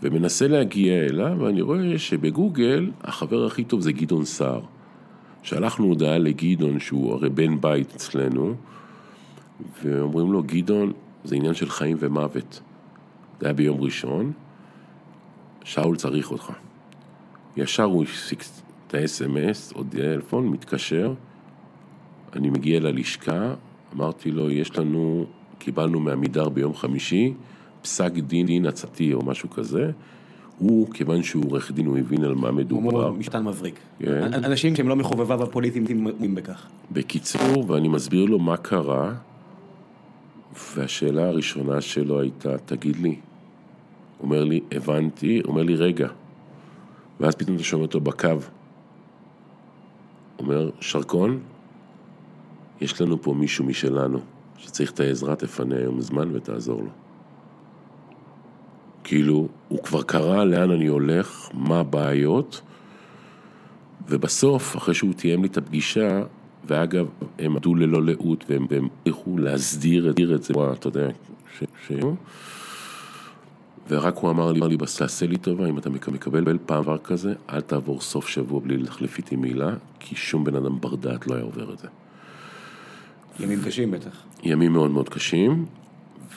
[0.03, 4.61] ומנסה להגיע אליו, ואני רואה שבגוגל החבר הכי טוב זה גדעון סער.
[5.43, 8.55] שלחנו הודעה לגדעון, שהוא הרי בן בית אצלנו,
[9.83, 10.93] ואומרים לו, גדעון,
[11.23, 12.61] זה עניין של חיים ומוות.
[13.39, 14.31] זה היה ביום ראשון,
[15.63, 16.51] שאול צריך אותך.
[17.57, 18.03] ישר הוא
[18.87, 21.13] את ה-SMS, עוד טלפון, מתקשר,
[22.35, 23.53] אני מגיע ללשכה,
[23.95, 25.25] אמרתי לו, יש לנו,
[25.59, 27.33] קיבלנו מעמידר ביום חמישי,
[27.81, 29.91] פסק דין, דין עצתי או משהו כזה.
[30.57, 32.87] הוא, כיוון שהוא עורך דין, הוא הבין על מה הוא מדובר.
[32.87, 33.79] אומר משפטן מבריק.
[33.99, 34.33] כן.
[34.33, 36.67] אנשים שהם לא מחובביו הפוליטיים מתאים בכך.
[36.91, 39.13] בקיצור, ואני מסביר לו מה קרה,
[40.75, 43.15] והשאלה הראשונה שלו הייתה, תגיד לי, הוא
[44.19, 46.07] אומר לי, הבנתי, הוא אומר לי, רגע,
[47.19, 48.41] ואז פתאום אתה שומע אותו בקו, הוא
[50.39, 51.39] אומר, שרקון,
[52.81, 54.19] יש לנו פה מישהו משלנו,
[54.57, 56.89] שצריך את העזרה, תפנה היום זמן ותעזור לו.
[59.03, 62.61] כאילו, הוא כבר קרא לאן אני הולך, מה הבעיות,
[64.09, 66.23] ובסוף, אחרי שהוא תיאם לי את הפגישה,
[66.65, 67.07] ואגב,
[67.39, 71.07] הם עבדו ללא לאות, והם והם הצליחו להסדיר את זה, אתה יודע,
[71.57, 71.63] ש...
[71.87, 71.91] ש...
[73.89, 77.61] ורק הוא אמר לי, תעשה לי טובה, אם אתה מק- מקבל פעם דבר כזה, אל
[77.61, 81.43] תעבור סוף שבוע בלי להחליף איתי מילה, כי שום בן אדם בר דעת לא היה
[81.43, 81.87] עובר את זה.
[83.39, 84.23] ימים קשים בטח.
[84.43, 85.65] ימים מאוד מאוד קשים,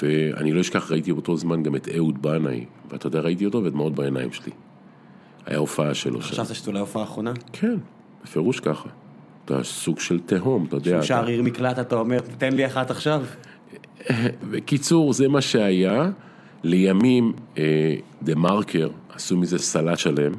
[0.02, 3.94] ואני לא אשכח, ראיתי באותו זמן גם את אהוד בנאי, ואתה יודע, ראיתי אותו ודמעות
[3.94, 4.52] בעיניים שלי.
[5.46, 6.28] היה הופעה שלו שם.
[6.28, 7.32] חשבת שזו אולי הופעה האחרונה?
[7.52, 7.76] כן,
[8.24, 8.88] בפירוש ככה.
[9.44, 10.90] אתה סוג של תהום, אתה יודע.
[10.90, 13.22] שהוא שר עיר מקלט, אתה אומר, תן לי אחת עכשיו.
[14.50, 16.10] בקיצור, זה מה שהיה.
[16.64, 20.32] לימים, אה, דה מרקר עשו מזה סלט שלם,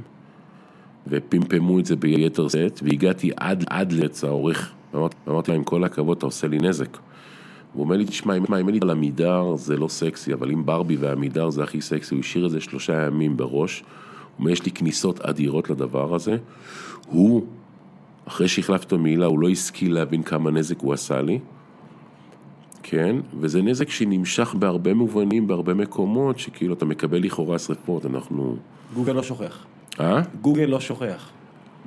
[1.07, 4.72] ופמפמו את זה ביתר שאת, והגעתי עד, עד לעץ העורך.
[4.95, 6.98] אמרתי, אמרתי לו, עם כל הכבוד, אתה עושה לי נזק.
[7.73, 10.95] הוא אומר לי, תשמע, אם אין לי על עמידר זה לא סקסי, אבל אם ברבי
[10.95, 13.80] ועמידר זה הכי סקסי, הוא השאיר את זה שלושה ימים בראש.
[13.80, 13.88] הוא
[14.39, 16.38] אומר, יש לי כניסות אדירות לדבר הזה.
[17.07, 17.45] הוא,
[18.26, 21.39] אחרי שהחלפתי איתו מילה, הוא לא השכיל להבין כמה נזק הוא עשה לי.
[22.83, 28.55] כן, וזה נזק שנמשך בהרבה מובנים, בהרבה מקומות, שכאילו אתה מקבל לכאורה שרפות, אנחנו...
[28.93, 29.65] גוגל לא שוכח.
[29.99, 30.21] אה?
[30.41, 31.29] גוגל לא שוכח.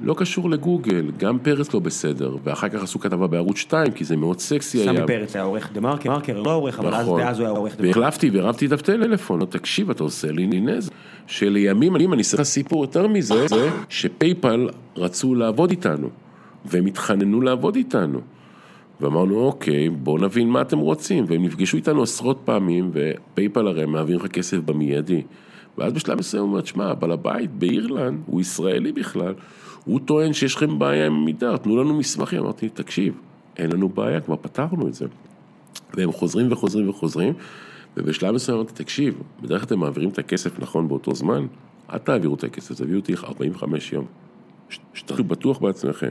[0.02, 4.16] לא קשור לגוגל, גם פרץ לא בסדר, ואחר כך עשו כתבה בערוץ 2, כי זה
[4.16, 4.92] מאוד סקסי היה.
[4.92, 7.20] סמי פרץ היה עורך דה מרקר, מרקר לא עורך, אבל אז נכון.
[7.20, 8.00] דאז הוא היה עורך דה מרקר.
[8.00, 10.92] והחלפתי והרמתי את הטלפון, לא, תקשיב, אתה עושה לי נזק.
[11.26, 16.08] שלימים, אני אספר לך סיפור יותר מזה, זה ש PayPal רצו לעבוד איתנו,
[16.64, 18.20] והם התחננו לעבוד איתנו.
[19.00, 21.24] ואמרנו, אוקיי, בואו נבין מה אתם רוצים.
[21.28, 25.22] והם נפגשו איתנו עשרות פעמים, ו PayPal הרי מעביר לך כסף במיידי.
[25.78, 29.34] ואז בשלב מסוים הוא אומר, שמע, בעל הבית באירלנד, הוא ישראלי בכלל,
[29.84, 32.38] הוא טוען שיש לכם בעיה עם עמידר, תנו לנו מסמכים.
[32.38, 33.14] אמרתי, תקשיב,
[33.56, 35.06] אין לנו בעיה, כבר פתרנו את זה.
[35.94, 37.32] והם חוזרים וחוזרים וחוזרים,
[37.96, 41.46] ובשלב מסוים אמרתי, תקשיב, בדרך כלל אתם מעבירים את הכסף נכון באותו זמן,
[41.92, 44.23] אל תעבירו את הכסף, תביאו אותי 45 יום.
[44.74, 46.10] ש- שתהיו בטוח בעצמכם.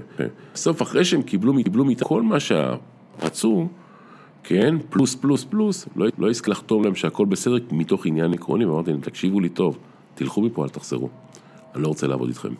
[0.53, 3.67] בסוף, אחרי שהם קיבלו, קיבלו מאיתנו כל מה שרצו,
[4.43, 8.91] כן, פלוס פלוס פלוס, לא, לא הסכים לחתום להם שהכל בסדר מתוך עניין עקרוני, ואמרתי
[8.91, 9.77] להם, תקשיבו לי טוב,
[10.15, 11.09] תלכו מפה, אל תחזרו.
[11.75, 12.53] אני לא רוצה לעבוד איתכם.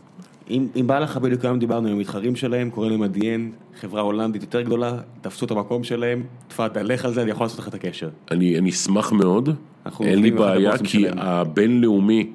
[0.50, 3.50] אם אם בא לך בדיוק היום דיברנו עם המתחרים שלהם, קוראים להם הדיאן,
[3.80, 7.60] חברה הולנדית יותר גדולה, תפסו את המקום שלהם, תפאדל, לך על זה, אני יכול לעשות
[7.60, 8.10] לך את הקשר.
[8.32, 9.50] אני, אני אשמח מאוד,
[10.00, 11.18] אין לי בעיה, כי שלהם.
[11.18, 12.30] הבינלאומי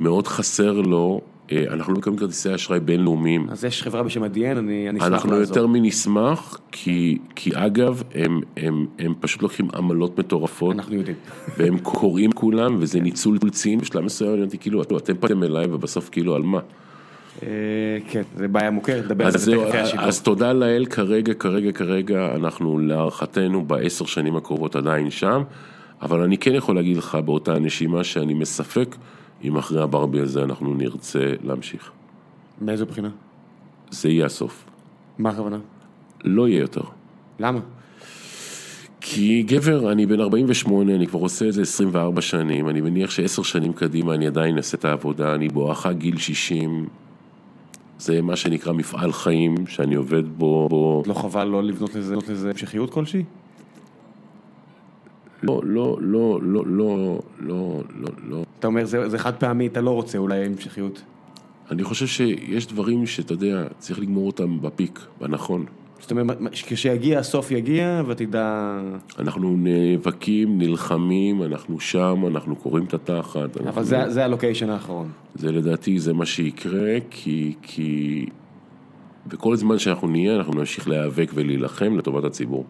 [0.00, 1.20] מאוד חסר לו,
[1.52, 3.46] אנחנו לא מקבלים כרטיסי אשראי בינלאומיים.
[3.50, 5.56] אז יש חברה בשם הדיאן, אני אשמח אנחנו לעזור.
[5.56, 11.16] יותר מנשמח, כי, כי אגב, הם, הם, הם פשוט לוקחים עמלות מטורפות, אנחנו יודעים.
[11.58, 16.08] והם קוראים כולם, וזה ניצול צין, בשלב מסוים אני אמרתי, כאילו, אתם באתם אליי, ובסוף
[16.08, 16.60] כאילו, על מה?
[17.42, 17.48] אה,
[18.10, 20.04] כן, זה בעיה מוכרת, נדבר על זה תכף השידור.
[20.04, 25.42] אז תודה לאל, כרגע, כרגע, כרגע, אנחנו להערכתנו בעשר שנים הקרובות עדיין שם,
[26.02, 28.96] אבל אני כן יכול להגיד לך באותה נשימה שאני מספק
[29.44, 31.90] אם אחרי הברבי הזה אנחנו נרצה להמשיך.
[32.60, 33.10] מאיזו בחינה?
[33.90, 34.64] זה יהיה הסוף.
[35.18, 35.58] מה הכוונה?
[36.24, 36.82] לא יהיה יותר.
[37.38, 37.60] למה?
[39.00, 43.42] כי גבר, אני בן 48, אני כבר עושה את זה 24 שנים, אני מניח שעשר
[43.42, 46.88] שנים קדימה אני עדיין אעשה את העבודה, אני בואכה גיל 60,
[47.98, 50.68] זה מה שנקרא מפעל חיים, שאני עובד בו...
[50.68, 51.02] בו...
[51.06, 53.24] לא חבל לא לבנות לזה, לזה המשכיות כלשהי?
[55.44, 58.44] לא, לא, לא, לא, לא, לא, לא, לא.
[58.58, 61.02] אתה אומר, זה, זה חד פעמי, אתה לא רוצה אולי המשכיות.
[61.70, 65.64] אני חושב שיש דברים שאתה יודע, צריך לגמור אותם בפיק, בנכון.
[66.00, 68.78] זאת אומרת, כשיגיע הסוף יגיע ותדע...
[69.18, 73.56] אנחנו נאבקים, נלחמים, אנחנו שם, אנחנו קוראים את התחת.
[73.56, 73.84] אבל אנחנו...
[73.84, 75.08] זה, זה הלוקיישן האחרון.
[75.34, 78.26] זה לדעתי, זה מה שיקרה, כי, כי
[79.26, 82.64] בכל זמן שאנחנו נהיה, אנחנו נמשיך להיאבק ולהילחם לטובת הציבור.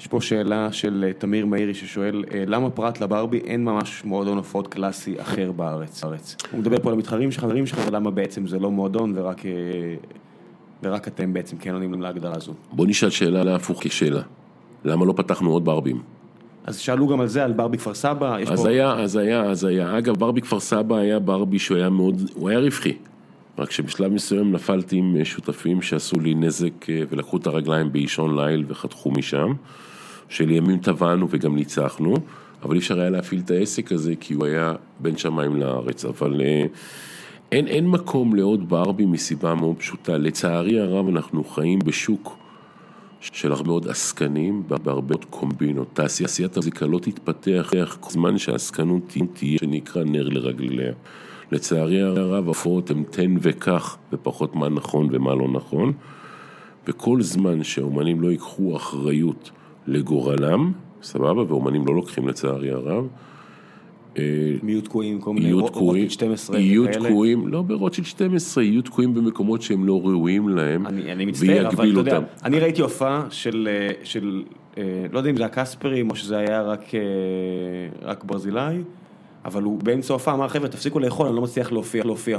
[0.00, 4.36] יש פה שאלה של אה, תמיר מאירי ששואל, אה, למה פרט לברבי אין ממש מועדון
[4.36, 6.04] הופעות קלאסי אחר בארץ?
[6.52, 9.52] הוא מדבר פה על המתחרים שלך, חברים שלך, ולמה בעצם זה לא מועדון ורק, אה,
[10.82, 12.52] ורק אתם בעצם כן עונים להגדרה הזו.
[12.72, 14.22] בוא נשאל שאלה להפוך כשאלה.
[14.84, 16.02] למה לא פתחנו עוד ברבים?
[16.64, 18.36] אז שאלו גם על זה, על ברבי כפר סבא.
[18.40, 18.68] יש אז פה...
[18.68, 19.98] היה, אז היה, אז היה.
[19.98, 22.96] אגב, ברבי כפר סבא היה ברבי שהוא היה מאוד, הוא היה רווחי.
[23.58, 29.10] רק שבשלב מסוים נפלתי עם שותפים שעשו לי נזק ולקחו את הרגליים באישון ליל וחתכו
[29.10, 29.52] משם.
[30.28, 32.14] שלימים טבענו וגם ניצחנו,
[32.62, 36.04] אבל אי אפשר היה להפעיל את העסק הזה כי הוא היה בין שמיים לארץ.
[36.04, 36.66] אבל אה,
[37.52, 40.18] אין, אין מקום לעוד ברבי מסיבה מאוד פשוטה.
[40.18, 42.38] לצערי הרב אנחנו חיים בשוק
[43.20, 45.88] של הרבה מאוד עסקנים, בהרבה מאוד קומבינות.
[45.92, 47.72] תעשיית המוזיקה לא תתפתח
[48.10, 49.02] זמן שהעסקנות
[49.34, 50.92] תהיה שנקרא נר לרגליה.
[51.52, 55.92] לצערי הרב הפרעות הן תן וקח ופחות מה נכון ומה לא נכון.
[56.88, 59.50] וכל זמן שהאומנים לא ייקחו אחריות
[59.86, 60.72] לגורלם,
[61.02, 63.06] סבבה, ואומנים לא לוקחים לצערי הרב.
[64.62, 66.84] מי יהיו תקועים, כל מיני רוטשילד תקועים, 12 יהיו.
[66.92, 71.90] תקועים, לא ברוטשילד 12, יהיו תקועים במקומות שהם לא ראויים להם, אני, אני מצטער, אבל
[71.90, 72.26] אתה יודע, אותם.
[72.44, 74.44] אני ראיתי הופעה של, אה, של
[74.78, 77.00] אה, לא יודע אם זה הקספרים או שזה היה רק, אה,
[78.02, 78.76] רק ברזילאי,
[79.44, 82.38] אבל הוא באמצע ההופעה אמר, חבר'ה, תפסיקו לאכול, אני לא מצליח להופיע, להופיע.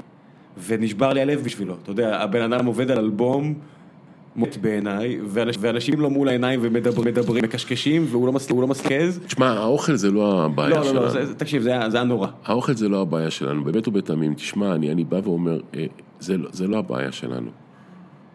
[0.67, 3.53] ונשבר לי הלב בשבילו, אתה יודע, הבן אדם עובד על אלבום
[4.37, 9.19] מות בעיניי, ואנש, ואנשים לא מול העיניים ומדברים, מדברים, מקשקשים, והוא לא לא מסקז.
[9.27, 11.01] תשמע, האוכל זה לא הבעיה לא, לא, שלנו.
[11.01, 12.27] לא, זה- תקשיב, זה היה נורא.
[12.45, 14.33] האוכל זה לא הבעיה שלנו, באמת ובתמים.
[14.33, 15.85] תשמע, אני, בא ואומר, אה,
[16.19, 17.49] זה, לא- זה לא הבעיה שלנו.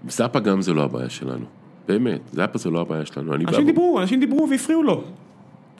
[0.09, 1.45] זאפה גם זה לא הבעיה שלנו.
[1.89, 3.35] באמת, זאפה זה לא הבעיה שלנו.
[3.35, 5.05] אנשים דיברו, אנשים דיברו והפריעו לו.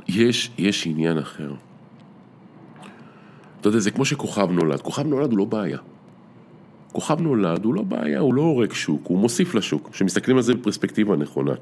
[0.09, 1.53] יש, יש עניין אחר.
[3.61, 4.81] אתה יודע, זה כמו שכוכב נולד.
[4.81, 5.79] כוכב נולד הוא לא בעיה.
[6.93, 10.55] כוכב נולד הוא לא בעיה, הוא לא הורג שוק, הוא מוסיף לשוק, כשמסתכלים על זה
[10.55, 11.53] בפרספקטיבה נכונה.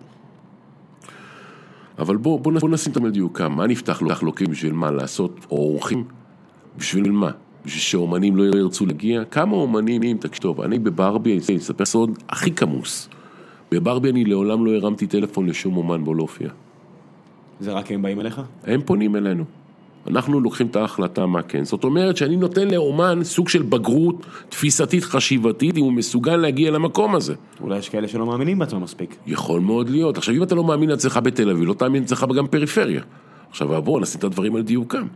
[1.98, 4.90] אבל בוא, בוא, בוא נשים את המדיוקם, מה נפתח לו לוקים בשביל מה?
[4.90, 6.04] לעשות אורחים?
[6.78, 7.30] בשביל מה?
[7.64, 9.24] בשביל שאומנים לא ירצו להגיע?
[9.24, 13.08] כמה אומנים, תקשיב, אני בברבי, אני אספר סוד הכי כמוס.
[13.70, 16.48] בברבי אני לעולם לא הרמתי טלפון לשום אומן בו להופיע.
[17.60, 18.40] זה רק הם באים אליך?
[18.64, 19.44] הם פונים אלינו.
[20.08, 21.64] אנחנו לוקחים את ההחלטה מה כן.
[21.64, 27.14] זאת אומרת שאני נותן לאומן סוג של בגרות תפיסתית חשיבתית אם הוא מסוגל להגיע למקום
[27.14, 27.34] הזה.
[27.60, 29.16] אולי יש כאלה שלא מאמינים בעצמם מספיק.
[29.26, 30.18] יכול מאוד להיות.
[30.18, 33.02] עכשיו אם אתה לא מאמין לעצמך בתל אביב, לא תאמין לעצמך גם פריפריה.
[33.50, 35.06] עכשיו בואו נשים את הדברים על דיוקם.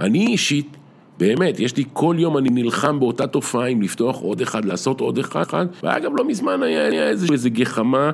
[0.00, 0.76] אני אישית,
[1.18, 5.18] באמת, יש לי כל יום אני נלחם באותה תופעה עם לפתוח עוד אחד, לעשות עוד
[5.18, 8.10] אחד, ואגב לא מזמן היה, היה איזה, איזה גחמה,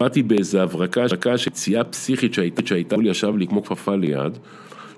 [0.00, 4.38] באתי באיזה הברקה, הברקה של פציעה פסיכית שהייתה, שהייתה לי ישב לי כמו כפפה ליד,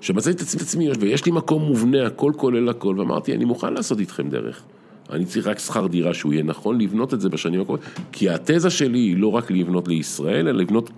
[0.01, 4.29] שמצאתי את עצמי, ויש לי מקום מובנה, הכל כולל הכל, ואמרתי, אני מוכן לעשות איתכם
[4.29, 4.63] דרך.
[5.09, 8.69] אני צריך רק שכר דירה שהוא יהיה נכון לבנות את זה בשנים הקרובות, כי התזה
[8.69, 10.89] שלי היא לא רק לבנות לישראל, אלא לבנות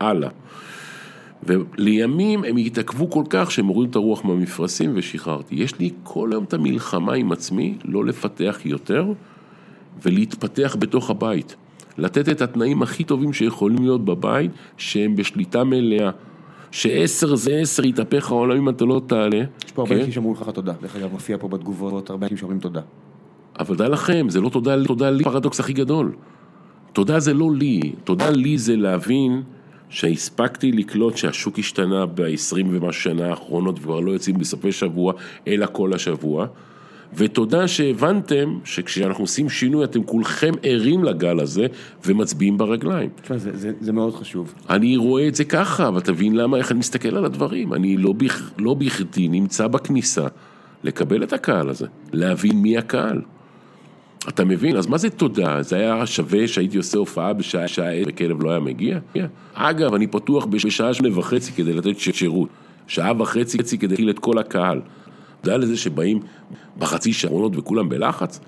[0.00, 0.28] הלאה.
[1.42, 5.54] ולימים הם התעכבו כל כך שהם הורידו את הרוח מהמפרשים ושחררתי.
[5.54, 9.06] יש לי כל היום את המלחמה עם עצמי, לא לפתח יותר
[10.02, 11.56] ולהתפתח בתוך הבית.
[11.98, 16.10] לתת את התנאים הכי טובים שיכולים להיות בבית, שהם בשליטה מלאה.
[16.70, 19.42] שעשר זה עשר, יתהפך העולם אם אתה לא תעלה.
[19.64, 20.00] יש פה הרבה כן?
[20.00, 20.72] אנשים שאמרו לך תודה.
[20.82, 22.80] דרך אגב, מופיע פה בתגובות הרבה אנשים שאומרים תודה.
[23.58, 26.12] אבל תודה לכם, זה לא תודה לי, תודה לי, הפרדוקס הכי גדול.
[26.92, 29.42] תודה זה לא לי, תודה לי זה להבין
[29.88, 35.12] שהספקתי לקלוט שהשוק השתנה ב-20 ומשהו שנה האחרונות וכבר לא יוצאים בסופי שבוע,
[35.46, 36.46] אלא כל השבוע.
[37.14, 41.66] ותודה שהבנתם שכשאנחנו עושים שינוי אתם כולכם ערים לגל הזה
[42.06, 43.10] ומצביעים ברגליים.
[43.36, 44.54] זה, זה, זה מאוד חשוב.
[44.70, 47.74] אני רואה את זה ככה, אבל תבין למה, איך אני מסתכל על הדברים.
[47.74, 50.26] אני לא, בכ, לא בכדי נמצא בכניסה
[50.84, 53.20] לקבל את הקהל הזה, להבין מי הקהל.
[54.28, 54.76] אתה מבין?
[54.76, 55.62] אז מה זה תודה?
[55.62, 58.98] זה היה שווה שהייתי עושה הופעה בשעה שעה וכלב לא היה מגיע?
[59.54, 62.48] אגב, אני פתוח בשעה שמונה וחצי כדי לתת שירות.
[62.86, 64.80] שעה וחצי כדי להכיל את כל הקהל.
[65.40, 66.20] אתה יודע לזה שבאים
[66.78, 68.40] בחצי שעונות וכולם בלחץ?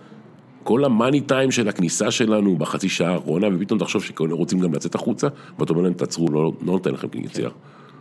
[0.63, 5.29] כל המאני טיים של הכניסה שלנו בחצי שעה האחרונה, ופתאום תחשוב שרוצים גם לצאת החוצה,
[5.59, 7.51] ואתה אומר להם, תעצרו, לא, לא נותן לכם יציאה.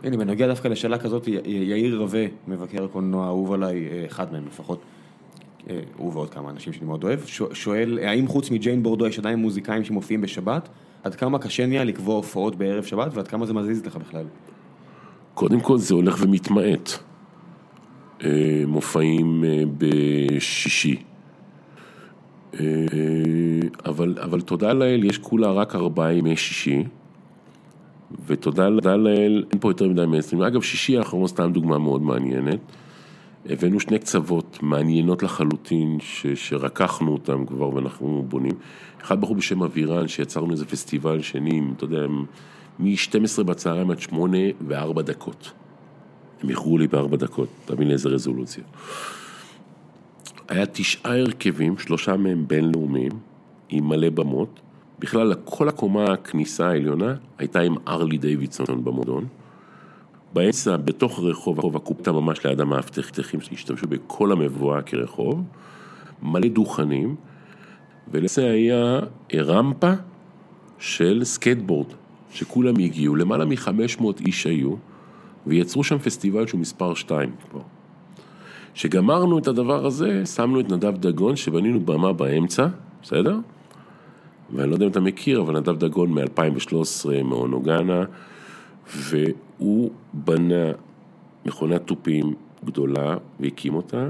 [0.04, 4.80] הנה, בנוגע דווקא לשאלה כזאת, יאיר רווה, מבקר קולנוע אהוב עליי, אה, אחד מהם לפחות,
[5.70, 7.20] אה, הוא ועוד כמה אנשים שאני מאוד אוהב,
[7.52, 10.68] שואל, האם חוץ מג'יין בורדו יש עדיין מוזיקאים שמופיעים בשבת?
[11.02, 14.24] עד כמה קשה נהיה לקבוע הופעות בערב שבת, ועד כמה זה מזיז לך בכלל?
[15.34, 17.09] קודם כל זה הולך ומתמעט.
[18.66, 20.96] מופעים אה, בשישי.
[22.60, 22.66] אה,
[23.86, 26.84] אבל, אבל תודה לאל, יש כולה רק ארבעה ימי שישי,
[28.26, 30.42] ותודה תודה לאל, אין פה יותר מדי מיינסטרים.
[30.42, 32.58] אגב, שישי האחרון סתם דוגמה מאוד מעניינת.
[33.46, 38.52] הבאנו שני קצוות מעניינות לחלוטין, ש, שרקחנו אותם כבר ואנחנו בונים.
[39.02, 42.06] אחד בחור בשם אבירן, שיצרנו איזה פסטיבל שני, אתה יודע,
[42.78, 45.52] מ-12 בצהריים עד 8 ו-4 דקות.
[46.42, 48.64] הם איחרו לי בארבע דקות, תבין לאיזה רזולוציה.
[50.48, 53.12] היה תשעה הרכבים, שלושה מהם בינלאומיים,
[53.68, 54.60] עם מלא במות.
[54.98, 59.26] בכלל, כל הקומה הכניסה העליונה הייתה עם Harley Davidson במועדון.
[60.32, 65.42] באמצע, בתוך רחוב, הרחוב הקופטה ממש ליד המאבטחים שהשתמשו בכל המבואה כרחוב,
[66.22, 67.16] מלא דוכנים,
[68.12, 69.00] ולזה היה
[69.34, 69.92] רמפה
[70.78, 71.86] של סקייטבורד,
[72.32, 74.74] שכולם הגיעו, למעלה מ-500 איש היו,
[75.46, 77.60] ויצרו שם פסטיבל שהוא מספר 2 כבר.
[78.74, 82.66] כשגמרנו את הדבר הזה, שמנו את נדב דגון, שבנינו במה באמצע,
[83.02, 83.38] בסדר?
[84.52, 88.04] ואני לא יודע אם אתה מכיר, אבל נדב דגון מ-2013 מאונוגנה,
[88.96, 90.72] והוא בנה
[91.46, 92.34] מכונת תופים
[92.64, 94.08] גדולה והקים אותה,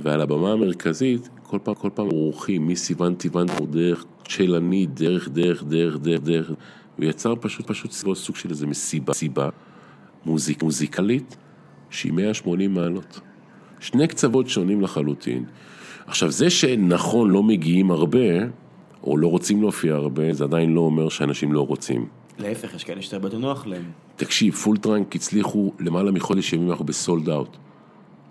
[0.00, 5.96] ועל הבמה המרכזית, כל פעם, כל פעם אורחים, מסיוון טיוון, דרך צ'לני, דרך, דרך, דרך,
[5.98, 6.50] דרך, דרך,
[6.98, 9.48] ויצר פשוט, פשוט סוג של איזה מסיבה, סיבה
[10.26, 11.36] מוזיק, מוזיקלית,
[11.90, 13.20] שהיא 180 מעלות.
[13.80, 15.44] שני קצוות שונים לחלוטין.
[16.06, 18.18] עכשיו, זה שנכון לא מגיעים הרבה,
[19.02, 22.06] או לא רוצים להופיע הרבה, זה עדיין לא אומר שאנשים לא רוצים.
[22.38, 23.84] להפך, יש כאלה שאתה הרבה יותר נוח להם.
[24.16, 27.56] תקשיב, Full Trunk הצליחו למעלה מחודש ימים, אנחנו ב sold out,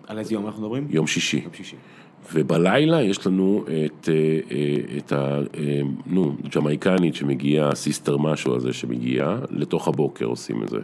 [0.07, 0.87] על איזה יום אנחנו מדברים?
[0.89, 1.37] יום שישי.
[1.37, 1.75] יום שישי.
[2.33, 5.39] ובלילה יש לנו את, אה, אה, את ה...
[5.57, 10.79] אה, נו, ג'מייקנית שמגיעה, sister משהו הזה שמגיעה, לתוך הבוקר עושים את זה.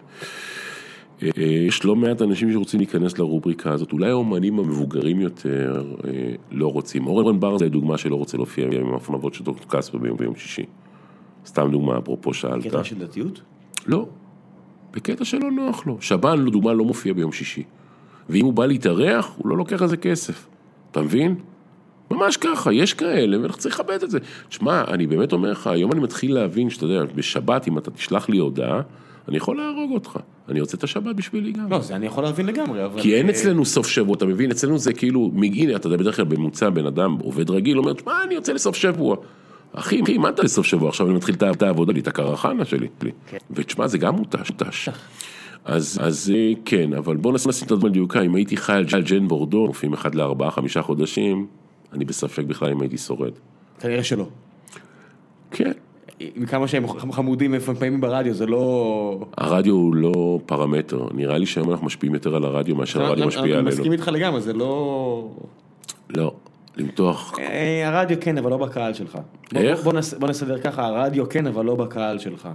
[1.38, 5.84] יש לא מעט אנשים שרוצים להיכנס לרובריקה הזאת, אולי האומנים המבוגרים יותר
[6.52, 7.08] לא רוצים.
[7.08, 10.66] אורן בר זה דוגמה שלא רוצה להופיע עם הפנבות של דוקטור קספר ביום, ביום שישי.
[11.46, 12.68] סתם דוגמה, אפרופו שאלת.
[12.68, 13.42] קטע של דתיות?
[13.88, 14.08] לא,
[14.94, 15.98] בקטע שלא נוח לו.
[16.02, 17.64] שב"ן, לדוגמה, לא מופיע ביום שישי.
[18.30, 20.48] ואם הוא בא להתארח, הוא לא לוקח על זה כסף.
[20.92, 21.36] אתה מבין?
[22.12, 24.20] ממש ככה, יש כאלה, ואנחנו צריכים לכבד את זה.
[24.50, 28.30] תשמע, אני באמת אומר לך, היום אני מתחיל להבין שאתה יודע, בשבת, אם אתה תשלח
[28.30, 28.82] לי הודעה,
[29.28, 30.20] אני יכול להרוג אותך.
[30.50, 31.72] אני רוצה את השבת בשבילי גם.
[31.72, 33.02] לא, זה אני יכול להבין לגמרי, אבל...
[33.02, 34.52] כי אין אה, אצלנו סוף שבוע, אתה מבין?
[34.52, 38.24] אצלנו זה כאילו, הנה, אתה יודע, בדרך כלל בממוצע בן אדם עובד רגיל, אומר, מה,
[38.24, 39.16] אני יוצא לסוף שבוע.
[39.74, 40.90] אחי, אחי, מה אתה לסוף שבוע?
[40.90, 42.88] עכשיו אני מתחיל את העבודה לי, את הקרחנה שלי.
[43.28, 43.38] כן.
[43.52, 44.90] ותשמע, זה גם מותש, מותש.
[45.70, 49.28] אז, אז אה, כן, אבל בוא נשים את הדברים דיוקה, אם הייתי חי על ג'ן
[49.28, 51.48] בורדו, מופיעים אחד לארבעה, חמישה חודשים,
[51.94, 53.32] אני בספק בכלל אם הייתי שורד.
[53.80, 54.26] כנראה שלא.
[55.52, 55.72] כן,
[56.20, 59.20] עם כמה שהם חמודים לפעמים ברדיו, זה לא...
[59.38, 63.44] הרדיו הוא לא פרמטר, נראה לי שהיום אנחנו משפיעים יותר על הרדיו מאשר הרדיו משפיע
[63.44, 63.68] אני עלינו.
[63.68, 65.32] מסכים איתך לגמרי, זה לא...
[66.10, 66.34] לא,
[66.78, 69.18] למתוח, אה, הרדיו כן, אבל לא בקהל שלך.
[69.56, 69.84] איך?
[70.20, 72.50] בוא נסדר ככה, הרדיו כן, אבל לא בקהל שלך.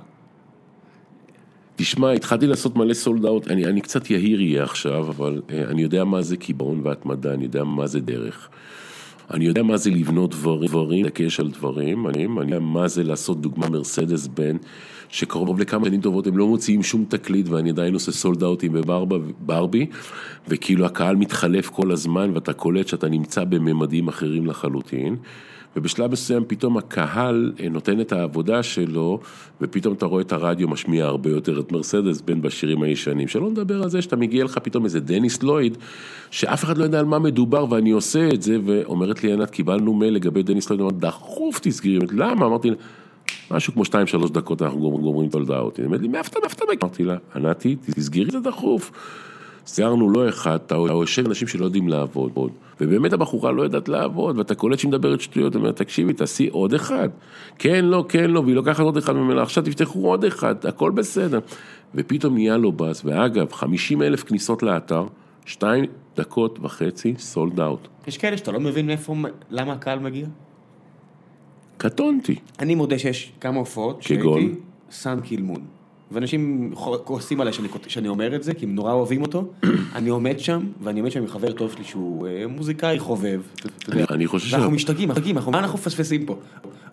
[1.77, 5.83] תשמע, התחלתי לעשות מלא סולד אאוט, אני, אני קצת יהיר יהיה עכשיו, אבל uh, אני
[5.83, 8.49] יודע מה זה קיבעון והתמדה, אני יודע מה זה דרך.
[9.31, 13.03] אני יודע מה זה לבנות דברים, דברים, לקש על דברים, אני, אני יודע מה זה
[13.03, 14.57] לעשות דוגמה מרסדס בן,
[15.09, 19.87] שקרוב לכמה שנים טובות הם לא מוציאים שום תקליט ואני עדיין עושה סולד אאוטים בברבי,
[20.49, 25.17] וכאילו הקהל מתחלף כל הזמן ואתה קולט שאתה נמצא בממדים אחרים לחלוטין.
[25.77, 29.21] ובשלב מסוים פתאום הקהל אה, נותן את העבודה שלו,
[29.61, 33.29] ופתאום אתה רואה את הרדיו משמיע הרבה יותר את מרסדס בין בשירים הישנים.
[33.29, 35.79] שלא נדבר על זה שאתה מגיע לך פתאום איזה דניס לויד,
[36.31, 39.95] שאף אחד לא יודע על מה מדובר ואני עושה את זה, ואומרת לי ענת, קיבלנו
[39.95, 42.47] מייל לגבי דניס לויד, אמרתי, דחוף תסגרי, למה?
[42.47, 42.77] אמרתי לה,
[43.51, 45.77] משהו כמו 2-3 דקות אנחנו גומרים את ההודעות.
[45.77, 46.65] היא אומרת לי, מאיפה אתה, מאיפה?
[46.83, 48.91] אמרתי לה, ענתי, תסגרי את זה דחוף.
[49.67, 52.33] סיירנו לא אחד, אתה יושב אנשים שלא יודעים לעבוד,
[52.81, 56.75] ובאמת הבחורה לא יודעת לעבוד, ואתה קולט שהיא מדברת שטויות, אתה אומר, תקשיבי, תעשי עוד
[56.75, 57.09] אחד.
[57.59, 61.39] כן, לא, כן, לא, והיא לוקחת עוד אחד ממנה, עכשיו תפתחו עוד אחד, הכל בסדר.
[61.95, 65.07] ופתאום נהיה לו באז, ואגב, 50 אלף כניסות לאתר,
[65.47, 65.85] שתיים
[66.17, 67.89] דקות וחצי, סולד אאוט.
[68.07, 69.15] יש כאלה שאתה לא מבין מאיפה,
[69.51, 70.27] למה הקהל מגיע?
[71.77, 72.37] קטונתי.
[72.59, 74.41] אני מודה שיש כמה הופעות כגון?
[74.41, 74.61] שהייתי
[74.91, 75.74] סאן קילמון.
[76.15, 76.71] ואנשים
[77.05, 79.49] כועסים עליי שאני, שאני אומר את זה, כי הם נורא אוהבים אותו.
[79.97, 83.41] אני עומד שם, ואני עומד שם עם חבר טוב שלי שהוא אה, מוזיקאי חובב.
[84.11, 86.39] אני חושב ואנחנו ש- משתגעים, משתגעים, אנחנו- מה אנחנו מפספסים פה?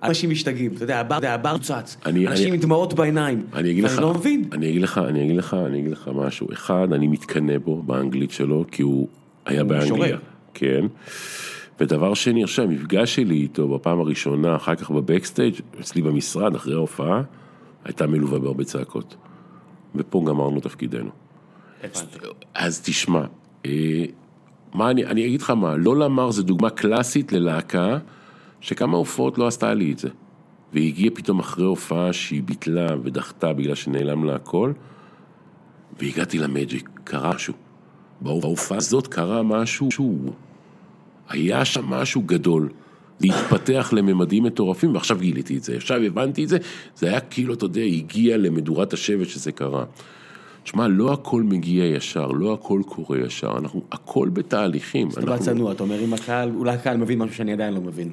[0.03, 3.43] אנשים משתגעים, אתה יודע, הבר- צץ, אנשים עם דמעות בעיניים.
[3.53, 4.43] אני אגיד לך, ואני לא מבין.
[4.51, 6.47] אני אגיד לך, אני אגיד לך, אני אגיד לך משהו.
[6.53, 9.07] אחד, אני מתקנא בו באנגלית שלו, כי הוא
[9.45, 9.83] היה באנגליה.
[9.93, 10.17] משורר.
[10.53, 10.85] כן.
[11.79, 17.21] ודבר שני, עכשיו, המפגש שלי איתו בפעם הראשונה, אחר כך בבקסטייג', אצלי במשרד, אחרי ההופעה,
[17.85, 19.15] הייתה מלווה בהרבה צעקות.
[19.95, 21.09] ופה גמרנו תפקידנו.
[21.83, 22.19] הבנתי.
[22.53, 23.23] אז תשמע,
[23.65, 24.05] אה,
[24.73, 27.97] מה אני, אני אגיד לך מה, לא למר זה דוגמה קלאסית ללהקה
[28.61, 30.09] שכמה הופעות לא עשתה לי את זה.
[30.73, 34.71] והיא הגיעה פתאום אחרי הופעה שהיא ביטלה ודחתה בגלל שנעלם לה הכל,
[35.99, 37.53] והגעתי למג'יק, קרה משהו.
[38.21, 39.89] בהופעה הזאת קרה משהו.
[41.29, 42.69] היה שם משהו גדול.
[43.19, 46.57] להתפתח לממדים מטורפים, ועכשיו גיליתי את זה, עכשיו הבנתי את זה,
[46.95, 49.83] זה היה כאילו, אתה יודע, הגיע למדורת השבט שזה קרה.
[50.65, 55.09] שמע, לא הכל מגיע ישר, לא הכל קורה ישר, אנחנו, הכל בתהליכים.
[55.09, 57.81] אתה בא אנחנו- צנוע, אתה אומר, אם הקהל, אולי הקהל מבין משהו שאני עדיין לא
[57.81, 58.09] מבין.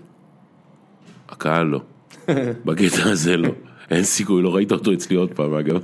[1.28, 1.80] הקהל לא.
[2.64, 3.48] בקטע הזה לא.
[3.90, 5.80] אין סיכוי, לא ראית אותו אצלי עוד פעם, אגב.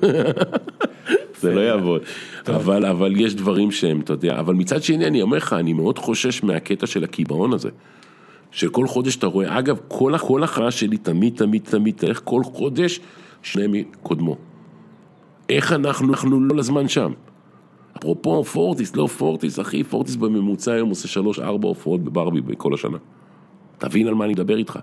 [1.40, 2.02] זה לא יעבוד.
[2.46, 5.98] אבל, אבל יש דברים שהם, אתה יודע, אבל מצד שני, אני אומר לך, אני מאוד
[5.98, 7.68] חושש מהקטע של הקיבעון הזה.
[8.54, 12.42] של כל חודש אתה רואה, אגב, כל, כל הכרעה שלי תמיד, תמיד, תמיד, תלך כל
[12.44, 13.00] חודש,
[13.42, 14.36] שני מקודמו.
[15.48, 17.12] איך אנחנו, אנחנו לא לזמן שם.
[17.98, 22.98] אפרופו פורטיס, לא פורטיס, אחי, פורטיס בממוצע היום עושה שלוש, ארבע הופעות בברבי בכל השנה.
[23.78, 24.78] תבין על מה אני מדבר איתך.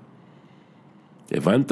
[1.32, 1.72] הבנת?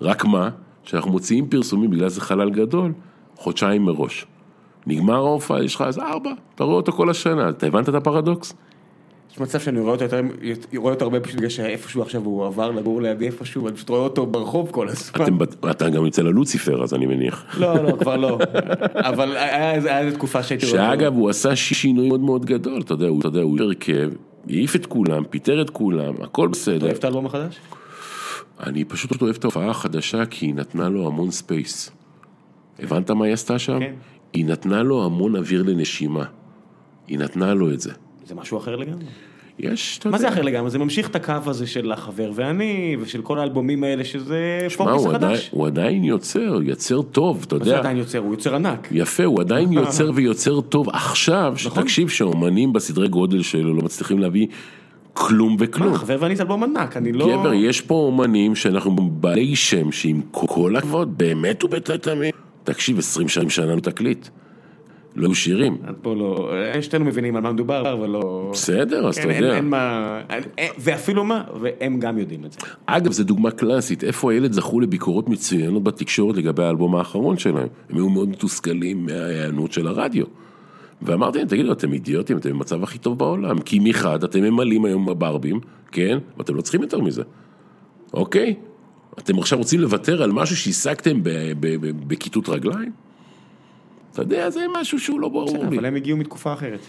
[0.00, 0.50] רק מה,
[0.84, 2.92] כשאנחנו מוציאים פרסומים בגלל זה חלל גדול,
[3.36, 4.26] חודשיים מראש.
[4.86, 8.54] נגמר ההופעה, יש לך אז ארבע, אתה רואה אותו כל השנה, אתה הבנת את הפרדוקס?
[9.34, 10.20] יש מצב שאני רואה אותו יותר,
[10.76, 14.00] רואה אותו הרבה פשוט בגלל שאיפשהו עכשיו הוא עבר לגור לידי איפשהו, ואני פשוט רואה
[14.00, 15.24] אותו ברחוב כל הזמן.
[15.24, 15.38] אתם,
[15.70, 17.44] אתה גם יוצא ללוציפר, אז אני מניח.
[17.60, 18.38] לא, לא, כבר לא.
[18.94, 20.90] אבל היה איזה- תקופה שהייתי רואה.
[20.90, 24.10] שאגב, הוא עשה שינוי מאוד מאוד גדול, אתה יודע, הוא, אתה יודע, הוא הרכב,
[24.48, 26.86] העיף את כולם, פיטר את כולם, הכל אתה בסדר.
[26.86, 27.58] אוהב את האלבום החדש?
[28.66, 31.90] אני פשוט אוהב את ההופעה החדשה כי היא נתנה לו המון space.
[32.78, 33.78] הבנת מה היא עשתה שם?
[33.80, 33.92] כן.
[34.32, 36.24] היא נתנה לו המון אוויר לנשימה.
[37.08, 37.90] היא נתנה לו את זה.
[38.26, 39.04] זה משהו אחר לגמרי.
[39.58, 40.34] יש, אתה מה זה יודע.
[40.34, 40.70] אחר לגמרי?
[40.70, 45.06] זה ממשיך את הקו הזה של החבר ואני, ושל כל האלבומים האלה, שזה הוא עדיין,
[45.06, 45.50] החדש.
[45.52, 47.80] הוא עדיין יוצר, יוצר טוב, אתה מה זה יודע.
[47.80, 48.18] עדיין יוצר?
[48.18, 48.88] הוא יוצר ענק.
[48.90, 51.82] יפה, הוא עדיין יוצר ויוצר טוב עכשיו, נכון.
[51.82, 54.46] שתקשיב שהאומנים בסדרי גודל שלו לא מצליחים להביא
[55.12, 55.92] כלום וכלום.
[55.92, 57.26] מה, חבר ואני זה אלבום ענק, אני לא...
[57.26, 62.34] גבר, יש פה אומנים שאנחנו בעלי שם, שעם כל הכבוד, באמת ובתתמים.
[62.64, 64.28] תקשיב, 20 שנים שנה לא תקליט.
[65.16, 65.76] לא היו שירים.
[65.86, 66.50] עד פה לא...
[66.80, 68.50] שתינו מבינים על מה מדובר, אבל לא...
[68.52, 69.56] בסדר, אז אתה אין- אין- יודע.
[69.56, 70.20] אין מה...
[70.78, 72.58] ואפילו מה, והם גם יודעים את זה.
[72.86, 77.66] אגב, זו דוגמה קלאסית, איפה הילד זכו לביקורות מצוינות בתקשורת לגבי האלבום האחרון שלהם.
[77.90, 80.24] הם היו מאוד מתוסכלים מההיענות של הרדיו.
[81.02, 83.58] ואמרתי להם, תגידו, אתם אידיוטים, אתם במצב הכי טוב בעולם.
[83.58, 85.60] כי מחד, אתם ממלאים היום בברבים,
[85.92, 86.18] כן?
[86.38, 87.22] ואתם לא צריכים יותר מזה.
[88.14, 88.54] אוקיי?
[89.18, 91.20] אתם עכשיו רוצים לוותר על משהו שהשגתם
[92.06, 92.92] בכיתות רגליים?
[94.14, 95.76] אתה יודע, זה משהו שהוא לא ברור לי.
[95.76, 96.80] אבל הם הגיעו מתקופה אחרת.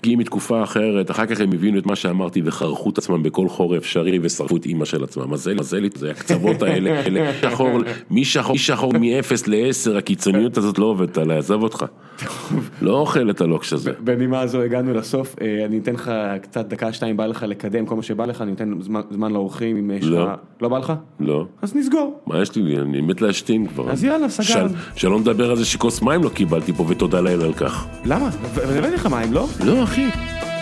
[0.00, 3.76] הגיעים מתקופה אחרת, אחר כך הם הבינו את מה שאמרתי וחרכו את עצמם בכל חור
[3.76, 5.30] אפשרי ושרפו את אימא של עצמם.
[5.32, 7.78] מזל, מזל, זה הקצוות האלה, אלה, שחור,
[8.10, 9.00] מי שחור, מי שחור מ-0
[9.46, 11.84] ל-10, הקיצוניות הזאת לא עובדת עליי, עזוב אותך.
[12.82, 13.92] לא אוכל את הלוקש הזה.
[14.04, 16.10] בנימה הזו הגענו לסוף, אה, אני אתן לך
[16.42, 19.76] קצת דקה שתיים בא לך לקדם כל מה שבא לך, אני אתן זמן- זמן לאורחים
[19.76, 20.10] אם יש לך...
[20.12, 20.26] לא.
[20.60, 20.92] לא בא לך?
[21.20, 21.44] לא.
[21.62, 22.20] אז נסגור.
[22.26, 23.90] מה יש לי, אני מת להשתין כבר.
[23.90, 24.30] אז יאללה.
[24.30, 24.66] של-
[24.96, 27.86] שלא נדבר על זה שכוס מים לא קיבלתי פה ותודה לאל על כך.
[28.04, 28.28] למה?
[28.54, 29.46] והבאתי לך מים, לא?
[29.64, 30.59] לא אחי.